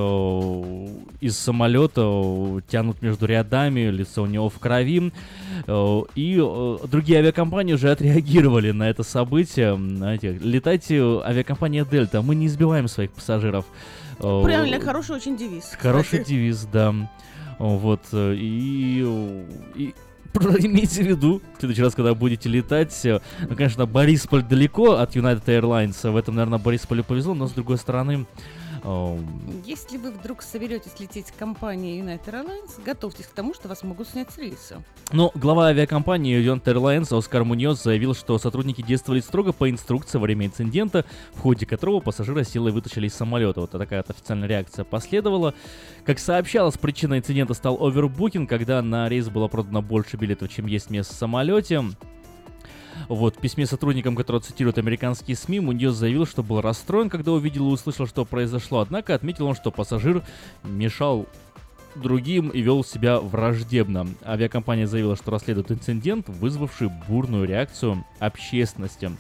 из 1.20 1.38
самолета, 1.38 2.62
тянут 2.70 3.02
между 3.02 3.26
рядами, 3.26 3.90
лицо 3.90 4.24
у 4.24 4.26
него 4.26 4.50
в 4.50 4.58
крови. 4.60 5.12
И 6.16 6.36
другие 6.88 7.20
авиакомпании 7.20 7.74
уже 7.74 7.92
отреагировали 7.92 8.72
на 8.72 8.90
это 8.90 9.04
событие. 9.04 9.76
Знаете, 9.76 10.38
летайте 10.42 11.02
авиакомпания 11.24 11.84
Дельта, 11.84 12.22
мы 12.22 12.36
не 12.36 12.48
избиваем 12.48 12.88
своих 12.88 13.12
пассажиров. 13.12 13.66
Правильно, 14.18 14.80
хороший 14.80 15.16
очень 15.16 15.36
девиз. 15.36 15.76
Хороший 15.80 16.20
кстати. 16.20 16.30
девиз, 16.30 16.68
да. 16.72 16.94
Вот, 17.60 18.02
и, 18.14 19.06
и 19.76 19.94
имейте 20.60 21.04
в 21.04 21.08
виду, 21.08 21.42
в 21.56 21.60
следующий 21.60 21.82
раз, 21.82 21.96
когда 21.96 22.14
будете 22.14 22.50
летать, 22.50 23.00
ну, 23.04 23.56
конечно, 23.56 23.86
Борисполь 23.86 24.44
далеко 24.44 24.94
от 24.94 25.16
United 25.16 25.46
Airlines, 25.46 26.10
в 26.10 26.16
этом, 26.16 26.36
наверное, 26.36 26.60
Борисполю 26.60 27.04
повезло, 27.04 27.34
но 27.34 27.48
с 27.48 27.52
другой 27.52 27.78
стороны, 27.78 28.26
если 29.66 29.98
вы 29.98 30.12
вдруг 30.12 30.42
соберетесь 30.42 31.00
лететь 31.00 31.28
с 31.28 31.32
компанией 31.32 32.02
United 32.02 32.26
Airlines, 32.26 32.84
готовьтесь 32.84 33.26
к 33.26 33.32
тому, 33.32 33.54
что 33.54 33.68
вас 33.68 33.84
могут 33.84 34.08
снять 34.08 34.32
с 34.32 34.38
рейса. 34.38 34.84
Но 35.12 35.32
глава 35.36 35.68
авиакомпании 35.68 36.40
United 36.42 36.64
Airlines 36.64 37.16
Оскар 37.16 37.44
Муньоз 37.44 37.84
заявил, 37.84 38.16
что 38.16 38.38
сотрудники 38.38 38.82
действовали 38.82 39.20
строго 39.20 39.54
по 39.54 39.70
инструкции 39.70 40.18
во 40.18 40.24
время 40.24 40.48
инцидента, 40.48 41.06
в 41.34 41.42
ходе 41.42 41.66
которого 41.66 42.00
пассажира 42.00 42.44
силой 42.44 42.72
вытащили 42.72 43.08
из 43.08 43.14
самолета. 43.14 43.62
Вот 43.62 43.72
такая 43.72 44.00
вот 44.00 44.10
официальная 44.10 44.48
реакция 44.48 44.84
последовала. 44.84 45.54
Как 46.06 46.18
сообщалось, 46.20 46.78
причиной 46.78 47.20
инцидента 47.20 47.54
стал 47.54 47.78
овербукинг, 47.86 48.50
когда 48.50 48.82
на 48.82 49.08
рейс 49.10 49.30
было 49.30 49.48
продано 49.48 49.82
больше 49.82 50.18
билетов, 50.18 50.50
чем 50.50 50.66
есть 50.66 50.90
место 50.90 51.14
в 51.14 51.18
самолете. 51.18 51.84
Вот, 53.12 53.36
в 53.36 53.40
письме 53.40 53.66
сотрудникам, 53.66 54.16
которые 54.16 54.42
цитируют 54.42 54.78
американские 54.78 55.36
СМИ, 55.36 55.60
Мундиос 55.60 55.96
заявил, 55.96 56.26
что 56.26 56.44
был 56.44 56.62
расстроен, 56.62 57.10
когда 57.10 57.34
увидел 57.34 57.68
и 57.68 57.74
услышал, 57.74 58.08
что 58.08 58.24
произошло. 58.24 58.80
Однако 58.80 59.14
отметил 59.14 59.48
он, 59.48 59.56
что 59.56 59.70
пассажир 59.70 60.24
мешал 60.64 61.28
другим 61.96 62.48
и 62.48 62.62
вел 62.62 62.86
себя 62.86 63.20
враждебно. 63.20 64.08
Авиакомпания 64.24 64.88
заявила, 64.88 65.18
что 65.18 65.30
расследует 65.30 65.74
инцидент, 65.74 66.30
вызвавший 66.30 66.90
бурную 67.10 67.44
реакцию 67.46 68.06
общественности. 68.20 69.12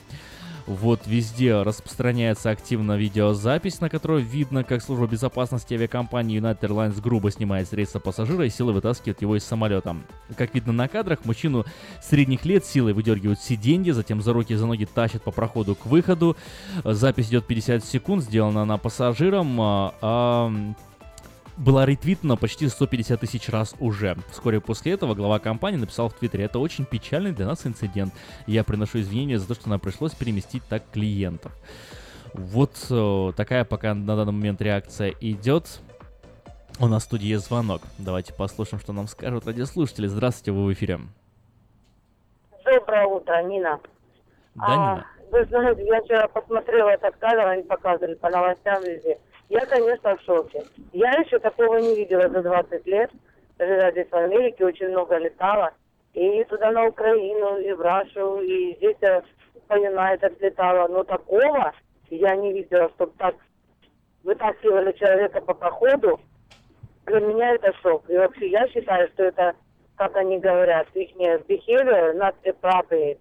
Вот 0.71 1.01
везде 1.05 1.63
распространяется 1.63 2.49
активно 2.49 2.95
видеозапись, 2.95 3.81
на 3.81 3.89
которой 3.89 4.21
видно, 4.21 4.63
как 4.63 4.81
служба 4.81 5.05
безопасности 5.05 5.73
авиакомпании 5.73 6.39
United 6.39 6.61
Airlines 6.61 7.01
грубо 7.01 7.29
снимает 7.29 7.67
с 7.67 7.73
рейса 7.73 7.99
пассажира 7.99 8.45
и 8.45 8.49
силой 8.49 8.73
вытаскивает 8.73 9.21
его 9.21 9.35
из 9.35 9.43
самолета. 9.43 9.97
Как 10.37 10.55
видно 10.55 10.71
на 10.71 10.87
кадрах, 10.87 11.25
мужчину 11.25 11.65
средних 12.01 12.45
лет 12.45 12.65
силой 12.65 12.93
выдергивают 12.93 13.41
сиденье, 13.41 13.93
затем 13.93 14.21
за 14.21 14.31
руки 14.31 14.53
и 14.53 14.55
за 14.55 14.65
ноги 14.65 14.85
тащат 14.85 15.23
по 15.23 15.31
проходу 15.31 15.75
к 15.75 15.85
выходу. 15.85 16.37
Запись 16.85 17.27
идет 17.27 17.47
50 17.47 17.83
секунд, 17.83 18.23
сделана 18.23 18.61
она 18.61 18.77
пассажиром, 18.77 19.59
а, 19.59 19.93
а 20.01 20.53
была 21.57 21.85
ретвитана 21.85 22.37
почти 22.37 22.67
150 22.67 23.19
тысяч 23.19 23.49
раз 23.49 23.75
уже. 23.79 24.17
Вскоре 24.29 24.59
после 24.61 24.93
этого 24.93 25.15
глава 25.15 25.39
компании 25.39 25.77
написал 25.77 26.09
в 26.09 26.13
Твиттере, 26.13 26.45
это 26.45 26.59
очень 26.59 26.85
печальный 26.85 27.31
для 27.31 27.45
нас 27.45 27.65
инцидент. 27.65 28.13
Я 28.47 28.63
приношу 28.63 28.99
извинения 28.99 29.39
за 29.39 29.47
то, 29.47 29.55
что 29.55 29.69
нам 29.69 29.79
пришлось 29.79 30.13
переместить 30.13 30.63
так 30.67 30.83
клиентов. 30.91 31.51
Вот 32.33 32.71
э, 32.89 33.31
такая 33.35 33.65
пока 33.65 33.93
на 33.93 34.15
данный 34.15 34.31
момент 34.31 34.61
реакция 34.61 35.13
идет. 35.19 35.81
У 36.79 36.87
нас 36.87 37.03
в 37.03 37.05
студии 37.05 37.27
есть 37.27 37.45
звонок. 37.45 37.81
Давайте 37.97 38.33
послушаем, 38.33 38.79
что 38.79 38.93
нам 38.93 39.07
скажут 39.07 39.45
радиослушатели. 39.45 40.07
Здравствуйте, 40.07 40.51
вы 40.51 40.65
в 40.65 40.73
эфире. 40.73 40.99
Доброе 42.63 43.05
утро, 43.05 43.43
Нина. 43.43 43.79
Да, 44.55 44.65
а, 44.65 44.71
Нина. 44.71 45.05
Вы 45.31 45.45
знаете, 45.45 45.85
я 45.85 46.01
вчера 46.01 46.27
посмотрела 46.27 46.89
этот 46.89 47.15
кадр, 47.17 47.45
они 47.47 47.63
показывали 47.63 48.15
по 48.15 48.29
новостям 48.29 48.83
везде. 48.83 49.17
Я, 49.51 49.65
конечно, 49.65 50.15
в 50.15 50.21
шоке. 50.21 50.63
Я 50.93 51.11
еще 51.11 51.37
такого 51.39 51.75
не 51.75 51.93
видела 51.93 52.29
за 52.29 52.41
20 52.41 52.87
лет. 52.87 53.11
Когда 53.57 53.91
здесь 53.91 54.07
в 54.09 54.15
Америке 54.15 54.63
очень 54.63 54.87
много 54.87 55.17
летала. 55.17 55.73
И 56.13 56.41
туда 56.45 56.71
на 56.71 56.85
Украину, 56.85 57.57
и 57.57 57.73
в 57.73 57.81
Рашу, 57.81 58.39
и 58.39 58.75
здесь 58.77 58.95
я 59.01 59.21
по 59.67 59.73
Юнайтед 59.73 60.39
летала. 60.39 60.87
Но 60.87 61.03
такого 61.03 61.73
я 62.09 62.35
не 62.37 62.53
видела, 62.53 62.89
чтобы 62.91 63.11
так 63.17 63.35
вытаскивали 64.23 64.93
человека 64.93 65.41
по 65.41 65.53
проходу. 65.53 66.21
Для 67.07 67.19
меня 67.19 67.55
это 67.55 67.73
шок. 67.81 68.09
И 68.09 68.15
вообще 68.15 68.51
я 68.51 68.65
считаю, 68.69 69.09
что 69.09 69.23
это, 69.23 69.53
как 69.97 70.15
они 70.15 70.39
говорят, 70.39 70.87
их 70.93 71.13
behavior 71.17 72.13
not 72.15 72.35
appropriate. 72.45 73.19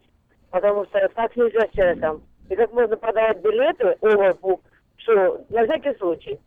Потому 0.52 0.84
что 0.84 1.08
так 1.08 1.34
нельзя 1.34 1.66
с 1.66 1.74
человеком. 1.74 2.22
И 2.48 2.54
как 2.54 2.72
можно 2.72 2.96
продавать 2.96 3.38
билеты, 3.38 3.96
overbook, 4.00 4.60
что 5.02 5.44
на 5.48 5.64
всякий 5.64 5.98
случай. 5.98 6.40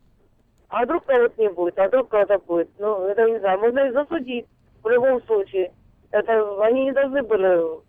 А 0.70 0.86
вдруг 0.86 1.06
кого-то 1.06 1.42
не 1.42 1.50
будет, 1.50 1.78
а 1.78 1.88
вдруг 1.88 2.10
кого-то 2.10 2.40
будет. 2.40 2.70
Ну, 2.80 3.06
это 3.06 3.30
не 3.30 3.40
знаю, 3.40 3.60
можно 3.60 3.80
их 3.80 3.94
засудить 3.94 4.48
в 4.82 4.90
любом 4.90 5.22
случае. 5.24 5.72
Это 6.12 6.64
они 6.64 6.86
не 6.86 6.92
должны 6.92 7.22
были... 7.24 7.82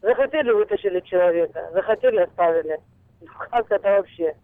Захотели, 0.00 0.50
вытащили 0.50 1.00
человека, 1.00 1.70
захотели, 1.72 2.18
оставили. 2.18 2.78
Ну, 3.22 3.26
как 3.50 3.70
это 3.70 3.88
вообще? 3.88 4.34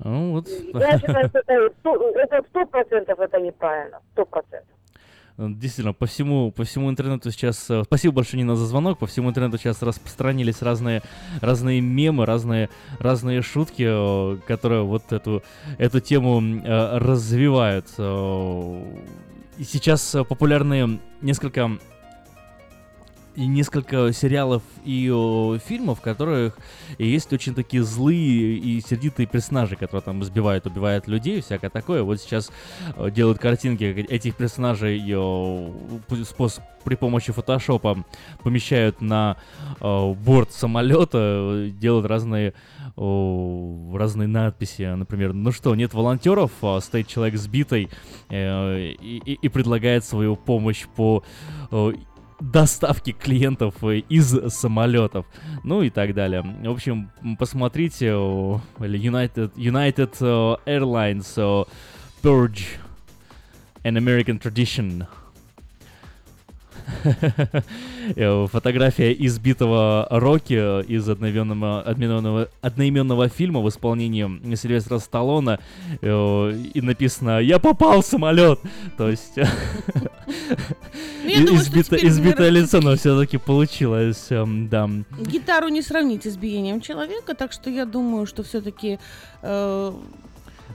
Ну, 0.00 0.32
вот. 0.32 0.48
Я 0.48 0.98
считаю, 0.98 1.28
что 1.28 1.38
это 1.48 2.42
сто 2.48 2.66
процентов 2.66 3.20
это 3.20 3.40
неправильно. 3.40 4.00
Сто 4.12 4.26
процентов. 4.26 4.75
Действительно, 5.38 5.92
по 5.92 6.06
всему, 6.06 6.50
по 6.50 6.64
всему 6.64 6.88
интернету 6.90 7.30
сейчас... 7.30 7.68
Э, 7.68 7.82
спасибо 7.84 8.14
большое, 8.14 8.42
Нина, 8.42 8.56
за 8.56 8.64
звонок. 8.64 8.98
По 8.98 9.06
всему 9.06 9.28
интернету 9.28 9.58
сейчас 9.58 9.82
распространились 9.82 10.62
разные, 10.62 11.02
разные 11.42 11.82
мемы, 11.82 12.24
разные, 12.24 12.70
разные 12.98 13.42
шутки, 13.42 13.84
э, 13.86 14.38
которые 14.46 14.84
вот 14.84 15.12
эту, 15.12 15.42
эту 15.76 16.00
тему 16.00 16.40
э, 16.40 16.98
развивают. 16.98 17.86
И 19.58 19.64
сейчас 19.64 20.16
популярны 20.26 21.00
несколько 21.20 21.78
несколько 23.36 24.12
сериалов 24.12 24.62
и 24.84 25.10
о, 25.10 25.58
фильмов, 25.58 25.98
в 25.98 26.02
которых 26.02 26.58
есть 26.98 27.32
очень 27.32 27.54
такие 27.54 27.82
злые 27.82 28.56
и 28.56 28.80
сердитые 28.80 29.26
персонажи, 29.26 29.76
которые 29.76 30.02
там 30.02 30.22
избивают, 30.22 30.66
убивают 30.66 31.06
людей, 31.06 31.40
всякое 31.42 31.70
такое. 31.70 32.02
Вот 32.02 32.20
сейчас 32.20 32.50
о, 32.96 33.10
делают 33.10 33.38
картинки 33.38 33.84
этих 33.84 34.36
персонажей 34.36 35.02
о, 35.14 35.72
способ, 36.24 36.64
при 36.84 36.94
помощи 36.94 37.32
фотошопа 37.32 38.04
помещают 38.42 39.00
на 39.00 39.36
о, 39.80 40.14
борт 40.14 40.52
самолета, 40.52 41.70
делают 41.70 42.06
разные 42.06 42.54
о, 42.96 43.94
разные 43.94 44.28
надписи, 44.28 44.94
например, 44.94 45.34
ну 45.34 45.52
что, 45.52 45.74
нет 45.74 45.92
волонтеров, 45.92 46.50
а 46.62 46.80
стоит 46.80 47.08
человек 47.08 47.38
сбитый 47.38 47.90
э, 48.30 48.92
и, 49.00 49.18
и, 49.24 49.32
и 49.34 49.48
предлагает 49.48 50.04
свою 50.04 50.36
помощь 50.36 50.86
по 50.96 51.22
доставки 52.40 53.12
клиентов 53.12 53.82
э, 53.82 53.98
из 54.08 54.28
самолетов, 54.52 55.26
ну 55.64 55.82
и 55.82 55.90
так 55.90 56.14
далее. 56.14 56.42
В 56.42 56.70
общем, 56.70 57.10
посмотрите 57.38 58.06
United, 58.06 59.52
United 59.56 60.16
э, 60.20 60.70
Airlines 60.70 61.66
Purge 62.22 62.78
an 63.84 63.96
American 63.96 64.38
Tradition. 64.38 65.06
Э, 68.14 68.46
фотография 68.46 69.12
избитого 69.12 70.06
Рокки 70.10 70.84
из 70.84 71.08
одноименного, 71.08 71.80
одноименного, 71.82 72.48
одноименного 72.60 73.28
фильма 73.28 73.60
в 73.60 73.68
исполнении 73.68 74.54
Сильвестра 74.54 74.98
Сталлоне. 74.98 75.58
Э, 76.02 76.52
и 76.74 76.80
написано 76.80 77.40
«Я 77.40 77.58
попал 77.58 78.02
в 78.02 78.06
самолет!» 78.06 78.60
То 78.96 79.10
есть... 79.10 79.34
Ну, 81.24 81.56
избитое 81.56 82.50
лицо, 82.50 82.80
но 82.80 82.94
все-таки 82.94 83.36
получилось, 83.36 84.26
эм, 84.30 84.68
да. 84.68 84.88
Гитару 85.18 85.68
не 85.68 85.82
сравнить 85.82 86.22
с 86.22 86.28
избиением 86.28 86.80
человека, 86.80 87.34
так 87.34 87.52
что 87.52 87.68
я 87.68 87.84
думаю, 87.84 88.26
что 88.26 88.44
все-таки 88.44 89.00
э, 89.42 89.92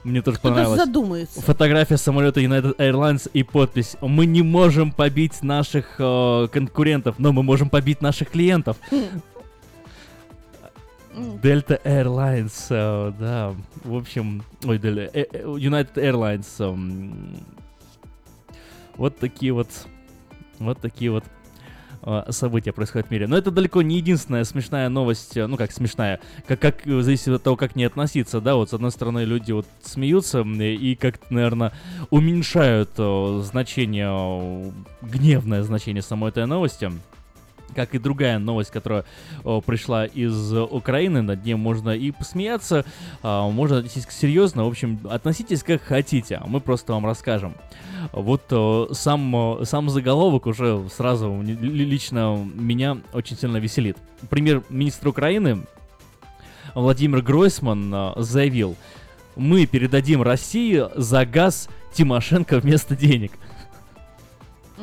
мне 0.04 0.22
тоже 0.22 0.38
понравилось. 0.40 0.80
задумается. 0.80 1.40
Фотография 1.42 1.96
самолета 1.96 2.40
United 2.40 2.76
Airlines 2.76 3.30
и 3.32 3.42
подпись 3.42 3.96
«Мы 4.00 4.26
не 4.26 4.42
можем 4.42 4.90
побить 4.92 5.42
наших 5.42 5.96
э, 5.98 6.48
конкурентов, 6.52 7.16
но 7.18 7.32
мы 7.32 7.42
можем 7.42 7.70
побить 7.70 8.00
наших 8.00 8.30
клиентов». 8.30 8.76
Delta 11.14 11.78
Airlines, 11.84 12.54
э, 12.70 13.12
да, 13.18 13.54
в 13.84 13.94
общем, 13.94 14.42
ой, 14.64 14.78
Delta, 14.78 15.10
э, 15.12 15.26
э, 15.30 15.42
United 15.44 15.94
Airlines, 15.94 16.46
э, 16.58 17.36
вот 18.96 19.18
такие 19.18 19.52
вот 19.52 19.68
Вот 20.58 20.78
такие 20.80 21.10
вот 21.10 21.24
события 22.30 22.72
происходят 22.72 23.08
в 23.08 23.10
мире. 23.10 23.26
Но 23.26 23.36
это 23.36 23.50
далеко 23.50 23.82
не 23.82 23.96
единственная 23.96 24.44
смешная 24.44 24.88
новость, 24.88 25.36
э, 25.36 25.46
ну 25.46 25.56
как 25.56 25.72
смешная, 25.72 26.20
как, 26.46 26.60
как 26.60 26.86
э, 26.86 27.00
зависит 27.02 27.28
от 27.28 27.42
того, 27.42 27.56
как 27.56 27.76
не 27.76 27.84
относиться, 27.84 28.40
да, 28.40 28.56
вот 28.56 28.70
с 28.70 28.74
одной 28.74 28.90
стороны 28.90 29.24
люди 29.24 29.52
вот 29.52 29.66
смеются 29.82 30.40
и 30.42 30.94
как-то, 30.94 31.32
наверное, 31.32 31.72
уменьшают 32.10 32.90
э, 32.98 33.40
значение, 33.44 34.08
э, 34.10 34.70
гневное 35.02 35.62
значение 35.62 36.02
самой 36.02 36.30
этой 36.30 36.46
новости. 36.46 36.90
Как 37.74 37.94
и 37.94 37.98
другая 37.98 38.38
новость, 38.38 38.70
которая 38.70 39.04
о, 39.44 39.60
пришла 39.60 40.06
из 40.06 40.52
Украины, 40.52 41.22
над 41.22 41.44
ней 41.44 41.54
можно 41.54 41.90
и 41.90 42.10
посмеяться, 42.10 42.84
а, 43.22 43.48
можно 43.48 43.78
отнестись 43.78 44.06
серьезно. 44.10 44.64
В 44.64 44.68
общем, 44.68 45.00
относитесь 45.10 45.62
как 45.62 45.82
хотите, 45.82 46.36
а 46.36 46.46
мы 46.46 46.60
просто 46.60 46.92
вам 46.92 47.06
расскажем. 47.06 47.54
Вот 48.12 48.52
о, 48.52 48.88
сам, 48.92 49.34
о, 49.34 49.64
сам 49.64 49.88
заголовок 49.90 50.46
уже 50.46 50.88
сразу 50.94 51.42
лично 51.42 52.36
меня 52.54 52.98
очень 53.12 53.36
сильно 53.36 53.58
веселит. 53.58 53.96
Премьер-министр 54.28 55.08
Украины 55.08 55.64
Владимир 56.74 57.22
Гройсман 57.22 57.92
а, 57.94 58.14
заявил, 58.16 58.76
мы 59.36 59.66
передадим 59.66 60.22
России 60.22 60.84
за 60.94 61.24
газ 61.26 61.68
Тимошенко 61.92 62.58
вместо 62.58 62.96
денег. 62.96 63.32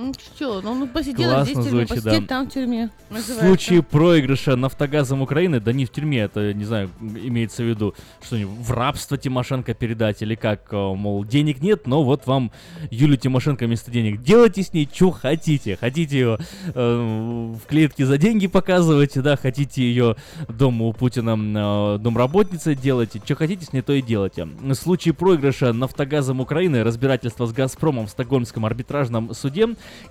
Ну 0.02 0.14
что, 0.14 0.62
ну, 0.62 0.76
ну 0.76 0.88
посидела 0.88 1.34
Классно 1.34 1.46
здесь 1.46 1.58
в 1.58 1.70
тюрьме, 1.70 1.86
звучит, 1.86 2.04
посидеть 2.04 2.22
да. 2.22 2.28
там 2.28 2.50
в 2.50 2.54
тюрьме. 2.54 2.90
В 3.10 3.14
называется. 3.14 3.46
случае 3.46 3.84
проигрыша 3.84 4.56
нафтогазом 4.56 5.22
Украины, 5.22 5.60
да 5.60 5.74
не 5.74 5.86
в 5.86 5.92
тюрьме, 5.92 6.20
это, 6.20 6.54
не 6.54 6.64
знаю, 6.64 6.90
имеется 7.02 7.64
в 7.64 7.66
виду, 7.66 7.94
что 8.22 8.38
в 8.38 8.72
рабство 8.72 9.18
Тимошенко 9.18 9.74
передать, 9.74 10.22
или 10.22 10.36
как, 10.36 10.72
э, 10.72 10.78
мол, 10.78 11.26
денег 11.26 11.62
нет, 11.62 11.86
но 11.86 12.04
вот 12.04 12.28
вам 12.28 12.54
Юлю 12.92 13.18
Тимошенко 13.18 13.66
вместо 13.66 13.92
денег. 13.92 14.22
Делайте 14.22 14.64
с 14.64 14.72
ней, 14.72 14.90
что 14.90 15.12
хотите. 15.12 15.76
Хотите 15.76 16.18
ее 16.18 16.40
э, 16.74 17.54
в 17.62 17.68
клетке 17.68 18.06
за 18.06 18.18
деньги 18.18 18.48
показывать, 18.48 19.22
да, 19.22 19.36
хотите 19.36 19.82
ее 19.82 20.16
дома 20.48 20.86
у 20.86 20.94
Путина 20.94 21.96
э, 21.96 21.98
домработницей 22.00 22.76
делайте, 22.76 23.20
что 23.22 23.36
хотите 23.36 23.66
с 23.66 23.74
ней, 23.74 23.82
то 23.82 23.92
и 23.92 24.02
делайте. 24.02 24.46
В 24.46 24.74
случае 24.76 25.14
проигрыша 25.14 25.74
нафтогазом 25.74 26.40
Украины, 26.40 26.86
разбирательство 26.86 27.46
с 27.48 27.52
Газпромом 27.52 28.08
в 28.08 28.12
Стокгольмском 28.12 28.66
арбитражном 28.66 29.34
суде, 29.34 29.68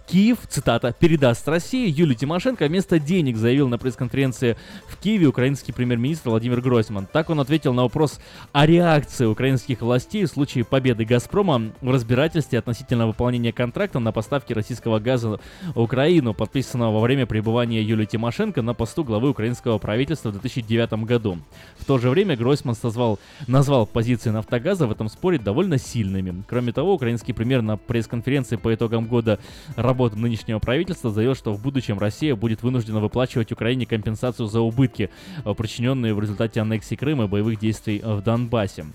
Киев, 0.09 0.39
цитата, 0.49 0.95
передаст 0.99 1.47
России 1.49 1.87
Юлию 1.87 2.17
Тимошенко 2.17 2.67
вместо 2.67 2.99
денег, 2.99 3.37
заявил 3.37 3.69
на 3.69 3.77
пресс-конференции 3.77 4.57
в 4.87 4.97
Киеве 4.97 5.27
украинский 5.27 5.75
премьер-министр 5.75 6.31
Владимир 6.31 6.63
Гройсман. 6.63 7.07
Так 7.13 7.29
он 7.29 7.41
ответил 7.41 7.75
на 7.75 7.83
вопрос 7.83 8.19
о 8.53 8.65
реакции 8.65 9.27
украинских 9.27 9.83
властей 9.83 10.25
в 10.25 10.31
случае 10.31 10.65
победы 10.65 11.05
Газпрома 11.05 11.73
в 11.83 11.91
разбирательстве 11.91 12.59
относительно 12.59 13.07
выполнения 13.07 13.53
контракта 13.53 13.99
на 13.99 14.11
поставки 14.11 14.55
российского 14.55 14.99
газа 14.99 15.41
в 15.75 15.81
Украину, 15.81 16.33
подписанного 16.33 16.95
во 16.95 17.01
время 17.01 17.27
пребывания 17.27 17.83
Юлии 17.83 18.07
Тимошенко 18.07 18.63
на 18.63 18.73
посту 18.73 19.05
главы 19.05 19.29
украинского 19.29 19.77
правительства 19.77 20.31
в 20.31 20.41
2009 20.41 21.05
году. 21.05 21.39
В 21.79 21.85
то 21.85 21.99
же 21.99 22.09
время 22.09 22.35
Гройсман 22.35 22.75
созвал, 22.75 23.19
назвал 23.47 23.87
позиции 23.87 24.31
Нафтогаза 24.31 24.87
в 24.87 24.93
этом 24.93 25.11
споре 25.11 25.39
довольно 25.39 25.77
сильными. 25.77 26.45
Кроме 26.49 26.73
того, 26.73 26.95
украинский 26.95 27.35
премьер 27.35 27.61
на 27.61 27.77
пресс-конференции 27.77 28.57
по 28.57 28.75
итогам 28.75 29.07
года 29.07 29.39
работы 29.77 30.17
нынешнего 30.17 30.59
правительства 30.59 31.11
заявил, 31.11 31.35
что 31.35 31.53
в 31.53 31.63
будущем 31.63 31.99
Россия 31.99 32.35
будет 32.35 32.63
вынуждена 32.63 33.01
выплачивать 33.01 33.53
Украине 33.53 33.87
компенсацию 33.87 34.47
за 34.47 34.61
убытки, 34.61 35.11
э, 35.45 35.55
причиненные 35.55 36.15
в 36.15 36.21
результате 36.21 36.61
аннексии 36.61 36.95
Крыма 36.95 37.25
и 37.25 37.29
боевых 37.29 37.59
действий 37.59 38.01
в 38.05 38.23
Донбассе. 38.23 38.87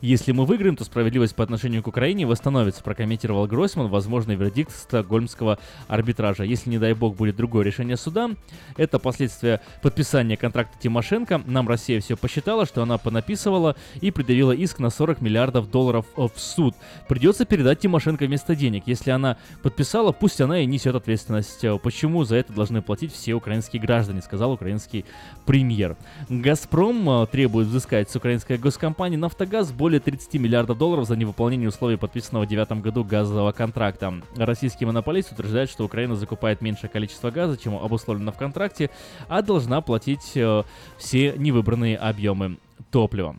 Если 0.00 0.32
мы 0.32 0.44
выиграем, 0.44 0.76
то 0.76 0.84
справедливость 0.84 1.34
по 1.34 1.42
отношению 1.42 1.82
к 1.82 1.88
Украине 1.88 2.26
восстановится, 2.26 2.82
прокомментировал 2.82 3.46
Гройсман 3.46 3.88
возможный 3.88 4.34
вердикт 4.34 4.72
стокгольмского 4.72 5.58
арбитража. 5.88 6.44
Если, 6.44 6.70
не 6.70 6.78
дай 6.78 6.92
бог, 6.94 7.16
будет 7.16 7.36
другое 7.36 7.64
решение 7.64 7.96
суда, 7.96 8.30
это 8.76 8.98
последствия 8.98 9.60
подписания 9.82 10.36
контракта 10.36 10.78
Тимошенко. 10.78 11.42
Нам 11.46 11.68
Россия 11.68 12.00
все 12.00 12.16
посчитала, 12.16 12.66
что 12.66 12.82
она 12.82 12.98
понаписывала 12.98 13.76
и 14.00 14.10
предъявила 14.10 14.52
иск 14.52 14.78
на 14.78 14.90
40 14.90 15.20
миллиардов 15.20 15.70
долларов 15.70 16.06
в 16.16 16.32
суд. 16.36 16.74
Придется 17.08 17.44
передать 17.44 17.80
Тимошенко 17.80 18.24
вместо 18.26 18.54
денег. 18.54 18.84
Если 18.86 19.10
она 19.10 19.38
подписала, 19.62 20.12
пусть 20.12 20.40
она 20.40 20.60
и 20.60 20.66
несет 20.66 20.94
ответственность. 20.94 21.64
Почему 21.82 22.24
за 22.24 22.36
это 22.36 22.52
должны 22.52 22.82
платить 22.82 23.12
все 23.12 23.34
украинские 23.34 23.80
граждане, 23.80 24.20
сказал 24.22 24.52
украинский 24.52 25.04
премьер. 25.46 25.96
«Газпром» 26.28 27.08
э, 27.08 27.26
требует 27.26 27.68
взыскать 27.68 28.10
с 28.10 28.16
украинской 28.16 28.58
госкомпании 28.58 29.16
«Нафтогаз» 29.16 29.72
более 29.72 29.85
30 29.88 30.34
миллиардов 30.34 30.78
долларов 30.78 31.06
за 31.06 31.16
невыполнение 31.16 31.68
условий 31.68 31.96
подписанного 31.96 32.44
в 32.44 32.48
2009 32.48 32.82
году 32.82 33.04
газового 33.04 33.52
контракта. 33.52 34.14
Российский 34.36 34.84
монополист 34.84 35.32
утверждает, 35.32 35.70
что 35.70 35.84
Украина 35.84 36.16
закупает 36.16 36.60
меньшее 36.60 36.90
количество 36.90 37.30
газа, 37.30 37.56
чем 37.56 37.76
обусловлено 37.76 38.32
в 38.32 38.36
контракте, 38.36 38.90
а 39.28 39.42
должна 39.42 39.80
платить 39.80 40.32
э, 40.34 40.62
все 40.98 41.34
невыбранные 41.36 41.96
объемы 41.96 42.58
топлива. 42.90 43.36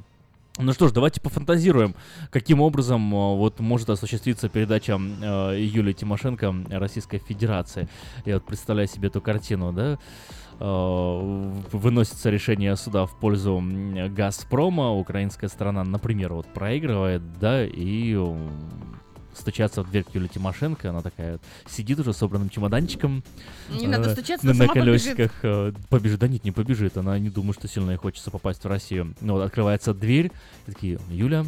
Ну 0.60 0.74
что 0.74 0.88
ж, 0.88 0.92
давайте 0.92 1.22
пофантазируем, 1.22 1.94
каким 2.32 2.62
образом 2.62 3.14
э, 3.14 3.36
вот 3.36 3.60
может 3.60 3.92
осуществиться 3.92 4.50
передача 4.50 5.00
э, 5.00 5.58
Юлии 5.60 5.94
Тимошенко 5.94 6.56
Российской 6.72 7.20
Федерации. 7.20 7.88
Я 8.26 8.36
вот 8.36 8.46
представляю 8.46 8.88
себе 8.88 9.10
эту 9.10 9.22
картину, 9.22 9.72
да? 9.72 10.00
Э, 10.60 11.52
выносится 11.72 12.30
решение 12.30 12.76
суда 12.76 13.06
в 13.06 13.20
пользу 13.20 13.64
Газпрома, 14.10 14.92
украинская 14.92 15.50
сторона, 15.50 15.84
например, 15.84 16.34
вот 16.34 16.48
проигрывает, 16.48 17.22
да, 17.40 17.64
и 17.66 18.18
стучаться 19.36 19.84
в 19.84 19.90
дверь 19.92 20.04
к 20.04 20.16
Юлии 20.16 20.28
Тимошенко, 20.28 20.90
она 20.90 21.02
такая 21.02 21.40
сидит 21.70 22.00
уже 22.00 22.14
собранным 22.14 22.50
чемоданчиком. 22.50 23.24
Не 23.70 23.88
надо 23.88 24.10
э, 24.10 24.14
стучаться, 24.14 24.46
на, 24.46 24.54
на 24.54 24.58
сама 24.58 24.74
побежит. 24.74 25.16
колесиках 25.16 25.32
э, 25.44 25.74
побежит. 25.90 26.20
Да 26.20 26.28
нет, 26.28 26.44
не 26.44 26.52
побежит, 26.52 26.98
она 26.98 27.18
не 27.20 27.30
думает, 27.30 27.58
что 27.60 27.68
сильно 27.68 27.92
ей 27.92 27.98
хочется 27.98 28.32
попасть 28.32 28.64
в 28.64 28.68
Россию. 28.68 29.14
Ну 29.22 29.34
вот, 29.34 29.44
открывается 29.44 29.94
дверь, 29.94 30.32
и 30.66 30.72
такие, 30.72 31.00
Юля, 31.10 31.46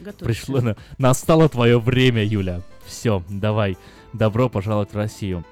Готовься. 0.00 0.24
пришло, 0.24 0.60
на- 0.60 0.76
настало 0.98 1.48
твое 1.48 1.78
время, 1.78 2.24
Юля. 2.24 2.62
Все, 2.84 3.22
давай, 3.28 3.76
добро 4.12 4.48
пожаловать 4.48 4.92
в 4.92 4.96
Россию. 4.96 5.44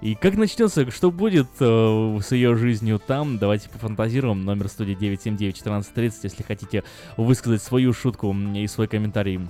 И 0.00 0.14
как 0.14 0.36
начнется, 0.36 0.90
что 0.90 1.10
будет 1.10 1.48
э, 1.60 2.18
с 2.22 2.32
ее 2.32 2.56
жизнью 2.56 3.00
там, 3.04 3.38
давайте 3.38 3.68
пофантазируем. 3.68 4.44
Номер 4.44 4.68
студии 4.68 4.96
979-1430, 4.96 6.12
если 6.22 6.42
хотите 6.42 6.84
высказать 7.16 7.62
свою 7.62 7.92
шутку 7.92 8.34
и 8.34 8.66
свой 8.66 8.88
комментарий 8.88 9.40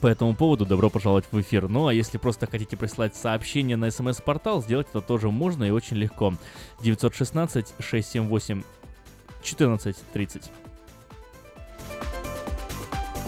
по 0.00 0.06
этому 0.08 0.34
поводу, 0.34 0.64
добро 0.66 0.90
пожаловать 0.90 1.26
в 1.30 1.40
эфир. 1.40 1.68
Ну 1.68 1.86
а 1.86 1.94
если 1.94 2.18
просто 2.18 2.46
хотите 2.46 2.76
прислать 2.76 3.14
сообщение 3.14 3.76
на 3.76 3.90
смс-портал, 3.90 4.62
сделать 4.62 4.88
это 4.90 5.00
тоже 5.00 5.30
можно 5.30 5.64
и 5.64 5.70
очень 5.70 5.96
легко. 5.96 6.34
916-678-1430. 6.82 8.64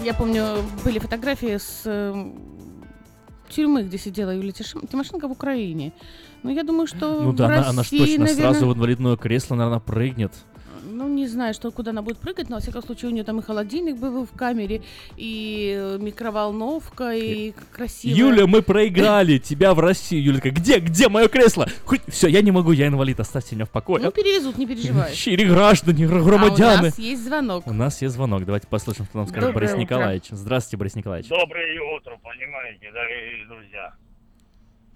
Я 0.03 0.13
помню, 0.15 0.57
были 0.85 0.99
фотографии 0.99 1.57
с 1.57 1.83
э, 1.87 2.33
тюрьмы, 3.49 3.85
где 3.85 3.97
сидела 3.97 4.35
Юлия 4.35 4.53
Тимошенко 4.53 5.29
в 5.29 5.33
Украине. 5.33 5.93
Но 6.45 6.51
я 6.51 6.63
думаю, 6.63 6.87
что 6.87 7.23
Ну 7.23 7.31
в 7.31 7.35
да, 7.35 7.47
она, 7.47 7.57
она 7.71 7.83
ж 7.83 7.87
России, 7.87 7.99
точно 7.99 8.25
наверное, 8.27 8.35
сразу 8.53 8.69
в 8.69 8.75
инвалидное 8.75 9.17
кресло, 9.17 9.55
наверное, 9.55 9.81
прыгнет. 9.81 10.33
Ну, 10.87 11.09
не 11.09 11.27
знаю, 11.27 11.55
что, 11.55 11.71
куда 11.73 11.91
она 11.93 12.03
будет 12.03 12.19
прыгать, 12.19 12.51
но, 12.51 12.57
во 12.57 12.61
всяком 12.61 12.83
случае, 12.83 13.11
у 13.11 13.15
нее 13.15 13.25
там 13.25 13.41
и 13.41 13.43
холодильник 13.43 13.97
был 13.97 14.27
в 14.27 14.33
камере, 14.33 14.83
и 15.17 15.75
э, 15.75 15.99
микроволновка, 15.99 17.15
и 17.15 17.55
красивая... 17.73 18.15
Юля, 18.17 18.47
мы 18.47 18.61
проиграли 18.61 19.39
тебя 19.39 19.73
в 19.73 19.81
Россию. 19.81 20.23
Юля 20.23 20.37
такая, 20.37 20.53
где, 20.53 20.79
где 20.81 21.09
мое 21.09 21.29
кресло? 21.29 21.67
Все, 22.09 22.29
я 22.29 22.43
не 22.43 22.51
могу, 22.51 22.73
я 22.73 22.89
инвалид, 22.89 23.19
оставьте 23.19 23.57
меня 23.57 23.65
в 23.65 23.71
покое. 23.71 24.03
Ну, 24.03 24.11
перевезут, 24.13 24.59
не 24.59 24.67
переживай. 24.67 25.13
Щири 25.15 25.47
граждане, 25.47 26.05
А 26.05 26.09
у 26.21 26.25
громадяне. 26.25 26.83
нас 26.83 26.99
есть 26.99 27.25
звонок. 27.25 27.67
У 27.67 27.73
нас 27.73 28.03
есть 28.03 28.15
звонок. 28.15 28.45
Давайте 28.45 28.67
послушаем, 28.69 29.07
что 29.07 29.17
нам 29.17 29.27
скажет 29.27 29.49
Доброе 29.49 29.55
Борис 29.55 29.71
утро. 29.71 29.81
Николаевич. 29.81 30.25
Здравствуйте, 30.31 30.77
Борис 30.77 30.95
Николаевич. 30.95 31.29
Доброе 31.31 31.97
утро, 31.97 32.19
понимаете, 32.23 32.93
дорогие 32.93 33.47
друзья. 33.49 33.95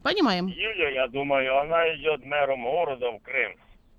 Понимаем. 0.03 0.47
Юля, 0.47 0.91
я 0.91 1.09
думаю, 1.09 1.59
она 1.61 1.85
идет 1.97 2.25
мэром 2.25 2.63
города 2.65 3.11
в 3.11 3.21
Крым. 3.23 3.53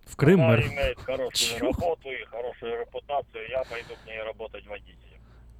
В 0.05 0.15
Крым 0.15 0.39
она 0.41 0.49
мэр? 0.51 0.67
имеет 0.67 0.97
хорошую 0.99 1.33
Чего? 1.59 1.71
работу 1.71 2.09
и 2.09 2.25
хорошую 2.25 2.79
репутацию. 2.81 3.49
Я 3.49 3.63
пойду 3.69 3.93
к 4.03 4.07
ней 4.07 4.21
работать 4.23 4.65
водителем. 4.65 4.95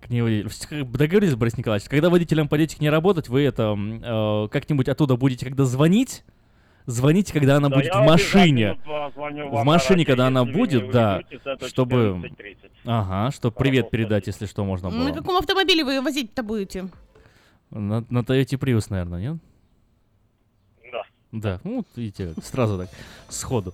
К 0.02 0.10
ней 0.10 0.84
Договорились, 0.86 1.36
Борис 1.36 1.57
Николаевич, 1.57 1.88
когда 1.90 2.10
водителем 2.10 2.48
пойдете 2.48 2.78
к 2.78 2.80
ней 2.80 2.90
работать, 2.90 3.28
вы 3.28 3.44
это 3.44 3.76
э, 3.78 4.48
как-нибудь 4.49 4.88
оттуда 4.88 5.18
будете 5.18 5.45
когда 5.45 5.66
звонить, 5.66 6.24
звоните, 6.86 7.34
когда 7.34 7.57
она 7.57 7.70
Да, 7.70 7.76
будет 7.76 7.94
в 7.94 7.99
машине. 7.99 8.78
В 8.86 9.64
машине, 9.66 9.99
на 9.99 10.06
когда 10.06 10.28
она 10.28 10.45
будет, 10.45 10.90
да, 10.91 11.22
чтобы... 11.68 12.22
14:30. 12.24 12.56
Ага, 12.86 13.32
чтобы 13.32 13.56
привет 13.56 13.91
передать, 13.91 14.26
если 14.28 14.45
что, 14.45 14.64
можно 14.64 14.90
На 14.90 14.98
было. 15.11 15.14
каком 15.14 15.36
автомобиле 15.38 15.84
вы 15.84 16.02
возить-то 16.02 16.41
будете? 16.44 16.88
На, 17.70 18.03
на 18.10 18.20
Toyota 18.20 18.57
Prius, 18.57 18.88
наверное, 18.90 19.20
нет? 19.20 19.38
Да. 21.31 21.60
Ну, 21.64 21.85
видите, 21.95 22.34
сразу 22.43 22.77
так, 22.77 22.89
сходу. 23.27 23.73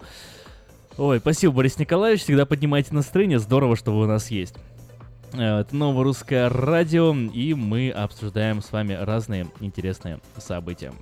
Ой, 0.98 1.20
спасибо, 1.20 1.54
Борис 1.54 1.78
Николаевич, 1.78 2.24
всегда 2.24 2.46
поднимаете 2.46 2.94
настроение, 2.94 3.40
здорово, 3.40 3.76
что 3.76 3.92
вы 3.92 4.04
у 4.04 4.08
нас 4.08 4.32
есть. 4.32 4.56
Э, 5.34 5.60
Это 5.60 5.76
новое 5.76 6.04
русское 6.04 6.50
радио, 6.50 7.14
и 7.14 7.54
мы 7.54 7.92
обсуждаем 7.92 8.62
с 8.62 8.72
вами 8.72 8.94
разные 8.94 9.48
интересные 9.60 10.20
события. 10.38 10.94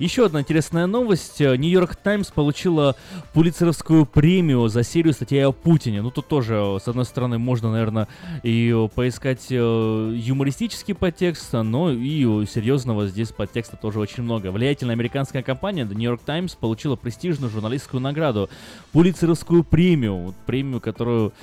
Еще 0.00 0.24
одна 0.24 0.40
интересная 0.40 0.86
новость. 0.86 1.40
Нью-Йорк 1.40 1.94
Таймс 1.94 2.30
получила 2.30 2.96
Пулицеровскую 3.34 4.06
премию 4.06 4.66
за 4.68 4.82
серию 4.82 5.12
статей 5.12 5.44
о 5.44 5.52
Путине. 5.52 6.00
Ну, 6.00 6.10
тут 6.10 6.26
тоже, 6.26 6.78
с 6.82 6.88
одной 6.88 7.04
стороны, 7.04 7.36
можно, 7.36 7.70
наверное, 7.70 8.08
и 8.42 8.74
поискать 8.94 9.48
э, 9.50 9.54
юмористический 9.54 10.94
подтекст, 10.94 11.52
но 11.52 11.92
и 11.92 12.46
серьезного 12.46 13.08
здесь 13.08 13.28
подтекста 13.28 13.76
тоже 13.76 14.00
очень 14.00 14.22
много. 14.22 14.50
Влиятельная 14.50 14.94
американская 14.94 15.42
компания 15.42 15.84
The 15.84 15.94
New 15.94 16.08
York 16.08 16.22
Times 16.24 16.54
получила 16.54 16.96
престижную 16.96 17.50
журналистскую 17.50 18.00
награду 18.00 18.48
Пулицеровскую 18.92 19.64
премию. 19.64 20.34
Премию, 20.46 20.80
которую 20.80 21.34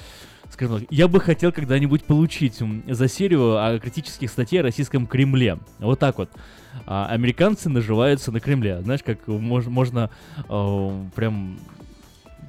скажем 0.57 0.79
так, 0.79 0.88
я 0.89 1.07
бы 1.07 1.19
хотел 1.19 1.51
когда-нибудь 1.51 2.03
получить 2.03 2.59
за 2.88 3.07
серию 3.07 3.63
о 3.63 3.77
критических 3.77 4.31
статей 4.31 4.59
о 4.59 4.63
российском 4.63 5.05
Кремле. 5.05 5.59
Вот 5.77 5.99
так 5.99 6.17
вот. 6.17 6.31
А 6.88 7.05
американцы 7.07 7.69
наживаются 7.69 8.31
на 8.31 8.39
Кремле. 8.39 8.81
Знаешь, 8.81 9.03
как 9.03 9.27
мож, 9.27 9.67
можно 9.67 10.09
э, 10.49 11.05
прям 11.15 11.59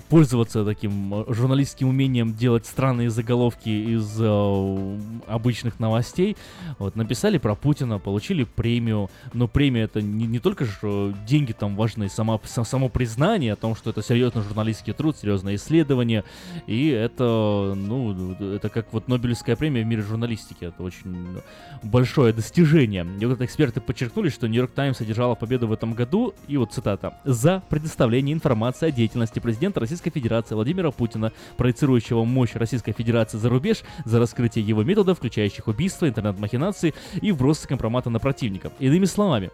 пользоваться 0.08 0.64
таким 0.64 1.14
э, 1.14 1.24
журналистским 1.28 1.88
умением 1.88 2.34
делать 2.34 2.66
странные 2.66 3.10
заголовки 3.10 3.68
из 3.68 4.16
э, 4.20 4.98
обычных 5.26 5.78
новостей. 5.80 6.36
Вот, 6.78 6.96
написали 6.96 7.38
про 7.38 7.54
Путина, 7.54 7.98
получили 7.98 8.44
премию, 8.44 9.10
но 9.32 9.48
премия 9.48 9.82
это 9.82 10.00
не, 10.00 10.26
не 10.26 10.38
только 10.38 10.64
же 10.64 10.72
э, 10.82 11.12
деньги 11.26 11.52
там 11.52 11.76
важны, 11.76 12.08
сама, 12.08 12.40
само 12.44 12.88
признание 12.88 13.52
о 13.52 13.56
том, 13.56 13.76
что 13.76 13.90
это 13.90 14.02
серьезный 14.02 14.42
журналистский 14.42 14.92
труд, 14.92 15.16
серьезное 15.16 15.56
исследование, 15.56 16.24
и 16.66 16.88
это, 16.88 17.74
ну, 17.76 18.32
это 18.54 18.68
как 18.68 18.92
вот 18.92 19.08
Нобелевская 19.08 19.56
премия 19.56 19.82
в 19.82 19.86
мире 19.86 20.02
журналистики, 20.02 20.64
это 20.64 20.82
очень 20.82 21.40
большое 21.82 22.32
достижение. 22.32 23.06
И 23.20 23.26
вот 23.26 23.40
эксперты 23.40 23.80
подчеркнули, 23.80 24.28
что 24.28 24.48
Нью-Йорк 24.48 24.72
Таймс 24.72 25.00
одержала 25.00 25.34
победу 25.34 25.68
в 25.68 25.72
этом 25.72 25.92
году, 25.92 26.34
и 26.46 26.56
вот 26.56 26.72
цитата, 26.72 27.14
«за 27.24 27.62
предоставление 27.68 28.34
информации 28.34 28.88
о 28.88 28.90
деятельности 28.90 29.38
президента 29.38 29.80
Российской 29.80 29.97
Российской 29.98 30.20
Федерации 30.20 30.54
Владимира 30.54 30.92
Путина, 30.92 31.32
проецирующего 31.56 32.22
мощь 32.22 32.54
Российской 32.54 32.92
Федерации 32.92 33.36
за 33.36 33.48
рубеж, 33.48 33.78
за 34.04 34.20
раскрытие 34.20 34.64
его 34.64 34.84
методов, 34.84 35.18
включающих 35.18 35.66
убийства, 35.66 36.08
интернет-махинации 36.08 36.94
и 37.20 37.32
вбросы 37.32 37.66
компромата 37.66 38.08
на 38.08 38.20
противника. 38.20 38.70
Иными 38.78 39.06
словами, 39.06 39.50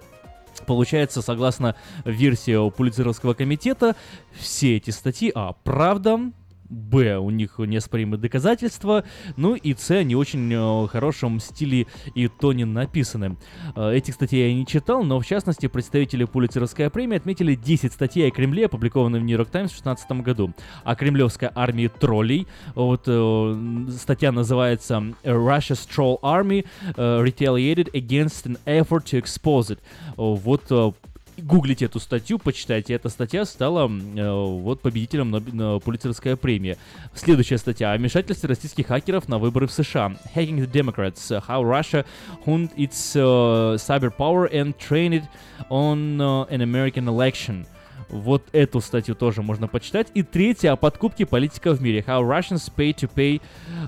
Получается, 0.66 1.20
согласно 1.20 1.74
версии 2.04 2.70
Пулицеровского 2.70 3.34
комитета, 3.34 3.96
все 4.38 4.76
эти 4.76 4.90
статьи, 4.90 5.32
а, 5.34 5.54
правда, 5.64 6.30
Б, 6.74 7.18
у 7.18 7.30
них 7.30 7.58
неоспоримые 7.58 8.20
доказательства, 8.20 9.04
ну 9.36 9.54
и 9.54 9.74
С, 9.74 9.90
они 9.90 10.16
очень 10.16 10.52
э, 10.52 10.88
хорошем 10.88 11.40
стиле 11.40 11.86
и 12.14 12.28
тоне 12.28 12.66
написаны. 12.66 13.36
Э, 13.76 13.92
этих 13.92 14.14
статей 14.14 14.48
я 14.48 14.54
не 14.54 14.66
читал, 14.66 15.04
но 15.04 15.20
в 15.20 15.26
частности 15.26 15.68
представители 15.68 16.24
Пулицеровской 16.24 16.90
премии 16.90 17.16
отметили 17.16 17.54
10 17.54 17.92
статей 17.92 18.28
о 18.28 18.30
Кремле, 18.30 18.66
опубликованных 18.66 19.22
в 19.22 19.26
York 19.26 19.50
Times 19.50 19.70
в 19.70 19.82
2016 19.82 20.10
году. 20.22 20.52
О 20.82 20.94
кремлевской 20.96 21.50
армии 21.54 21.88
троллей. 21.88 22.46
Вот 22.74 23.04
э, 23.06 23.86
статья 23.96 24.32
называется 24.32 25.14
Russia's 25.22 25.88
Troll 25.88 26.18
Army 26.22 26.66
uh, 26.96 27.22
Retaliated 27.22 27.92
Against 27.92 28.46
an 28.46 28.58
Effort 28.66 29.04
to 29.04 29.22
Expose 29.22 29.76
It. 29.76 29.78
Вот 30.16 30.64
э, 30.70 30.92
гуглите 31.38 31.86
эту 31.86 32.00
статью, 32.00 32.38
почитайте. 32.38 32.94
Эта 32.94 33.08
статья 33.08 33.44
стала 33.44 33.88
э, 33.88 34.30
вот 34.30 34.80
победителем 34.80 35.30
на, 35.30 35.78
Пулицерской 35.80 36.36
премии. 36.36 36.76
Следующая 37.14 37.58
статья 37.58 37.92
о 37.92 37.96
вмешательстве 37.96 38.48
российских 38.48 38.86
хакеров 38.86 39.28
на 39.28 39.38
выборы 39.38 39.66
в 39.66 39.72
США. 39.72 40.16
Hacking 40.34 40.58
the 40.58 40.70
Democrats. 40.70 41.30
How 41.48 41.62
Russia 41.62 42.04
honed 42.46 42.70
its 42.76 43.16
uh, 43.16 43.76
cyber 43.78 44.10
power 44.10 44.46
and 44.46 44.76
trained 44.78 45.14
it 45.14 45.24
on 45.70 46.20
uh, 46.20 46.46
an 46.50 46.60
American 46.60 47.08
election. 47.08 47.66
Вот 48.10 48.44
эту 48.52 48.80
статью 48.80 49.14
тоже 49.14 49.42
можно 49.42 49.66
почитать. 49.66 50.08
И 50.14 50.22
третья 50.22 50.72
о 50.72 50.76
подкупке 50.76 51.26
политиков 51.26 51.78
в 51.78 51.82
мире. 51.82 52.04
How 52.06 52.22
Russians 52.22 52.70
pay 52.74 52.94
to 52.94 53.10
pay 53.12 53.40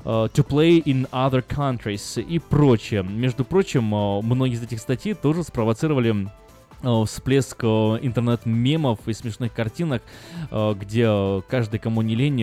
uh, 0.04 0.28
to 0.32 0.46
play 0.46 0.82
in 0.82 1.08
other 1.10 1.44
countries 1.46 2.20
и 2.20 2.38
прочее. 2.38 3.02
Между 3.02 3.44
прочим, 3.44 3.84
многие 3.84 4.54
из 4.54 4.62
этих 4.62 4.80
статей 4.80 5.14
тоже 5.14 5.42
спровоцировали 5.42 6.28
Э, 6.28 6.45
всплеск 6.82 7.58
э, 7.62 7.66
интернет-мемов 8.02 9.00
и 9.06 9.12
смешных 9.12 9.52
картинок, 9.52 10.02
э, 10.50 10.74
где 10.78 11.42
каждый, 11.48 11.78
кому 11.78 12.02
не 12.02 12.14
лень, 12.14 12.36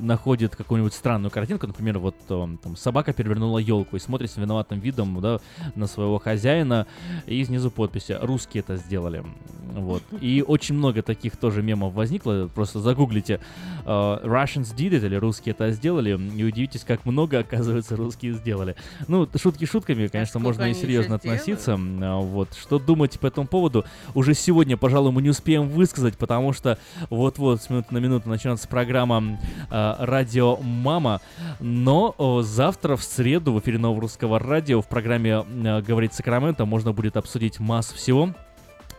находит 0.00 0.56
какую-нибудь 0.56 0.92
странную 0.92 1.30
картинку. 1.30 1.66
Например, 1.66 1.98
вот 1.98 2.16
там 2.26 2.58
собака 2.76 3.12
перевернула 3.12 3.58
елку 3.58 3.96
и 3.96 4.00
смотрит 4.00 4.30
с 4.30 4.36
виноватым 4.36 4.80
видом 4.80 5.20
да, 5.20 5.38
на 5.74 5.86
своего 5.86 6.18
хозяина. 6.18 6.86
И 7.26 7.44
снизу 7.44 7.70
подписи 7.70 8.18
«Русские 8.20 8.60
это 8.62 8.76
сделали». 8.76 9.24
Вот. 9.72 10.02
И 10.20 10.42
очень 10.46 10.74
много 10.74 11.02
таких 11.02 11.36
тоже 11.36 11.62
мемов 11.62 11.94
возникло. 11.94 12.50
Просто 12.52 12.80
загуглите 12.80 13.40
«Russians 13.84 14.74
did 14.74 14.90
it» 14.90 15.06
или 15.06 15.14
«Русские 15.14 15.52
это 15.52 15.70
сделали» 15.70 16.18
и 16.36 16.44
удивитесь, 16.44 16.84
как 16.84 17.04
много, 17.06 17.38
оказывается, 17.38 17.96
русские 17.96 18.32
сделали. 18.34 18.74
Ну, 19.06 19.28
шутки 19.36 19.64
шутками, 19.64 20.08
конечно, 20.08 20.40
а 20.40 20.42
можно 20.42 20.70
и 20.70 20.74
серьезно 20.74 21.16
относиться. 21.16 21.76
Вот. 21.76 22.54
Что 22.54 22.78
думать 22.78 23.18
по 23.20 23.27
этому 23.28 23.46
поводу 23.46 23.84
уже 24.14 24.34
сегодня, 24.34 24.76
пожалуй, 24.76 25.12
мы 25.12 25.22
не 25.22 25.30
успеем 25.30 25.68
высказать, 25.68 26.16
потому 26.18 26.52
что 26.52 26.78
вот-вот 27.10 27.62
с 27.62 27.70
минуты 27.70 27.94
на 27.94 27.98
минуту 27.98 28.28
начнется 28.28 28.68
программа 28.68 29.38
э, 29.70 29.94
«Радио 29.98 30.56
Мама», 30.56 31.20
но 31.60 32.14
э, 32.18 32.42
завтра 32.42 32.96
в 32.96 33.02
среду 33.02 33.52
в 33.52 33.60
эфире 33.60 33.78
Нового 33.78 34.02
Русского 34.02 34.38
Радио 34.38 34.82
в 34.82 34.88
программе 34.88 35.44
э, 35.46 35.82
«Говорит 35.82 36.14
Сакраменто» 36.14 36.64
можно 36.64 36.92
будет 36.92 37.16
обсудить 37.16 37.60
массу 37.60 37.94
всего. 37.94 38.30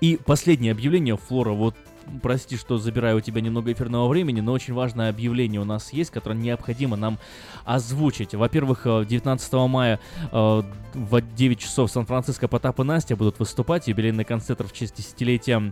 И 0.02 0.18
последнее 0.26 0.72
объявление, 0.72 1.18
Флора, 1.18 1.52
вот 1.52 1.76
прости, 2.22 2.58
что 2.58 2.78
забираю 2.78 3.18
у 3.18 3.22
тебя 3.22 3.42
немного 3.42 3.72
эфирного 3.72 4.08
времени, 4.08 4.42
но 4.42 4.54
очень 4.54 4.74
важное 4.74 5.10
объявление 5.10 5.62
у 5.62 5.66
нас 5.66 5.94
есть, 5.94 6.12
которое 6.12 6.36
необходимо 6.36 6.96
нам 6.96 7.20
озвучить. 7.66 8.34
Во-первых, 8.34 8.84
19 8.86 9.54
э, 9.54 9.68
мая 9.68 10.00
э, 10.32 10.62
в 10.94 11.22
9 11.22 11.60
часов 11.60 11.92
Сан-Франциско 11.92 12.48
Потап 12.48 12.80
и 12.80 12.84
Настя 12.84 13.16
будут 13.16 13.40
выступать. 13.40 13.88
Юбилейный 13.88 14.24
концерт 14.24 14.62
в 14.62 14.74
честь 14.74 14.96
десятилетия 14.98 15.72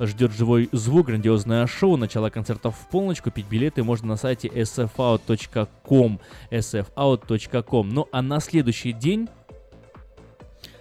ждет 0.00 0.32
живой 0.32 0.68
звук, 0.72 1.06
грандиозное 1.06 1.66
шоу. 1.66 1.96
Начало 1.96 2.30
концертов 2.30 2.76
в 2.76 2.88
полночь. 2.88 3.20
Купить 3.20 3.46
билеты 3.48 3.82
можно 3.84 4.08
на 4.08 4.16
сайте 4.16 4.48
sfout.com 4.48 6.20
sfout.com. 6.50 7.88
Ну 7.90 8.08
а 8.12 8.22
на 8.22 8.40
следующий 8.40 8.92
день 8.92 9.28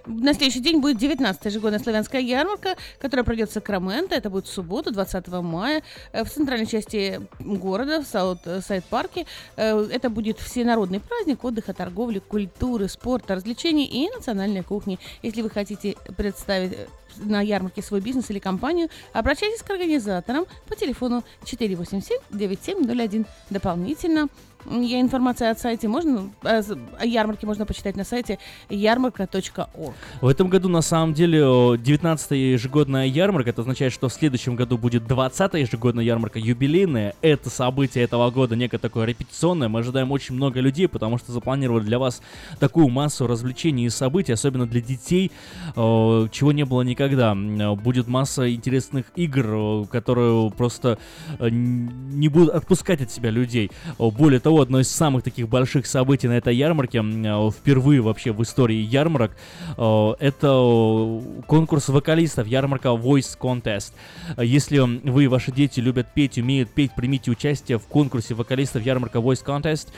на 0.05 0.33
следующий 0.33 0.59
день 0.59 0.79
будет 0.79 0.97
19-я 0.97 1.37
ежегодная 1.49 1.79
славянская 1.79 2.21
ярмарка, 2.21 2.75
которая 2.99 3.23
пройдет 3.23 3.49
в 3.49 3.53
Сакраменто. 3.53 4.15
Это 4.15 4.29
будет 4.29 4.47
в 4.47 4.53
субботу, 4.53 4.91
20 4.91 5.27
мая, 5.41 5.83
э, 6.11 6.23
в 6.23 6.29
центральной 6.29 6.67
части 6.67 7.21
города, 7.39 8.01
в 8.01 8.05
Саут-Сайд-парке. 8.05 9.25
Э, 9.55 9.87
это 9.91 10.09
будет 10.09 10.39
всенародный 10.39 10.99
праздник 10.99 11.43
отдыха, 11.43 11.73
торговли, 11.73 12.19
культуры, 12.19 12.87
спорта, 12.87 13.35
развлечений 13.35 13.85
и 13.85 14.09
национальной 14.09 14.63
кухни. 14.63 14.99
Если 15.23 15.41
вы 15.41 15.49
хотите 15.49 15.95
представить 16.17 16.73
э, 16.73 16.87
на 17.17 17.41
ярмарке 17.41 17.81
свой 17.81 18.01
бизнес 18.01 18.29
или 18.29 18.39
компанию, 18.39 18.89
обращайтесь 19.13 19.61
к 19.61 19.69
организаторам 19.69 20.45
по 20.67 20.75
телефону 20.75 21.23
487-9701. 21.43 23.25
Дополнительно 23.49 24.27
я 24.69 24.99
информация 24.99 25.51
от 25.51 25.59
сайте 25.59 25.87
можно, 25.87 26.29
о 26.43 27.05
ярмарке 27.05 27.45
можно 27.45 27.65
почитать 27.65 27.95
на 27.95 28.03
сайте 28.03 28.39
ярмарка.орг. 28.69 29.95
В 30.21 30.27
этом 30.27 30.49
году 30.49 30.69
на 30.69 30.81
самом 30.81 31.13
деле 31.13 31.39
19-я 31.39 32.51
ежегодная 32.51 33.05
ярмарка, 33.05 33.51
это 33.51 33.61
означает, 33.61 33.93
что 33.93 34.09
в 34.09 34.13
следующем 34.13 34.55
году 34.55 34.77
будет 34.77 35.03
20-я 35.03 35.59
ежегодная 35.59 36.03
ярмарка, 36.03 36.39
юбилейная. 36.39 37.15
Это 37.21 37.49
событие 37.49 38.03
этого 38.03 38.29
года, 38.31 38.55
некое 38.55 38.77
такое 38.77 39.05
репетиционное. 39.05 39.67
Мы 39.67 39.79
ожидаем 39.79 40.11
очень 40.11 40.35
много 40.35 40.59
людей, 40.59 40.87
потому 40.87 41.17
что 41.17 41.31
запланировали 41.31 41.83
для 41.83 41.99
вас 41.99 42.21
такую 42.59 42.89
массу 42.89 43.27
развлечений 43.27 43.85
и 43.85 43.89
событий, 43.89 44.31
особенно 44.31 44.65
для 44.65 44.81
детей, 44.81 45.31
чего 45.75 46.51
не 46.51 46.65
было 46.65 46.81
никогда. 46.81 47.35
Будет 47.75 48.07
масса 48.07 48.53
интересных 48.53 49.05
игр, 49.15 49.87
которые 49.87 50.51
просто 50.51 50.97
э, 51.39 51.49
не 51.49 52.29
будут 52.29 52.49
отпускать 52.49 53.01
от 53.01 53.11
себя 53.11 53.29
людей. 53.29 53.71
Более 53.97 54.39
того, 54.39 54.54
одно 54.61 54.79
из 54.79 54.89
самых 54.89 55.23
таких 55.23 55.49
больших 55.49 55.85
событий 55.85 56.27
на 56.27 56.33
этой 56.33 56.55
ярмарке, 56.55 56.99
э, 56.99 57.49
впервые 57.51 58.01
вообще 58.01 58.31
в 58.31 58.41
истории 58.43 58.77
ярмарок, 58.77 59.31
э, 59.77 60.13
это 60.19 61.21
конкурс 61.47 61.89
вокалистов, 61.89 62.47
ярмарка 62.47 62.89
Voice 62.89 63.37
Contest. 63.39 63.93
Если 64.37 64.79
вы 64.79 65.25
и 65.25 65.27
ваши 65.27 65.51
дети 65.51 65.79
любят 65.79 66.07
петь, 66.13 66.37
умеют 66.37 66.69
петь, 66.69 66.91
примите 66.95 67.31
участие 67.31 67.77
в 67.77 67.87
конкурсе 67.87 68.33
вокалистов 68.33 68.85
ярмарка 68.85 69.19
Voice 69.19 69.43
Contest. 69.45 69.89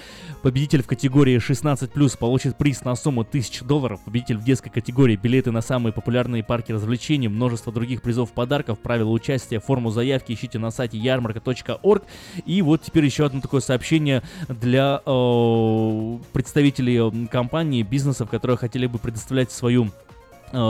Победитель 0.42 0.84
в 0.84 0.88
категории 0.88 1.38
16+, 1.38 2.18
получит 2.18 2.58
приз 2.58 2.84
на 2.84 2.96
сумму 2.96 3.22
1000 3.22 3.66
долларов. 3.66 4.00
Победитель 4.06 4.38
в 4.38 4.44
детской 4.44 4.70
категории 4.70 5.16
билеты 5.16 5.52
на 5.52 5.62
самые 5.62 5.94
популярные 5.94 6.44
парки 6.44 6.72
развлечений, 6.72 7.28
множество 7.28 7.72
других 7.74 8.02
призов, 8.02 8.32
подарков, 8.32 8.80
правила 8.80 9.10
участия, 9.10 9.60
форму 9.60 9.90
заявки 9.90 10.34
ищите 10.34 10.60
на 10.60 10.72
сайте 10.72 10.98
ярмарка.орг. 10.98 12.04
И 12.46 12.62
вот 12.62 12.84
теперь 12.84 13.06
еще 13.06 13.26
одно 13.26 13.42
такое 13.42 13.62
сообщение 13.62 14.24
для 14.48 15.02
э, 15.06 16.18
представителей 16.34 17.28
компаний, 17.28 17.84
бизнесов, 17.84 18.30
которые 18.30 18.58
хотели 18.58 18.88
бы 18.88 18.98
предоставлять 19.00 19.52
свою 19.52 19.86
э, 19.86 20.07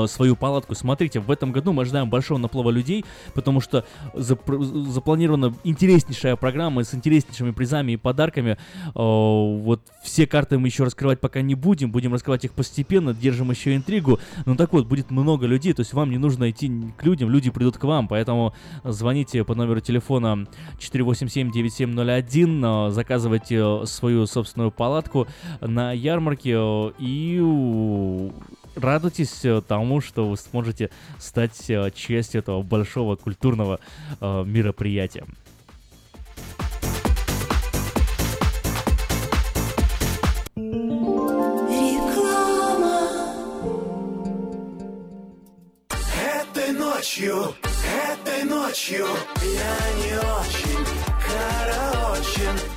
свою 0.07 0.35
палатку. 0.35 0.75
Смотрите, 0.75 1.19
в 1.19 1.31
этом 1.31 1.51
году 1.51 1.73
мы 1.73 1.83
ожидаем 1.83 2.09
большого 2.09 2.37
наплыва 2.37 2.69
людей, 2.69 3.05
потому 3.33 3.61
что 3.61 3.85
запр- 4.13 4.63
запланирована 4.63 5.53
интереснейшая 5.63 6.35
программа 6.35 6.83
с 6.83 6.93
интереснейшими 6.93 7.51
призами 7.51 7.93
и 7.93 7.97
подарками. 7.97 8.51
Э, 8.51 8.57
вот 8.95 9.81
все 10.03 10.27
карты 10.27 10.57
мы 10.57 10.67
еще 10.67 10.83
раскрывать 10.83 11.19
пока 11.19 11.41
не 11.41 11.55
будем, 11.55 11.91
будем 11.91 12.13
раскрывать 12.13 12.45
их 12.45 12.53
постепенно, 12.53 13.13
держим 13.13 13.51
еще 13.51 13.75
интригу. 13.75 14.19
Ну 14.45 14.55
так 14.55 14.73
вот, 14.73 14.87
будет 14.87 15.11
много 15.11 15.45
людей, 15.45 15.73
то 15.73 15.81
есть 15.81 15.93
вам 15.93 16.09
не 16.09 16.17
нужно 16.17 16.49
идти 16.49 16.71
к 16.97 17.03
людям, 17.03 17.29
люди 17.29 17.49
придут 17.49 17.77
к 17.77 17.83
вам, 17.83 18.07
поэтому 18.07 18.53
звоните 18.83 19.43
по 19.43 19.55
номеру 19.55 19.79
телефона 19.79 20.47
487-9701, 20.79 22.87
э, 22.87 22.91
заказывайте 22.91 23.85
свою 23.85 24.25
собственную 24.25 24.71
палатку 24.71 25.27
на 25.61 25.91
ярмарке 25.91 26.55
э, 26.55 26.91
и 26.99 28.31
радуйтесь 28.77 29.43
э, 29.43 29.61
тому, 29.61 30.01
что 30.01 30.29
вы 30.29 30.37
сможете 30.37 30.89
стать 31.19 31.69
э, 31.69 31.91
частью 31.91 32.39
этого 32.39 32.61
большого 32.61 33.15
культурного 33.15 33.79
э, 34.19 34.43
мероприятия. 34.45 35.25
Этой 46.15 46.71
ночью, 46.73 47.53
этой 48.11 48.43
ночью 48.43 49.05
я 49.43 49.77
не 50.01 50.17
очень 50.17 50.85
караочен. 51.25 52.76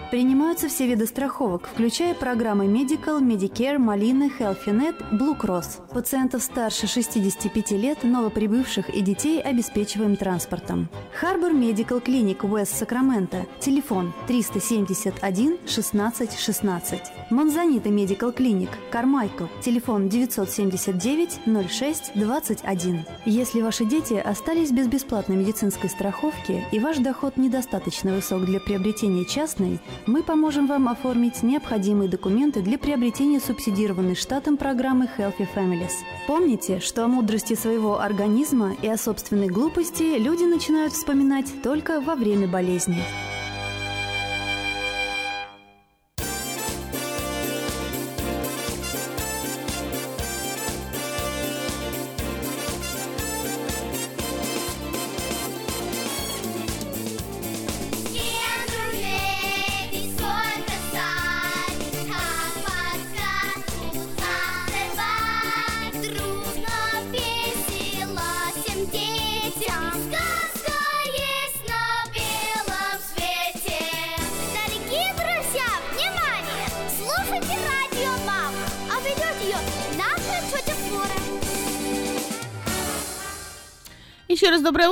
Принимаются 0.11 0.67
все 0.67 0.87
виды 0.87 1.05
страховок, 1.05 1.69
включая 1.71 2.13
программы 2.13 2.65
Medical, 2.65 3.21
Medicare, 3.21 3.77
Малины, 3.77 4.29
HealthyNet, 4.37 5.09
Blue 5.13 5.39
Cross. 5.39 5.87
Пациентов 5.93 6.43
старше 6.43 6.85
65 6.85 7.71
лет, 7.71 8.03
новоприбывших 8.03 8.89
и 8.89 8.99
детей 8.99 9.41
обеспечиваем 9.41 10.17
транспортом. 10.17 10.89
Харбор 11.17 11.53
Медикал 11.53 12.01
Клиник 12.01 12.43
Уэст 12.43 12.75
Сакраменто. 12.75 13.45
Телефон 13.61 14.13
371 14.27 15.59
16 15.65 16.37
16. 16.37 17.01
Монзанита 17.29 17.89
Медикал 17.89 18.33
Клиник 18.33 18.71
Кармайкл. 18.91 19.45
Телефон 19.61 20.09
979 20.09 21.69
06 21.69 22.11
21. 22.15 23.05
Если 23.23 23.61
ваши 23.61 23.85
дети 23.85 24.15
остались 24.15 24.71
без 24.71 24.87
бесплатной 24.87 25.37
медицинской 25.37 25.89
страховки 25.89 26.65
и 26.73 26.79
ваш 26.79 26.97
доход 26.97 27.37
недостаточно 27.37 28.11
высок 28.13 28.43
для 28.43 28.59
приобретения 28.59 29.23
частной, 29.23 29.79
мы 30.05 30.23
поможем 30.23 30.67
вам 30.67 30.87
оформить 30.87 31.43
необходимые 31.43 32.09
документы 32.09 32.61
для 32.61 32.77
приобретения 32.77 33.39
субсидированной 33.39 34.15
штатом 34.15 34.57
программы 34.57 35.09
Healthy 35.17 35.47
Families. 35.55 35.91
Помните, 36.27 36.79
что 36.79 37.05
о 37.05 37.07
мудрости 37.07 37.53
своего 37.55 37.99
организма 37.99 38.75
и 38.81 38.87
о 38.87 38.97
собственной 38.97 39.47
глупости 39.47 40.17
люди 40.17 40.43
начинают 40.43 40.93
вспоминать 40.93 41.51
только 41.63 42.01
во 42.01 42.15
время 42.15 42.47
болезни. 42.47 43.01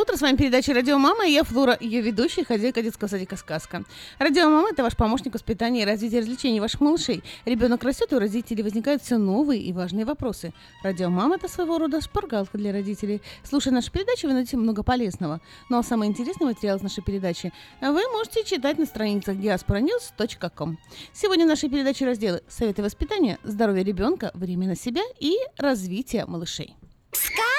Утро. 0.10 0.18
С 0.18 0.22
вами 0.22 0.38
передача 0.38 0.74
«Радио 0.74 0.98
Мама» 0.98 1.28
и 1.28 1.32
я 1.32 1.44
Флора, 1.44 1.78
ее 1.80 2.02
ведущая, 2.02 2.44
хозяйка 2.44 2.82
детского 2.82 3.08
садика 3.08 3.36
«Сказка». 3.36 3.84
«Радио 4.18 4.50
Мама»— 4.50 4.70
это 4.72 4.84
ваш 4.84 4.96
помощник 4.96 5.32
в 5.32 5.36
воспитании 5.36 5.84
и 5.84 5.86
развитии 5.86 6.18
развлечений 6.18 6.60
ваших 6.60 6.82
малышей. 6.82 7.24
Ребенок 7.46 7.84
растет, 7.84 8.12
и 8.12 8.16
у 8.16 8.20
родителей 8.20 8.64
возникают 8.64 9.04
все 9.04 9.18
новые 9.18 9.62
и 9.62 9.72
важные 9.72 10.06
вопросы. 10.06 10.54
«Радио 10.84 11.10
Мама»— 11.10 11.36
это 11.38 11.48
своего 11.48 11.78
рода 11.78 12.02
шпаргалка 12.02 12.58
для 12.58 12.72
родителей. 12.72 13.22
Слушая 13.44 13.74
нашу 13.74 13.92
передачу, 13.92 14.28
вы 14.28 14.34
найдете 14.34 14.58
много 14.58 14.84
полезного. 14.84 15.42
Ну 15.70 15.78
а 15.78 15.84
самый 15.84 16.08
интересный 16.08 16.48
материал 16.48 16.78
из 16.78 16.82
нашей 16.82 17.04
передачи 17.04 17.54
вы 17.82 18.02
можете 18.12 18.44
читать 18.44 18.78
на 18.78 18.86
страницах 18.86 19.36
diasporanews.com. 19.36 20.78
Сегодня 21.14 21.46
в 21.46 21.50
нашей 21.50 21.70
передаче 21.70 22.06
разделы 22.06 22.42
«Советы 22.48 22.82
воспитания», 22.82 23.38
«Здоровье 23.44 23.84
ребенка», 23.84 24.32
«Время 24.34 24.68
на 24.68 24.76
себя» 24.76 25.02
и 25.20 25.36
«Развитие 25.58 26.26
малышей». 26.26 26.76
Сказка 27.12 27.59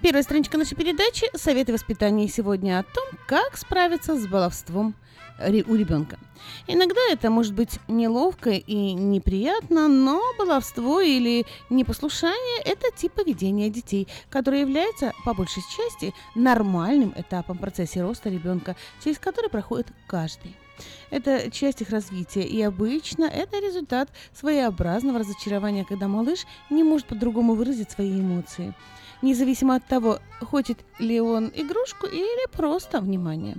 Первая 0.00 0.22
страничка 0.22 0.56
нашей 0.56 0.76
передачи– 0.76 1.26
советы 1.34 1.72
воспитания 1.72 2.28
сегодня 2.28 2.78
о 2.78 2.84
том, 2.84 3.04
как 3.26 3.56
справиться 3.56 4.16
с 4.16 4.28
баловством 4.28 4.94
у 5.40 5.74
ребенка. 5.74 6.20
Иногда 6.68 7.00
это 7.10 7.30
может 7.30 7.52
быть 7.52 7.80
неловко 7.88 8.50
и 8.50 8.92
неприятно, 8.92 9.88
но 9.88 10.22
баловство 10.38 11.00
или 11.00 11.44
непослушание– 11.68 12.62
это 12.64 12.96
тип 12.96 13.12
поведения 13.12 13.70
детей, 13.70 14.06
который 14.30 14.60
является, 14.60 15.12
по 15.24 15.34
большей 15.34 15.64
части, 15.76 16.14
нормальным 16.36 17.12
этапом 17.16 17.58
в 17.58 17.60
процессе 17.60 18.00
роста 18.00 18.28
ребенка, 18.28 18.76
через 19.02 19.18
который 19.18 19.50
проходит 19.50 19.88
каждый. 20.06 20.54
Это 21.10 21.50
часть 21.50 21.82
их 21.82 21.90
развития, 21.90 22.42
и 22.42 22.62
обычно 22.62 23.24
это 23.24 23.58
результат 23.58 24.10
своеобразного 24.32 25.18
разочарования, 25.18 25.84
когда 25.84 26.06
малыш 26.06 26.46
не 26.70 26.84
может 26.84 27.08
по-другому 27.08 27.54
выразить 27.54 27.90
свои 27.90 28.12
эмоции– 28.12 28.74
независимо 29.22 29.74
от 29.74 29.86
того, 29.86 30.18
хочет 30.40 30.78
ли 30.98 31.20
он 31.20 31.50
игрушку 31.54 32.06
или 32.06 32.50
просто 32.50 33.00
внимание. 33.00 33.56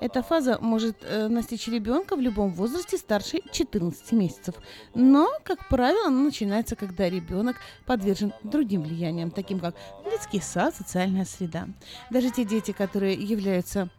Эта 0.00 0.22
фаза 0.22 0.58
может 0.60 0.96
э, 1.02 1.28
настичь 1.28 1.68
ребенка 1.68 2.16
в 2.16 2.20
любом 2.20 2.52
возрасте 2.52 2.96
старше 2.96 3.40
14 3.50 4.12
месяцев. 4.12 4.54
Но, 4.94 5.28
как 5.44 5.68
правило, 5.68 6.06
она 6.06 6.20
начинается, 6.20 6.76
когда 6.76 7.08
ребенок 7.08 7.56
подвержен 7.84 8.32
другим 8.42 8.82
влияниям, 8.82 9.30
таким 9.30 9.60
как 9.60 9.74
детский 10.04 10.40
сад, 10.40 10.74
социальная 10.74 11.24
среда. 11.24 11.68
Даже 12.10 12.30
те 12.30 12.44
дети, 12.44 12.72
которые 12.72 13.14
являются 13.14 13.90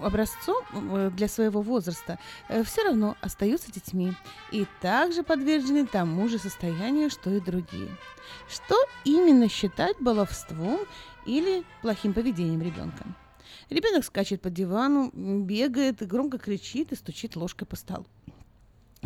образцом 0.00 0.62
э, 0.72 1.10
для 1.14 1.28
своего 1.28 1.62
возраста, 1.62 2.18
все 2.64 2.84
равно 2.84 3.16
остаются 3.20 3.72
детьми 3.72 4.12
и 4.52 4.66
также 4.80 5.22
подвержены 5.22 5.86
тому 5.86 6.28
же 6.28 6.38
состоянию, 6.38 7.10
что 7.10 7.30
и 7.30 7.40
другие. 7.40 7.88
Что 8.48 8.76
именно 9.04 9.48
считать 9.48 9.96
баловством 10.00 10.80
или 11.26 11.64
плохим 11.82 12.12
поведением 12.12 12.62
ребенка? 12.62 13.04
Ребенок 13.70 14.04
скачет 14.04 14.40
по 14.40 14.50
дивану, 14.50 15.10
бегает, 15.12 16.06
громко 16.06 16.38
кричит 16.38 16.92
и 16.92 16.96
стучит 16.96 17.36
ложкой 17.36 17.66
по 17.66 17.76
столу. 17.76 18.06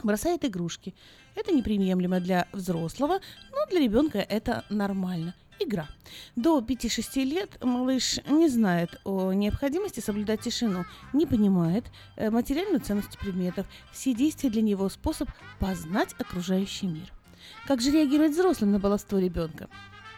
Бросает 0.03 0.45
игрушки. 0.45 0.95
Это 1.35 1.53
неприемлемо 1.53 2.21
для 2.21 2.49
взрослого, 2.53 3.21
но 3.51 3.67
для 3.71 3.81
ребенка 3.81 4.19
это 4.19 4.65
нормально. 4.71 5.35
Игра. 5.65 5.89
До 6.35 6.59
5-6 6.59 7.25
лет 7.25 7.63
малыш 7.63 8.19
не 8.29 8.49
знает 8.49 9.01
о 9.05 9.33
необходимости 9.33 10.01
соблюдать 10.01 10.41
тишину, 10.41 10.85
не 11.13 11.25
понимает 11.25 11.85
э, 12.17 12.31
материальную 12.31 12.81
ценность 12.81 13.19
предметов. 13.19 13.67
Все 13.93 14.13
действия 14.13 14.51
для 14.51 14.63
него 14.63 14.89
способ 14.89 15.29
познать 15.61 16.15
окружающий 16.19 16.87
мир. 16.87 17.13
Как 17.67 17.81
же 17.81 17.93
реагировать 17.93 18.33
взрослым 18.33 18.73
на 18.73 18.81
баловство 18.81 19.19
ребенка? 19.19 19.69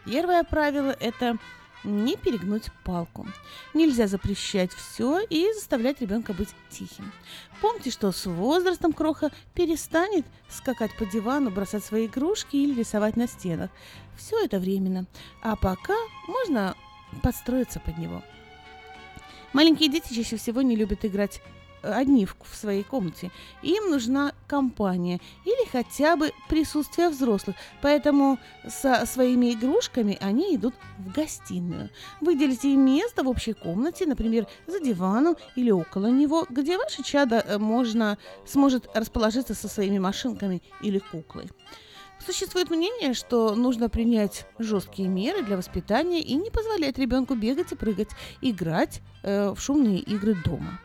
Первое 0.07 0.45
правило– 0.45 0.97
это 1.01 1.39
не 1.85 2.17
перегнуть 2.17 2.71
палку. 2.83 3.27
Нельзя 3.75 4.07
запрещать 4.07 4.73
все 4.73 5.21
и 5.21 5.53
заставлять 5.53 6.01
ребенка 6.01 6.33
быть 6.33 6.49
тихим. 6.71 7.13
Помните, 7.61 7.91
что 7.91 8.11
с 8.11 8.27
возрастом 8.27 8.93
кроха 8.93 9.31
перестанет 9.55 10.27
скакать 10.49 10.97
по 10.97 11.05
дивану, 11.07 11.51
бросать 11.51 11.85
свои 11.85 12.07
игрушки 12.07 12.57
или 12.57 12.79
рисовать 12.79 13.17
на 13.17 13.27
стенах. 13.27 13.71
Все 14.17 14.45
это 14.45 14.59
временно. 14.59 15.07
А 15.43 15.57
пока 15.57 15.97
можно 16.29 16.75
подстроиться 17.23 17.81
под 17.81 17.99
него. 17.99 18.23
Маленькие 19.53 19.89
дети 19.89 20.13
чаще 20.13 20.37
всего 20.37 20.63
не 20.63 20.77
любят 20.77 21.05
играть 21.05 21.41
одни 21.85 22.27
в, 22.27 22.37
в 22.43 22.57
своей 22.57 22.83
комнате. 22.83 23.31
Им 23.63 23.91
нужна 23.91 24.33
компания 24.47 25.21
или 25.45 25.69
хотя 25.71 26.17
бы 26.17 26.33
присутствие 26.49 27.09
взрослых. 27.09 27.57
Поэтому 27.83 28.39
со 28.69 29.07
своими 29.07 29.53
игрушками 29.53 30.19
они 30.21 30.57
идут 30.57 30.75
в 30.99 31.13
гостиную. 31.13 31.91
Выделите 32.21 32.73
им 32.73 32.85
место 32.85 33.23
в 33.23 33.29
общей 33.29 33.53
комнате, 33.53 34.07
например, 34.07 34.47
за 34.67 34.81
диваном 34.81 35.37
или 35.57 35.71
около 35.71 36.07
него, 36.07 36.47
где 36.49 36.79
ваше 36.79 37.03
чадо 37.03 37.37
э, 37.37 37.59
можно, 37.59 38.19
сможет 38.47 38.89
расположиться 38.95 39.55
со 39.55 39.69
своими 39.69 39.99
машинками 39.99 40.63
или 40.83 40.99
куклой. 40.99 41.51
Существует 42.27 42.71
мнение, 42.71 43.13
что 43.13 43.55
нужно 43.55 43.91
принять 43.91 44.47
жесткие 44.59 45.09
меры 45.09 45.43
для 45.43 45.59
воспитания 45.59 46.23
и 46.23 46.35
не 46.35 46.51
позволять 46.51 46.97
ребенку 46.99 47.35
бегать 47.35 47.73
и 47.73 47.77
прыгать, 47.77 48.09
играть 48.41 49.03
э, 49.23 49.51
в 49.51 49.61
шумные 49.61 49.99
игры 49.99 50.35
дома. 50.43 50.81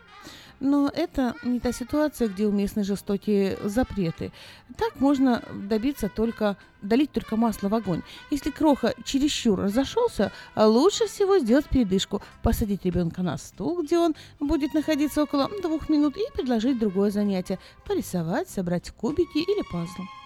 Но 0.60 0.91
это 0.94 1.36
не 1.44 1.61
та 1.61 1.72
ситуация, 1.72 2.28
где 2.28 2.45
уместны 2.45 2.84
жестокие 2.84 3.57
запреты. 3.64 4.34
Так 4.76 4.99
можно 4.99 5.41
добиться 5.53 6.10
только, 6.14 6.57
долить 6.82 7.14
только 7.14 7.38
масло 7.38 7.70
в 7.70 7.76
огонь. 7.76 8.02
Если 8.30 8.52
кроха 8.52 8.94
чересчур 9.06 9.57
разошелся, 9.57 10.34
лучше 10.57 11.07
всего 11.07 11.40
сделать 11.40 11.70
передышку, 11.70 12.22
посадить 12.44 12.84
ребенка 12.84 13.22
на 13.22 13.38
стул, 13.38 13.82
где 13.82 13.98
он 13.98 14.16
будет 14.41 14.74
находиться 14.74 15.24
около 15.24 15.49
двух 15.61 15.88
минут, 15.88 16.18
и 16.18 16.32
предложить 16.34 16.78
другое 16.78 17.11
занятие– 17.11 17.60
порисовать, 17.88 18.49
собрать 18.49 18.91
кубики 18.91 19.38
или 19.38 19.64
пазл. 19.72 20.19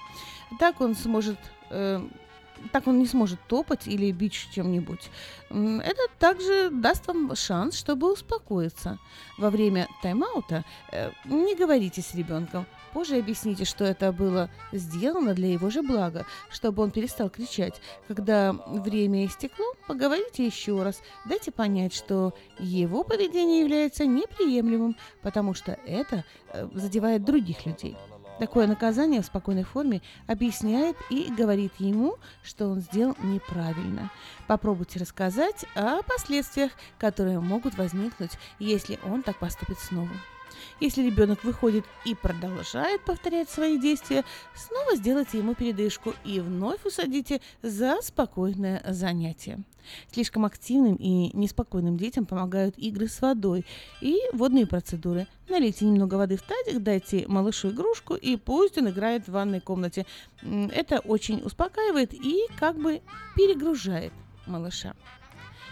Так 0.59 0.81
он 0.81 0.95
сможет 0.95 1.37
э, 1.69 2.01
так 2.71 2.87
он 2.87 2.99
не 2.99 3.05
сможет 3.05 3.39
топать 3.47 3.87
или 3.87 4.11
бить 4.11 4.33
чем-нибудь. 4.53 5.09
Это 5.49 6.01
также 6.19 6.69
даст 6.71 7.07
вам 7.07 7.35
шанс, 7.35 7.77
чтобы 7.77 8.11
успокоиться. 8.11 8.99
Во 9.37 9.49
время 9.49 9.87
тайм-аута 10.01 10.63
э, 10.91 11.11
не 11.25 11.55
говорите 11.55 12.01
с 12.01 12.15
ребенком. 12.15 12.65
Позже 12.93 13.17
объясните, 13.17 13.65
что 13.65 13.83
это 13.83 14.11
было 14.11 14.49
сделано 14.71 15.33
для 15.33 15.51
его 15.51 15.69
же 15.71 15.81
блага, 15.81 16.25
чтобы 16.51 16.83
он 16.83 16.91
перестал 16.91 17.29
кричать. 17.29 17.81
Когда 18.07 18.53
время 18.53 19.25
истекло, 19.25 19.65
поговорите 19.87 20.45
еще 20.45 20.81
раз. 20.83 21.01
Дайте 21.25 21.51
понять, 21.51 21.93
что 21.93 22.33
его 22.59 23.03
поведение 23.03 23.61
является 23.61 24.05
неприемлемым, 24.05 24.95
потому 25.21 25.53
что 25.53 25.77
это 25.85 26.23
э, 26.49 26.69
задевает 26.73 27.25
других 27.25 27.65
людей. 27.65 27.97
Такое 28.39 28.67
наказание 28.67 29.21
в 29.21 29.25
спокойной 29.25 29.63
форме 29.63 30.01
объясняет 30.27 30.97
и 31.09 31.31
говорит 31.31 31.73
ему, 31.77 32.17
что 32.43 32.67
он 32.67 32.81
сделал 32.81 33.15
неправильно. 33.21 34.11
Попробуйте 34.47 34.99
рассказать 34.99 35.65
о 35.75 36.01
последствиях, 36.01 36.71
которые 36.97 37.39
могут 37.39 37.77
возникнуть, 37.77 38.31
если 38.59 38.99
он 39.05 39.21
так 39.21 39.37
поступит 39.37 39.77
снова. 39.79 40.09
Если 40.79 41.03
ребенок 41.03 41.43
выходит 41.43 41.85
и 42.05 42.15
продолжает 42.15 43.03
повторять 43.05 43.49
свои 43.49 43.79
действия, 43.79 44.23
снова 44.55 44.95
сделайте 44.95 45.37
ему 45.37 45.55
передышку 45.55 46.13
и 46.23 46.39
вновь 46.39 46.85
усадите 46.85 47.41
за 47.61 48.01
спокойное 48.01 48.83
занятие. 48.87 49.63
Слишком 50.11 50.45
активным 50.45 50.95
и 50.95 51.35
неспокойным 51.35 51.97
детям 51.97 52.25
помогают 52.25 52.77
игры 52.77 53.07
с 53.07 53.21
водой 53.21 53.65
и 54.01 54.17
водные 54.31 54.65
процедуры. 54.65 55.27
Налейте 55.49 55.85
немного 55.85 56.15
воды 56.15 56.37
в 56.37 56.41
тазик, 56.41 56.81
дайте 56.81 57.25
малышу 57.27 57.69
игрушку 57.69 58.15
и 58.15 58.37
пусть 58.37 58.77
он 58.77 58.89
играет 58.89 59.25
в 59.27 59.31
ванной 59.31 59.59
комнате. 59.59 60.05
Это 60.41 60.99
очень 60.99 61.41
успокаивает 61.43 62.13
и 62.13 62.47
как 62.57 62.77
бы 62.77 63.01
перегружает 63.35 64.13
малыша. 64.45 64.95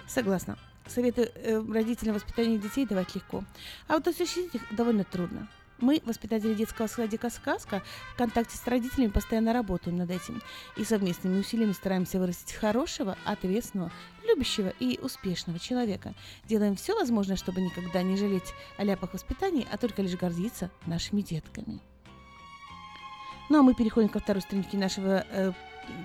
Согласна. 0.08 0.58
Советы 0.88 1.32
э, 1.36 1.64
родителям 1.72 2.16
воспитания 2.16 2.58
детей 2.58 2.86
давать 2.86 3.16
легко. 3.16 3.44
А 3.88 3.94
вот 3.94 4.08
осуществить 4.08 4.56
их 4.56 4.62
довольно 4.76 5.04
трудно. 5.04 5.48
Мы, 5.82 6.00
воспитатели 6.06 6.54
детского 6.54 6.86
садика 6.86 7.32
«Сказка», 7.32 7.82
в 8.14 8.18
контакте 8.18 8.56
с 8.56 8.68
родителями 8.68 9.10
постоянно 9.10 9.52
работаем 9.52 9.98
над 9.98 10.12
этим. 10.12 10.42
И 10.78 10.84
совместными 10.84 11.40
усилиями 11.40 11.72
стараемся 11.72 12.20
вырастить 12.20 12.54
хорошего, 12.54 13.18
ответственного, 13.26 13.92
любящего 14.24 14.72
и 14.80 15.00
успешного 15.02 15.58
человека. 15.58 16.14
Делаем 16.46 16.76
все 16.76 16.96
возможное, 16.96 17.36
чтобы 17.36 17.62
никогда 17.62 18.04
не 18.04 18.16
жалеть 18.16 18.54
о 18.78 18.84
ляпах 18.84 19.14
воспитания, 19.14 19.68
а 19.72 19.78
только 19.78 20.04
лишь 20.04 20.16
гордиться 20.16 20.70
нашими 20.86 21.22
детками. 21.22 21.82
Ну 23.52 23.60
а 23.60 23.64
мы 23.64 23.74
переходим 23.74 24.08
ко 24.08 24.20
второй 24.20 24.42
страничке 24.42 24.78
нашего, 24.78 25.26
э, 25.30 25.52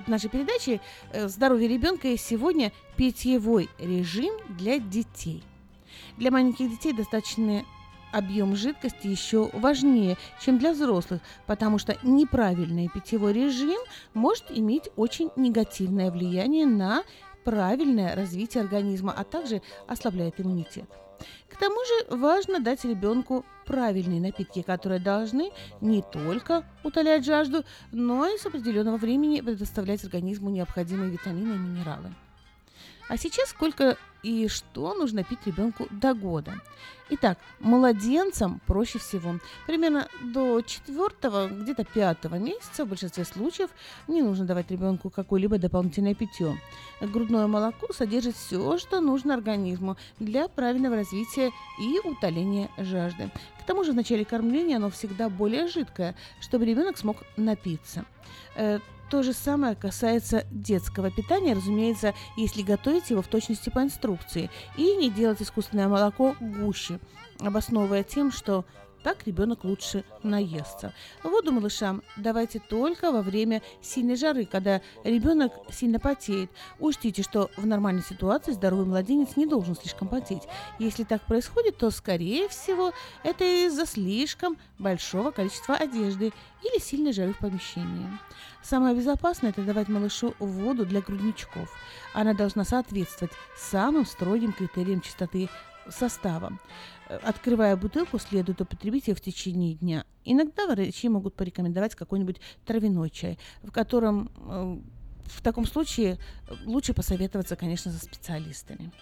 нашей 0.09 0.29
передачи 0.29 0.81
э, 1.13 1.29
«Здоровье 1.29 1.69
ребенка» 1.69 2.09
и 2.09 2.17
сегодня 2.17 2.73
питьевой 2.97 3.71
режим 3.79 4.35
для 4.49 4.81
детей. 4.81 5.45
Для 6.17 6.33
маленьких 6.33 6.69
детей 6.69 6.93
достаточно 6.93 7.65
объем 8.13 8.57
жидкости 8.57 9.07
еще 9.07 9.49
важнее, 9.53 10.17
чем 10.41 10.59
для 10.59 10.73
взрослых, 10.73 11.21
потому 11.47 11.79
что 11.79 11.97
неправильный 12.03 12.89
питьевой 12.89 13.33
режим 13.33 13.79
может 14.13 14.47
иметь 14.49 14.91
очень 14.97 15.31
негативное 15.37 16.11
влияние 16.11 16.67
на 16.67 17.05
правильное 17.45 18.17
развитие 18.17 18.65
организма, 18.65 19.15
а 19.17 19.23
также 19.23 19.63
ослабляет 19.87 20.41
иммунитет. 20.41 20.91
К 21.49 21.57
тому 21.59 21.77
же 21.85 22.17
важно 22.17 22.61
дать 22.61 22.85
ребенку 22.85 23.45
правильные 23.65 24.21
напитки, 24.21 24.63
которые 24.63 25.01
должны 25.01 25.51
не 25.81 26.03
только 26.03 26.65
утолять 26.85 27.25
жажду, 27.25 27.65
но 27.93 28.27
и 28.27 28.39
с 28.39 28.47
определенного 28.47 28.97
времени 28.97 29.41
предоставлять 29.41 30.05
организму 30.05 30.51
необходимые 30.51 31.11
витамины 31.11 31.55
и 31.55 31.59
минералы. 31.59 32.15
А 33.09 33.17
сейчас 33.17 33.51
сколько 33.51 33.97
и 34.27 34.49
что 34.49 34.93
нужно 34.95 35.23
пить 35.23 35.47
ребенку 35.47 35.87
до 35.91 36.13
года. 36.13 36.61
Итак, 37.11 37.39
младенцам 37.61 38.61
проще 38.67 38.99
всего. 38.99 39.39
Примерно 39.69 40.09
до 40.21 40.61
четвертого, 40.63 41.47
где-то 41.47 41.85
пятого 41.85 42.35
месяца 42.35 42.85
в 42.85 42.89
большинстве 42.89 43.25
случаев 43.25 43.71
не 44.09 44.23
нужно 44.23 44.45
давать 44.45 44.69
ребенку 44.73 45.11
какое-либо 45.11 45.59
дополнительное 45.59 46.17
питье. 46.17 46.61
Грудное 47.01 47.47
молоко 47.47 47.93
содержит 47.93 48.35
все, 48.35 48.79
что 48.79 49.01
нужно 49.01 49.35
организму 49.35 49.97
для 50.19 50.49
правильного 50.49 50.97
развития 50.97 51.53
и 51.81 52.01
утоления 52.03 52.69
жажды. 52.77 53.31
К 53.61 53.65
тому 53.65 53.85
же 53.85 53.93
в 53.93 53.95
начале 53.95 54.25
кормления 54.25 54.79
оно 54.79 54.91
всегда 54.91 55.29
более 55.29 55.69
жидкое, 55.69 56.17
чтобы 56.41 56.65
ребенок 56.65 56.99
смог 56.99 57.19
напиться. 57.37 58.05
То 59.11 59.23
же 59.23 59.33
самое 59.33 59.77
касается 59.77 60.45
детского 60.51 61.11
питания, 61.11 61.55
разумеется, 61.55 62.13
если 62.37 62.63
готовить 62.63 63.11
его 63.11 63.23
в 63.23 63.29
точности 63.29 63.71
по 63.71 63.81
инструкции, 63.81 64.51
и 64.77 64.97
не 64.97 65.11
делать 65.11 65.41
искусственное 65.41 65.87
молоко 65.89 66.35
гуще, 66.41 66.99
обосновывая 67.39 68.03
тем, 68.03 68.33
что 68.33 68.65
так 69.07 69.25
ребенок 69.25 69.63
лучше 69.63 70.03
наестся. 70.25 70.93
Воду 71.23 71.53
малышам 71.53 72.03
давайте 72.17 72.59
только 72.59 73.13
во 73.13 73.23
время 73.23 73.63
сильной 73.81 74.17
жары, 74.17 74.47
когда 74.47 74.81
ребенок 75.05 75.53
сильно 75.71 76.01
потеет. 76.01 76.51
Учтите, 76.81 77.23
что 77.23 77.49
в 77.57 77.65
нормальной 77.67 78.03
ситуации 78.03 78.51
здоровый 78.51 78.85
младенец 78.85 79.37
не 79.37 79.47
должен 79.47 79.77
слишком 79.77 80.09
потеть. 80.09 80.43
Если 80.81 81.05
так 81.05 81.23
происходит, 81.23 81.77
то, 81.77 81.93
скорее 81.93 82.49
всего, 82.49 82.91
это 83.23 83.45
из-за 83.45 83.87
слишком 83.87 84.57
большого 84.81 85.31
количества 85.31 85.77
одежды 85.77 86.33
или 86.65 86.81
сильной 86.81 87.13
жары 87.13 87.33
в 87.33 87.39
помещении. 87.39 88.09
Самое 88.61 88.97
безопасное– 88.97 89.51
это 89.57 89.63
давать 89.63 89.87
малышу 89.87 90.35
воду 90.41 90.85
для 90.85 91.01
грудничков. 91.01 91.73
Она 92.13 92.35
должна 92.35 92.65
соответствовать 92.65 93.33
самым 93.57 94.05
строгим 94.05 94.53
критериям 94.53 95.01
чистоты 95.01 95.49
состава. 95.91 96.53
Открывая 97.09 97.77
бутылку, 97.77 98.19
следует 98.19 98.61
употребить 98.61 99.07
ее 99.07 99.15
в 99.15 99.21
течение 99.21 99.75
дня. 99.75 100.05
Иногда 100.25 100.67
врачи 100.67 101.09
могут 101.09 101.35
порекомендовать 101.35 101.95
какой-нибудь 101.95 102.41
травяной 102.65 103.11
чай, 103.11 103.39
в 103.63 103.71
котором 103.71 104.31
э, 104.37 104.79
в 105.27 105.43
таком 105.43 105.67
случае 105.67 106.19
лучше 106.65 106.95
посоветоваться, 106.95 107.57
конечно, 107.57 107.93
со 107.93 108.05
специалистами. 108.05 108.93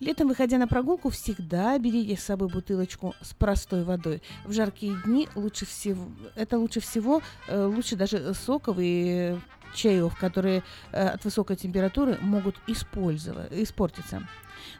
Летом, 0.00 0.28
выходя 0.28 0.56
на 0.56 0.66
прогулку, 0.66 1.10
всегда 1.10 1.78
берите 1.78 2.16
с 2.16 2.24
собой 2.24 2.48
бутылочку 2.48 3.14
с 3.20 3.34
простой 3.34 3.84
водой. 3.84 4.22
В 4.46 4.52
жаркие 4.52 4.96
дни 5.04 5.28
лучше 5.34 5.66
всего, 5.66 6.08
это 6.36 6.58
лучше 6.58 6.80
всего, 6.80 7.20
э, 7.48 7.64
лучше 7.66 7.96
даже 7.96 8.32
соков 8.32 8.78
и 8.80 9.38
чаев, 9.74 10.16
которые 10.16 10.62
э, 10.92 11.08
от 11.08 11.24
высокой 11.24 11.56
температуры 11.56 12.18
могут 12.20 12.56
использовать, 12.66 13.52
испортиться. 13.52 14.26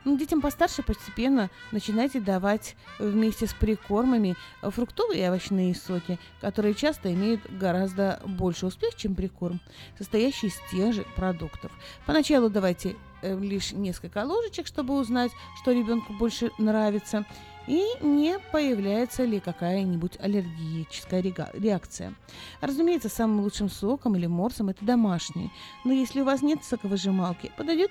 Ну, 0.04 0.16
детям 0.16 0.40
постарше 0.40 0.82
постепенно 0.82 1.50
начинайте 1.72 2.20
давать 2.20 2.76
вместе 2.98 3.46
с 3.46 3.54
прикормами 3.54 4.36
фруктовые 4.62 5.24
и 5.24 5.28
овощные 5.28 5.74
соки, 5.74 6.18
которые 6.40 6.74
часто 6.74 7.12
имеют 7.12 7.40
гораздо 7.50 8.20
больше 8.24 8.66
успех, 8.66 8.94
чем 8.96 9.14
прикорм, 9.14 9.60
состоящий 9.98 10.48
из 10.48 10.60
тех 10.70 10.94
же 10.94 11.04
продуктов. 11.16 11.72
Поначалу 12.06 12.48
давайте 12.48 12.96
э, 13.22 13.38
лишь 13.38 13.72
несколько 13.72 14.24
ложечек, 14.24 14.66
чтобы 14.66 14.98
узнать, 14.98 15.32
что 15.62 15.72
ребенку 15.72 16.12
больше 16.14 16.50
нравится 16.58 17.24
и 17.66 17.84
не 18.00 18.38
появляется 18.52 19.24
ли 19.24 19.40
какая-нибудь 19.40 20.18
аллергическая 20.18 21.22
реакция. 21.22 22.14
Разумеется, 22.60 23.08
самым 23.08 23.40
лучшим 23.40 23.68
соком 23.68 24.16
или 24.16 24.26
морсом 24.26 24.68
это 24.68 24.84
домашний. 24.84 25.50
Но 25.84 25.92
если 25.92 26.20
у 26.20 26.24
вас 26.24 26.42
нет 26.42 26.64
соковыжималки, 26.64 27.52
подойдет 27.56 27.90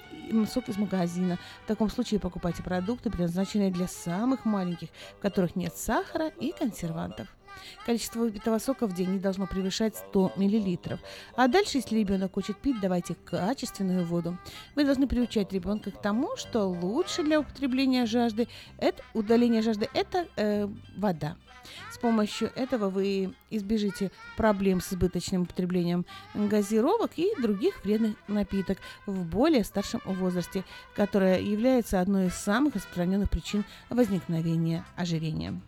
сок 0.52 0.70
из 0.70 0.78
магазина. 0.78 1.40
В 1.64 1.68
таком 1.68 1.90
случае 1.90 2.20
покупайте 2.20 2.64
продукты, 2.64 3.10
предназначенные 3.10 3.72
для 3.72 3.88
самых 3.88 4.46
маленьких, 4.46 4.90
в 5.18 5.22
которых 5.22 5.56
нет 5.56 5.76
сахара 5.76 6.28
и 6.40 6.52
консервантов. 6.52 7.28
Количество 7.86 8.20
выпитого 8.20 8.60
сока 8.60 8.88
в 8.88 8.94
день 8.94 9.12
не 9.12 9.20
должно 9.20 9.48
превышать 9.48 9.96
100 9.96 10.34
мл. 10.36 11.00
А 11.36 11.48
дальше, 11.48 11.78
если 11.78 11.98
ребенок 11.98 12.34
хочет 12.34 12.58
пить, 12.58 12.80
давайте 12.82 13.16
качественную 13.16 14.06
воду. 14.06 14.38
Вы 14.76 14.86
должны 14.86 15.08
приучать 15.08 15.52
ребенка 15.54 15.92
к 15.92 16.02
тому, 16.02 16.36
что 16.38 16.66
лучше 16.66 17.24
для 17.24 17.40
употребления 17.40 18.06
жажды, 18.06 18.48
это 18.78 19.04
удаление 19.14 19.62
жажды, 19.62 19.90
это 19.94 20.28
э, 20.36 20.68
вода. 20.98 21.36
С 21.92 21.98
помощью 21.98 22.52
этого 22.56 22.90
вы 22.90 23.34
избежите 23.50 24.12
проблем 24.38 24.82
с 24.82 24.94
избыточным 24.94 25.44
употреблением 25.44 26.06
газировок 26.34 27.12
и 27.18 27.30
других 27.40 27.84
вредных 27.84 28.16
напиток 28.28 28.80
в 29.06 29.26
более 29.26 29.64
старшем 29.64 30.02
возрасте, 30.06 30.64
которое 30.96 31.40
является 31.40 32.00
одной 32.00 32.28
из 32.28 32.36
самых 32.36 32.76
распространенных 32.76 33.30
причин 33.30 33.66
возникновения 33.90 34.86
ожирения. 34.96 35.60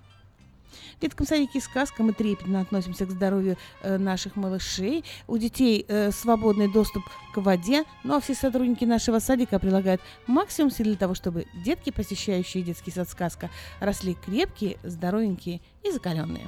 В 1.01 1.03
детском 1.03 1.25
садике 1.25 1.59
«Сказка» 1.59 2.03
мы 2.03 2.13
трепетно 2.13 2.61
относимся 2.61 3.07
к 3.07 3.09
здоровью 3.09 3.57
э, 3.81 3.97
наших 3.97 4.35
малышей. 4.35 5.03
У 5.25 5.35
детей 5.39 5.83
э, 5.87 6.11
свободный 6.11 6.71
доступ 6.71 7.03
к 7.33 7.37
воде, 7.37 7.85
ну 8.03 8.17
а 8.17 8.19
все 8.19 8.35
сотрудники 8.35 8.85
нашего 8.85 9.17
садика 9.17 9.57
прилагают 9.57 9.99
максимум 10.27 10.69
сил 10.69 10.85
для 10.85 10.97
того, 10.97 11.15
чтобы 11.15 11.47
детки, 11.65 11.89
посещающие 11.89 12.61
детский 12.61 12.91
сад 12.91 13.09
«Сказка», 13.09 13.49
росли 13.79 14.13
крепкие, 14.13 14.77
здоровенькие 14.83 15.59
и 15.81 15.89
закаленные. 15.89 16.47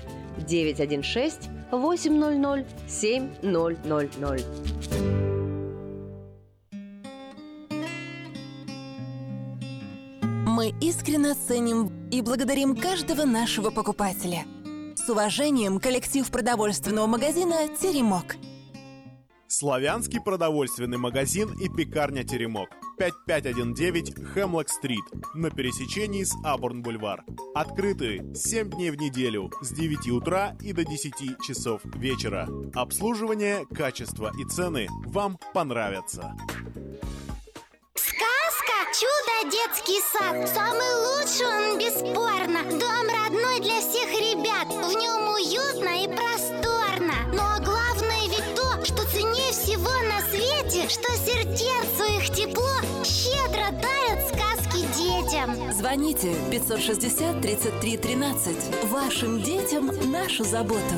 916 0.47 1.49
800 1.71 2.65
7000. 2.87 4.45
Мы 10.45 10.73
искренне 10.81 11.33
ценим 11.33 12.09
и 12.11 12.21
благодарим 12.21 12.75
каждого 12.75 13.25
нашего 13.25 13.71
покупателя. 13.71 14.43
С 14.95 15.09
уважением, 15.09 15.79
коллектив 15.79 16.29
продовольственного 16.29 17.07
магазина 17.07 17.67
«Теремок». 17.79 18.35
Славянский 19.47 20.21
продовольственный 20.21 20.97
магазин 20.97 21.49
и 21.59 21.67
пекарня 21.67 22.23
«Теремок». 22.23 22.69
5519 23.01 24.13
Хемлок-стрит 24.33 25.03
на 25.33 25.49
пересечении 25.49 26.23
с 26.23 26.35
Абурн-бульвар. 26.43 27.23
Открыты 27.55 28.23
7 28.35 28.69
дней 28.69 28.91
в 28.91 28.95
неделю 28.95 29.51
с 29.59 29.71
9 29.71 30.09
утра 30.09 30.55
и 30.61 30.71
до 30.71 30.85
10 30.85 31.41
часов 31.41 31.81
вечера. 31.95 32.47
Обслуживание, 32.75 33.65
качество 33.73 34.31
и 34.39 34.45
цены 34.45 34.87
вам 35.07 35.39
понравятся. 35.51 36.35
Сказка 37.95 38.77
«Чудо 38.93 39.49
детский 39.49 39.99
сад». 40.13 40.47
Самый 40.47 40.93
лучший 41.07 41.47
он, 41.47 41.79
бесспорно. 41.79 42.61
Дом 42.69 43.07
родной 43.09 43.61
для 43.61 43.81
всех 43.81 44.11
ребят. 44.11 44.67
В 44.67 44.93
нем 44.95 45.27
уютно 45.33 46.03
и 46.03 46.07
просторно. 46.07 47.15
Но 47.33 47.65
главное 47.65 47.80
свете, 50.71 50.89
что 50.89 51.11
сердцу 51.17 52.03
их 52.17 52.29
тепло 52.29 53.03
щедро 53.03 53.71
дарят 53.71 54.27
сказки 54.27 54.85
детям. 54.95 55.71
Звоните 55.71 56.35
560 56.49 57.41
33 57.41 57.97
13. 57.97 58.85
Вашим 58.85 59.41
детям 59.41 59.87
нашу 60.11 60.43
заботу. 60.43 60.95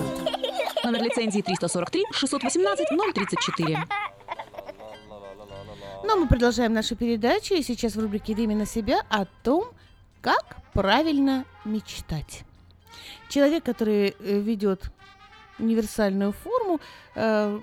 Номер 0.84 1.04
лицензии 1.04 1.42
343 1.42 2.06
618 2.12 2.88
034. 3.14 3.88
Но 6.04 6.18
мы 6.18 6.28
продолжаем 6.28 6.74
нашу 6.74 6.96
передачу, 6.96 7.54
и 7.56 7.64
сейчас 7.64 7.96
в 7.96 8.00
рубрике 8.00 8.36
«Время 8.36 8.58
на 8.58 8.66
себя» 8.66 9.02
о 9.10 9.26
том, 9.44 9.66
как 10.22 10.58
правильно 10.74 11.46
мечтать. 11.64 12.44
Человек, 13.30 13.64
который 13.64 14.10
э, 14.10 14.40
ведет 14.40 14.92
универсальную 15.60 16.34
форму, 16.34 16.82
э, 17.16 17.60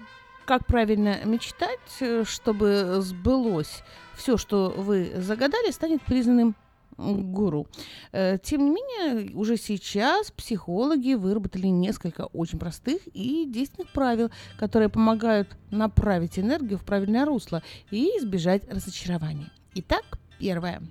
как 0.51 0.66
правильно 0.66 1.24
мечтать, 1.24 1.78
э, 2.01 2.24
чтобы 2.27 2.97
сбылось 2.98 3.85
все, 4.16 4.36
что 4.36 4.74
вы 4.77 5.12
загадали, 5.14 5.70
станет 5.70 6.02
признанным 6.02 6.56
гуру. 6.97 7.68
Э, 8.10 8.36
Тем 8.43 8.64
не 8.64 8.70
менее, 8.70 9.31
уже 9.36 9.56
сейчас 9.56 10.32
психологи 10.32 11.14
выработали 11.14 11.68
несколько 11.68 12.22
очень 12.32 12.59
простых 12.59 13.01
и 13.14 13.47
действенных 13.47 13.93
правил, 13.93 14.32
которые 14.59 14.89
помогают 14.89 15.56
направить 15.70 16.36
энергию 16.36 16.81
в 16.81 16.85
правильное 16.85 17.24
русло 17.24 17.62
и 17.93 18.06
избежать 18.18 18.68
разочарования. 18.68 19.52
Итак, 19.77 20.18
первое. 20.40 20.82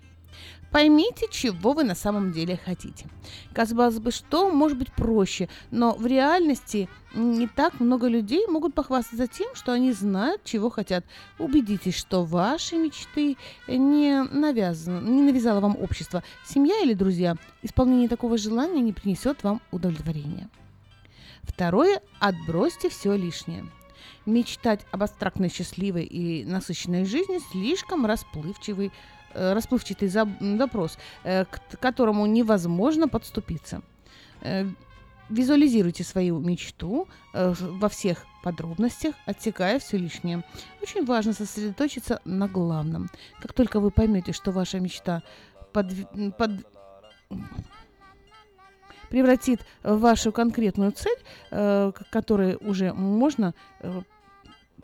Поймите, 0.71 1.25
чего 1.31 1.73
вы 1.73 1.83
на 1.83 1.95
самом 1.95 2.31
деле 2.31 2.59
хотите. 2.63 3.07
Казалось 3.53 3.99
бы, 3.99 4.11
что 4.11 4.51
может 4.51 4.77
быть 4.77 4.91
проще, 4.93 5.49
но 5.71 5.95
в 5.95 6.05
реальности 6.05 6.87
не 7.15 7.47
так 7.47 7.79
много 7.79 8.07
людей 8.07 8.45
могут 8.47 8.75
похвастаться 8.75 9.27
тем, 9.27 9.55
что 9.55 9.71
они 9.71 9.91
знают, 9.93 10.43
чего 10.43 10.69
хотят. 10.69 11.05
Убедитесь, 11.39 11.95
что 11.95 12.23
ваши 12.23 12.77
мечты 12.77 13.35
не, 13.67 14.23
навязаны, 14.23 15.09
не 15.09 15.23
навязало 15.23 15.59
вам 15.59 15.75
общество, 15.75 16.23
семья 16.45 16.81
или 16.83 16.93
друзья. 16.93 17.35
Исполнение 17.63 18.07
такого 18.07 18.37
желания 18.37 18.81
не 18.81 18.93
принесет 18.93 19.43
вам 19.43 19.61
удовлетворения. 19.71 20.49
Второе. 21.41 22.01
Отбросьте 22.19 22.89
все 22.89 23.15
лишнее. 23.15 23.65
Мечтать 24.27 24.85
об 24.91 25.01
абстрактной, 25.01 25.49
счастливой 25.49 26.03
и 26.03 26.45
насыщенной 26.45 27.05
жизни 27.05 27.39
слишком 27.51 28.05
расплывчивый 28.05 28.91
расплывчатый 29.33 30.07
за- 30.09 30.27
запрос, 30.57 30.97
э, 31.23 31.45
к 31.45 31.59
которому 31.79 32.25
невозможно 32.25 33.07
подступиться. 33.07 33.81
Э, 34.41 34.65
Визуализируйте 35.29 36.03
свою 36.03 36.39
мечту 36.39 37.07
э, 37.33 37.53
во 37.59 37.87
всех 37.87 38.25
подробностях, 38.43 39.13
отсекая 39.27 39.77
все 39.77 39.97
лишнее. 39.97 40.43
Очень 40.81 41.05
важно 41.05 41.33
сосредоточиться 41.33 42.19
на 42.25 42.47
главном. 42.47 43.09
Как 43.39 43.53
только 43.53 43.79
вы 43.79 43.91
поймете, 43.91 44.33
что 44.33 44.51
ваша 44.51 44.79
мечта 44.79 45.21
подв- 45.71 46.31
под- 46.31 46.65
превратит 49.09 49.61
вашу 49.83 50.31
конкретную 50.31 50.91
цель, 50.93 51.17
э, 51.51 51.91
к 51.95 52.09
которой 52.09 52.55
уже 52.61 52.91
можно 52.93 53.53
э, 53.81 54.01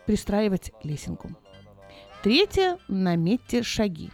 пристраивать 0.06 0.72
лесенку. 0.84 1.32
Третье. 2.24 2.78
Наметьте 2.88 3.64
шаги. 3.64 4.12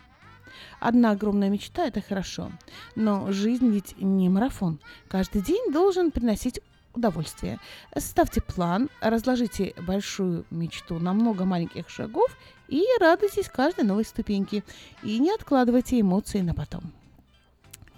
Одна 0.79 1.11
огромная 1.11 1.49
мечта– 1.49 1.85
это 1.87 2.01
хорошо, 2.01 2.51
но 2.95 3.31
жизнь 3.31 3.69
ведь 3.69 3.95
не 3.97 4.29
марафон. 4.29 4.79
Каждый 5.07 5.41
день 5.41 5.71
должен 5.71 6.11
приносить 6.11 6.59
удовольствие. 6.93 7.59
Ставьте 7.97 8.41
план, 8.41 8.89
разложите 8.99 9.73
большую 9.77 10.45
мечту 10.49 10.99
на 10.99 11.13
много 11.13 11.45
маленьких 11.45 11.89
шагов 11.89 12.35
и 12.67 12.83
радуйтесь 12.99 13.49
каждой 13.49 13.85
новой 13.85 14.05
ступеньке. 14.05 14.63
И 15.03 15.19
не 15.19 15.33
откладывайте 15.33 15.99
эмоции 15.99 16.41
на 16.41 16.53
потом. 16.53 16.91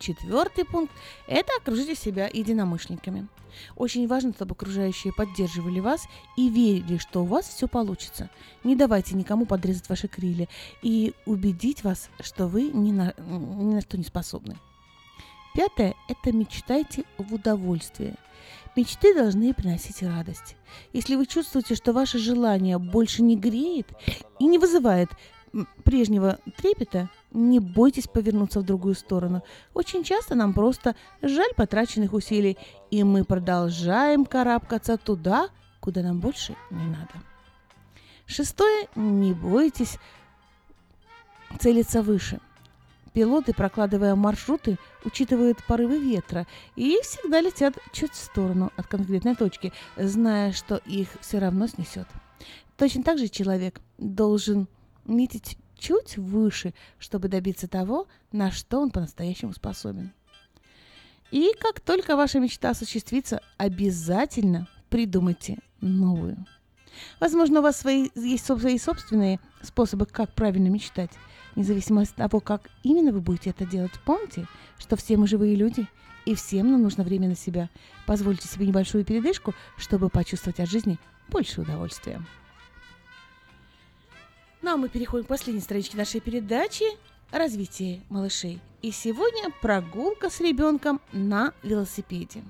Четвертый 0.03 0.65
пункт– 0.65 0.91
это 1.27 1.49
окружите 1.57 1.95
себя 1.95 2.27
единомышленниками. 2.27 3.29
Очень 3.77 4.05
важно, 4.05 4.33
чтобы 4.33 4.51
окружающие 4.51 5.13
поддерживали 5.13 5.79
вас 5.79 6.09
и 6.35 6.49
верили, 6.49 6.97
что 6.97 7.23
у 7.23 7.25
вас 7.25 7.47
все 7.47 7.69
получится. 7.69 8.29
Не 8.65 8.75
давайте 8.75 9.15
никому 9.15 9.45
подрезать 9.45 9.87
ваши 9.87 10.09
крылья 10.09 10.49
и 10.81 11.13
убедить 11.25 11.85
вас, 11.85 12.09
что 12.19 12.47
вы 12.47 12.63
ни 12.63 12.91
на, 12.91 13.13
ни 13.17 13.75
на 13.75 13.79
что 13.79 13.97
не 13.97 14.03
способны. 14.03 14.57
Пятое– 15.55 15.95
это 16.09 16.33
мечтайте 16.35 17.05
в 17.17 17.33
удовольствие. 17.33 18.15
Мечты 18.75 19.15
должны 19.15 19.53
приносить 19.53 20.03
радость. 20.03 20.57
Если 20.91 21.15
вы 21.15 21.27
чувствуете, 21.27 21.75
что 21.75 21.93
ваше 21.93 22.17
желание 22.17 22.77
больше 22.77 23.21
не 23.21 23.37
греет 23.37 23.87
и 24.37 24.47
не 24.47 24.59
вызывает 24.59 25.11
прежнего 25.85 26.39
трепета, 26.57 27.09
не 27.33 27.59
бойтесь 27.59 28.07
повернуться 28.07 28.59
в 28.59 28.63
другую 28.63 28.95
сторону. 28.95 29.43
Очень 29.73 30.03
часто 30.03 30.35
нам 30.35 30.53
просто 30.53 30.95
жаль 31.21 31.53
потраченных 31.55 32.13
усилий, 32.13 32.57
и 32.91 33.03
мы 33.03 33.25
продолжаем 33.25 34.25
карабкаться 34.25 34.97
туда, 34.97 35.49
куда 35.79 36.01
нам 36.01 36.19
больше 36.19 36.55
не 36.69 36.85
надо. 36.85 37.13
Шестое. 38.25 38.87
Не 38.95 39.33
бойтесь 39.33 39.97
целиться 41.59 42.01
выше. 42.01 42.39
Пилоты, 43.13 43.53
прокладывая 43.53 44.15
маршруты, 44.15 44.79
учитывают 45.05 45.63
порывы 45.67 45.99
ветра 45.99 46.47
и 46.75 46.97
всегда 47.03 47.41
летят 47.41 47.77
чуть 47.91 48.13
в 48.13 48.15
сторону 48.15 48.71
от 48.75 48.87
конкретной 48.87 49.35
точки, 49.35 49.71
зная, 49.95 50.51
что 50.51 50.77
их 50.77 51.09
все 51.21 51.37
равно 51.37 51.67
снесет. 51.67 52.07
Точно 52.75 53.03
так 53.03 53.19
же 53.19 53.27
человек 53.27 53.81
должен 53.99 54.67
метить 55.05 55.57
чуть 55.83 56.17
выше, 56.17 56.73
чтобы 56.97 57.27
добиться 57.27 57.67
того, 57.67 58.07
на 58.31 58.51
что 58.51 58.79
он 58.79 58.89
по-настоящему 58.89 59.53
способен. 59.53 60.13
И 61.31 61.51
как 61.59 61.81
только 61.81 62.15
ваша 62.15 62.39
мечта 62.39 62.69
осуществится, 62.69 63.41
обязательно 63.57 64.67
придумайте 64.89 65.57
новую. 65.81 66.45
Возможно, 67.19 67.59
у 67.59 67.63
вас 67.63 67.77
свои, 67.77 68.09
есть 68.15 68.45
свои 68.45 68.77
собственные 68.77 69.39
способы, 69.61 70.05
как 70.05 70.33
правильно 70.33 70.67
мечтать. 70.67 71.11
Независимо 71.55 72.03
от 72.03 72.09
того, 72.15 72.39
как 72.39 72.69
именно 72.83 73.11
вы 73.11 73.19
будете 73.19 73.49
это 73.49 73.65
делать, 73.65 73.91
помните, 74.05 74.47
что 74.79 74.95
все 74.95 75.17
мы 75.17 75.27
живые 75.27 75.55
люди, 75.55 75.87
и 76.25 76.35
всем 76.35 76.71
нам 76.71 76.81
нужно 76.81 77.03
время 77.03 77.27
на 77.27 77.35
себя. 77.35 77.69
Позвольте 78.07 78.47
себе 78.47 78.67
небольшую 78.67 79.03
передышку, 79.03 79.53
чтобы 79.77 80.09
почувствовать 80.09 80.59
от 80.59 80.69
жизни 80.69 80.97
больше 81.29 81.61
удовольствия. 81.61 82.21
Ну 84.63 84.71
а 84.71 84.77
мы 84.77 84.87
переходим 84.87 85.25
к 85.25 85.27
последней 85.27 85.61
страничке 85.61 85.97
нашей 85.97 86.21
передачи 86.21 86.85
«Развитие 87.31 88.01
малышей». 88.07 88.61
И 88.81 88.91
сегодня 88.91 89.49
прогулка 89.61 90.29
с 90.29 90.39
ребенком 90.39 91.01
на 91.11 91.53
велосипеде. 91.63 92.45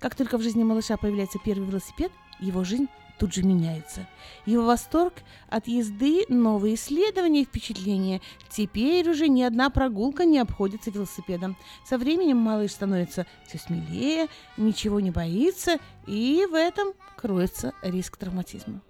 Как 0.00 0.16
только 0.16 0.36
в 0.36 0.42
жизни 0.42 0.64
малыша 0.64 0.96
появляется 0.96 1.38
первый 1.44 1.68
велосипед, 1.68 2.10
его 2.40 2.64
жизнь 2.64 2.88
тут 3.20 3.32
же 3.32 3.44
меняется. 3.44 4.08
Его 4.46 4.64
восторг 4.64 5.14
от 5.48 5.68
езды, 5.68 6.24
новые 6.28 6.74
исследования 6.74 7.42
и 7.42 7.44
впечатления. 7.44 8.20
Теперь 8.50 9.08
уже 9.08 9.28
ни 9.28 9.42
одна 9.42 9.70
прогулка 9.70 10.24
не 10.24 10.40
обходится 10.40 10.90
велосипедом. 10.90 11.56
Со 11.84 11.98
временем 11.98 12.38
малыш 12.38 12.72
становится 12.72 13.28
все 13.46 13.58
смелее, 13.58 14.26
ничего 14.56 14.98
не 14.98 15.12
боится, 15.12 15.78
и 16.08 16.44
в 16.50 16.54
этом 16.54 16.94
кроется 17.16 17.74
риск 17.82 18.16
травматизма. 18.16 18.80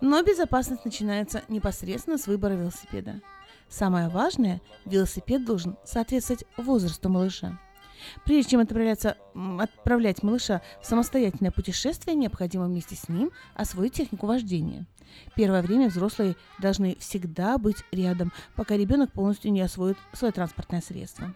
Но 0.00 0.22
безопасность 0.22 0.84
начинается 0.84 1.42
непосредственно 1.48 2.18
с 2.18 2.26
выбора 2.26 2.54
велосипеда. 2.54 3.20
Самое 3.68 4.08
важное, 4.08 4.60
велосипед 4.86 5.44
должен 5.44 5.76
соответствовать 5.84 6.44
возрасту 6.56 7.08
малыша. 7.08 7.58
Прежде 8.24 8.52
чем 8.52 8.60
отправляться, 8.60 9.16
отправлять 9.58 10.22
малыша 10.22 10.62
в 10.80 10.86
самостоятельное 10.86 11.50
путешествие, 11.50 12.16
необходимо 12.16 12.66
вместе 12.66 12.94
с 12.94 13.08
ним 13.08 13.30
освоить 13.54 13.94
технику 13.94 14.26
вождения. 14.26 14.86
Первое 15.34 15.62
время 15.62 15.88
взрослые 15.88 16.36
должны 16.58 16.96
всегда 17.00 17.58
быть 17.58 17.82
рядом, 17.90 18.32
пока 18.54 18.76
ребенок 18.76 19.12
полностью 19.12 19.52
не 19.52 19.60
освоит 19.60 19.96
свое 20.12 20.32
транспортное 20.32 20.80
средство. 20.80 21.34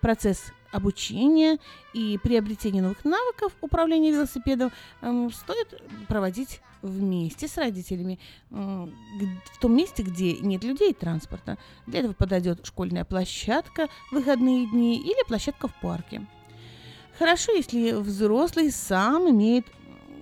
Процесс 0.00 0.52
обучения 0.70 1.58
и 1.94 2.18
приобретения 2.22 2.82
новых 2.82 3.04
навыков 3.04 3.52
управления 3.60 4.12
велосипедом 4.12 4.70
эм, 5.00 5.30
стоит 5.30 5.82
проводить 6.08 6.60
вместе 6.82 7.48
с 7.48 7.56
родителями 7.56 8.18
в 8.50 9.58
том 9.60 9.76
месте, 9.76 10.02
где 10.02 10.34
нет 10.38 10.64
людей 10.64 10.90
и 10.90 10.94
транспорта. 10.94 11.58
Для 11.86 12.00
этого 12.00 12.12
подойдет 12.12 12.66
школьная 12.66 13.04
площадка 13.04 13.88
в 14.10 14.16
выходные 14.16 14.66
дни 14.66 14.98
или 14.98 15.26
площадка 15.26 15.68
в 15.68 15.74
парке. 15.80 16.26
Хорошо, 17.18 17.52
если 17.52 17.92
взрослый 17.92 18.70
сам 18.70 19.30
имеет 19.30 19.66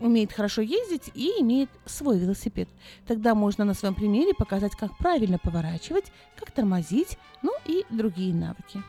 умеет 0.01 0.33
хорошо 0.33 0.63
ездить 0.63 1.11
и 1.15 1.29
имеет 1.41 1.69
свой 1.85 2.19
велосипед. 2.19 2.69
Тогда 3.07 3.35
можно 3.35 3.65
на 3.65 3.75
своем 3.75 3.95
примере 3.95 4.33
показать, 4.35 4.75
как 4.75 4.97
правильно 4.97 5.39
поворачивать, 5.39 6.11
как 6.37 6.51
тормозить, 6.51 7.19
ну 7.43 7.53
и 7.67 7.85
другие 7.91 8.35
навыки. 8.35 8.83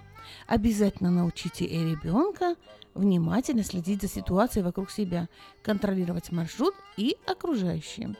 Обязательно 0.47 1.11
научите 1.11 1.65
и 1.65 1.77
ребенка 1.77 2.55
внимательно 2.93 3.63
следить 3.63 4.01
за 4.01 4.07
ситуацией 4.07 4.63
вокруг 4.63 4.91
себя, 4.91 5.29
контролировать 5.63 6.31
маршрут 6.31 6.75
и 6.97 7.17
окружающие, 7.25 8.15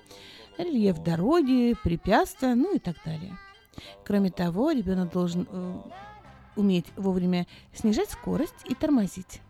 рельеф 0.58 1.00
дороги, 1.00 1.76
препятствия, 1.84 2.56
ну 2.56 2.76
и 2.76 2.80
так 2.80 2.96
далее. 3.06 3.38
Кроме 4.06 4.32
того, 4.32 4.72
ребенок 4.72 5.12
должен 5.12 5.48
э, 5.50 5.82
уметь 6.56 6.86
вовремя 6.96 7.48
снижать 7.74 8.12
скорость 8.12 8.66
и 8.66 8.76
тормозить. 8.76 9.42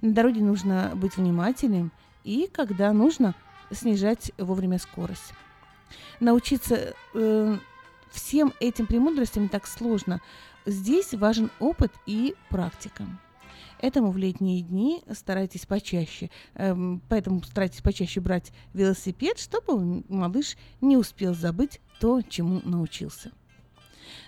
На 0.00 0.12
дороге 0.12 0.40
нужно 0.40 0.92
быть 0.94 1.16
внимательным 1.16 1.92
и, 2.24 2.48
когда 2.52 2.92
нужно, 2.92 3.34
снижать 3.70 4.32
вовремя 4.38 4.78
скорость. 4.78 5.32
Научиться 6.20 6.94
э, 7.14 7.58
всем 8.10 8.52
этим 8.60 8.86
премудростям 8.86 9.48
так 9.48 9.66
сложно. 9.66 10.20
Здесь 10.64 11.12
важен 11.14 11.50
опыт 11.58 11.92
и 12.06 12.34
практика. 12.48 13.04
Этому 13.80 14.12
в 14.12 14.16
летние 14.16 14.62
дни 14.62 15.02
старайтесь 15.12 15.66
почаще, 15.66 16.30
эм, 16.54 17.02
поэтому 17.08 17.42
старайтесь 17.42 17.80
почаще 17.80 18.20
брать 18.20 18.52
велосипед, 18.74 19.40
чтобы 19.40 20.04
малыш 20.08 20.56
не 20.80 20.96
успел 20.96 21.34
забыть 21.34 21.80
то, 21.98 22.22
чему 22.22 22.60
научился. 22.64 23.32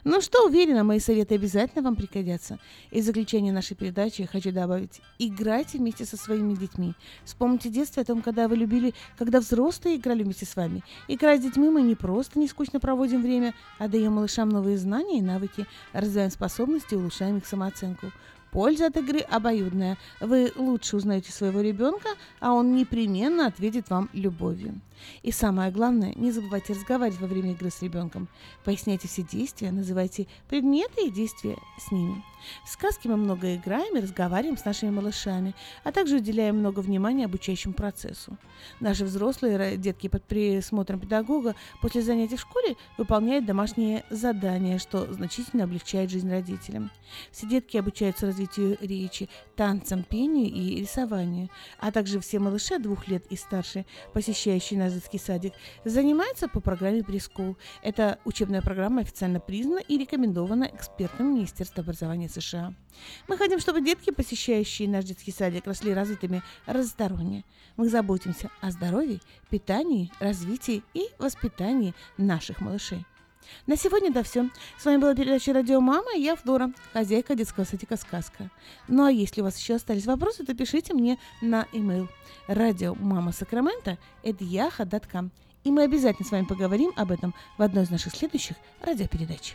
Ну 0.04 0.20
что, 0.20 0.46
уверена, 0.46 0.84
мои 0.84 0.98
советы 0.98 1.34
обязательно 1.34 1.82
вам 1.82 1.96
пригодятся. 1.96 2.58
И 2.90 3.00
в 3.00 3.04
заключение 3.04 3.52
нашей 3.52 3.74
передачи 3.76 4.22
я 4.22 4.26
хочу 4.26 4.52
добавить, 4.52 5.00
играйте 5.18 5.78
вместе 5.78 6.04
со 6.04 6.16
своими 6.16 6.54
детьми. 6.54 6.94
Вспомните 7.24 7.68
детство 7.68 8.02
о 8.02 8.04
том, 8.04 8.22
когда 8.22 8.48
вы 8.48 8.56
любили, 8.56 8.94
когда 9.16 9.40
взрослые 9.40 9.96
играли 9.96 10.22
вместе 10.22 10.46
с 10.46 10.56
вами. 10.56 10.82
Играя 11.08 11.38
с 11.38 11.42
детьми 11.42 11.68
мы 11.68 11.82
не 11.82 11.94
просто 11.94 12.38
не 12.38 12.48
скучно 12.48 12.80
проводим 12.80 13.22
время, 13.22 13.54
а 13.78 13.88
даем 13.88 14.12
малышам 14.12 14.48
новые 14.48 14.78
знания 14.78 15.18
и 15.18 15.22
навыки, 15.22 15.66
развиваем 15.92 16.30
способности 16.30 16.94
и 16.94 16.96
улучшаем 16.96 17.38
их 17.38 17.46
самооценку. 17.46 18.12
Польза 18.54 18.86
от 18.86 18.96
игры 18.96 19.18
обоюдная. 19.18 19.98
Вы 20.20 20.52
лучше 20.54 20.96
узнаете 20.96 21.32
своего 21.32 21.60
ребенка, 21.60 22.10
а 22.38 22.52
он 22.52 22.76
непременно 22.76 23.48
ответит 23.48 23.90
вам 23.90 24.08
любовью. 24.12 24.80
И 25.24 25.32
самое 25.32 25.72
главное, 25.72 26.12
не 26.14 26.30
забывайте 26.30 26.72
разговаривать 26.72 27.20
во 27.20 27.26
время 27.26 27.50
игры 27.50 27.70
с 27.70 27.82
ребенком. 27.82 28.28
Поясняйте 28.64 29.08
все 29.08 29.22
действия, 29.22 29.72
называйте 29.72 30.28
предметы 30.48 31.06
и 31.06 31.10
действия 31.10 31.58
с 31.78 31.90
ними. 31.90 32.22
В 32.64 32.68
сказке 32.68 33.08
мы 33.08 33.16
много 33.16 33.56
играем 33.56 33.96
и 33.96 34.00
разговариваем 34.00 34.56
с 34.56 34.64
нашими 34.64 34.90
малышами, 34.90 35.54
а 35.82 35.90
также 35.92 36.16
уделяем 36.16 36.58
много 36.58 36.80
внимания 36.80 37.24
обучающему 37.24 37.74
процессу. 37.74 38.36
Наши 38.80 39.04
взрослые 39.04 39.56
ро- 39.56 39.76
детки 39.76 40.08
под 40.08 40.24
присмотром 40.24 41.00
педагога 41.00 41.56
после 41.80 42.02
занятий 42.02 42.36
в 42.36 42.40
школе 42.40 42.76
выполняют 42.98 43.46
домашние 43.46 44.04
задания, 44.10 44.78
что 44.78 45.12
значительно 45.12 45.64
облегчает 45.64 46.10
жизнь 46.10 46.30
родителям. 46.30 46.90
Все 47.32 47.48
детки 47.48 47.76
обучаются 47.76 48.26
развитию 48.26 48.43
речи, 48.80 49.28
танцам, 49.56 50.02
пению 50.02 50.46
и 50.46 50.80
рисованию, 50.80 51.50
а 51.78 51.92
также 51.92 52.20
все 52.20 52.38
малыши 52.38 52.78
двух 52.78 53.08
лет 53.08 53.24
и 53.30 53.36
старше, 53.36 53.86
посещающие 54.12 54.78
наш 54.78 54.92
детский 54.92 55.18
садик, 55.18 55.52
занимаются 55.84 56.48
по 56.48 56.60
программе 56.60 57.02
Прескул. 57.02 57.56
Эта 57.82 58.18
учебная 58.24 58.62
программа 58.62 59.02
официально 59.02 59.40
признана 59.40 59.80
и 59.80 59.98
рекомендована 59.98 60.64
экспертом 60.64 61.34
Министерства 61.34 61.82
образования 61.82 62.28
США. 62.28 62.74
Мы 63.28 63.36
хотим, 63.36 63.58
чтобы 63.58 63.80
детки, 63.80 64.10
посещающие 64.10 64.88
наш 64.88 65.04
детский 65.04 65.32
садик, 65.32 65.66
росли 65.66 65.92
развитыми 65.92 66.42
разносторонне. 66.66 67.44
Мы 67.76 67.88
заботимся 67.88 68.50
о 68.60 68.70
здоровье, 68.70 69.20
питании, 69.50 70.10
развитии 70.20 70.82
и 70.94 71.08
воспитании 71.18 71.94
наших 72.16 72.60
малышей. 72.60 73.04
На 73.66 73.76
сегодня 73.76 74.10
это 74.10 74.22
все. 74.22 74.50
С 74.78 74.84
вами 74.84 74.98
была 74.98 75.14
передача 75.14 75.52
«Радио 75.52 75.80
Мама» 75.80 76.14
и 76.16 76.20
я, 76.20 76.36
Флора, 76.36 76.72
хозяйка 76.92 77.34
детского 77.34 77.64
садика 77.64 77.96
«Сказка». 77.96 78.50
Ну 78.88 79.04
а 79.04 79.10
если 79.10 79.40
у 79.40 79.44
вас 79.44 79.58
еще 79.58 79.74
остались 79.74 80.06
вопросы, 80.06 80.44
то 80.44 80.54
пишите 80.54 80.94
мне 80.94 81.18
на 81.40 81.66
e-mail 81.72 82.08
радио 82.46 82.94
мама 82.94 83.32
Сакрамента 83.32 83.98
yaha.com. 84.22 85.30
И 85.64 85.70
мы 85.70 85.84
обязательно 85.84 86.28
с 86.28 86.32
вами 86.32 86.44
поговорим 86.44 86.92
об 86.96 87.10
этом 87.10 87.34
в 87.56 87.62
одной 87.62 87.84
из 87.84 87.90
наших 87.90 88.14
следующих 88.14 88.56
радиопередач. 88.82 89.54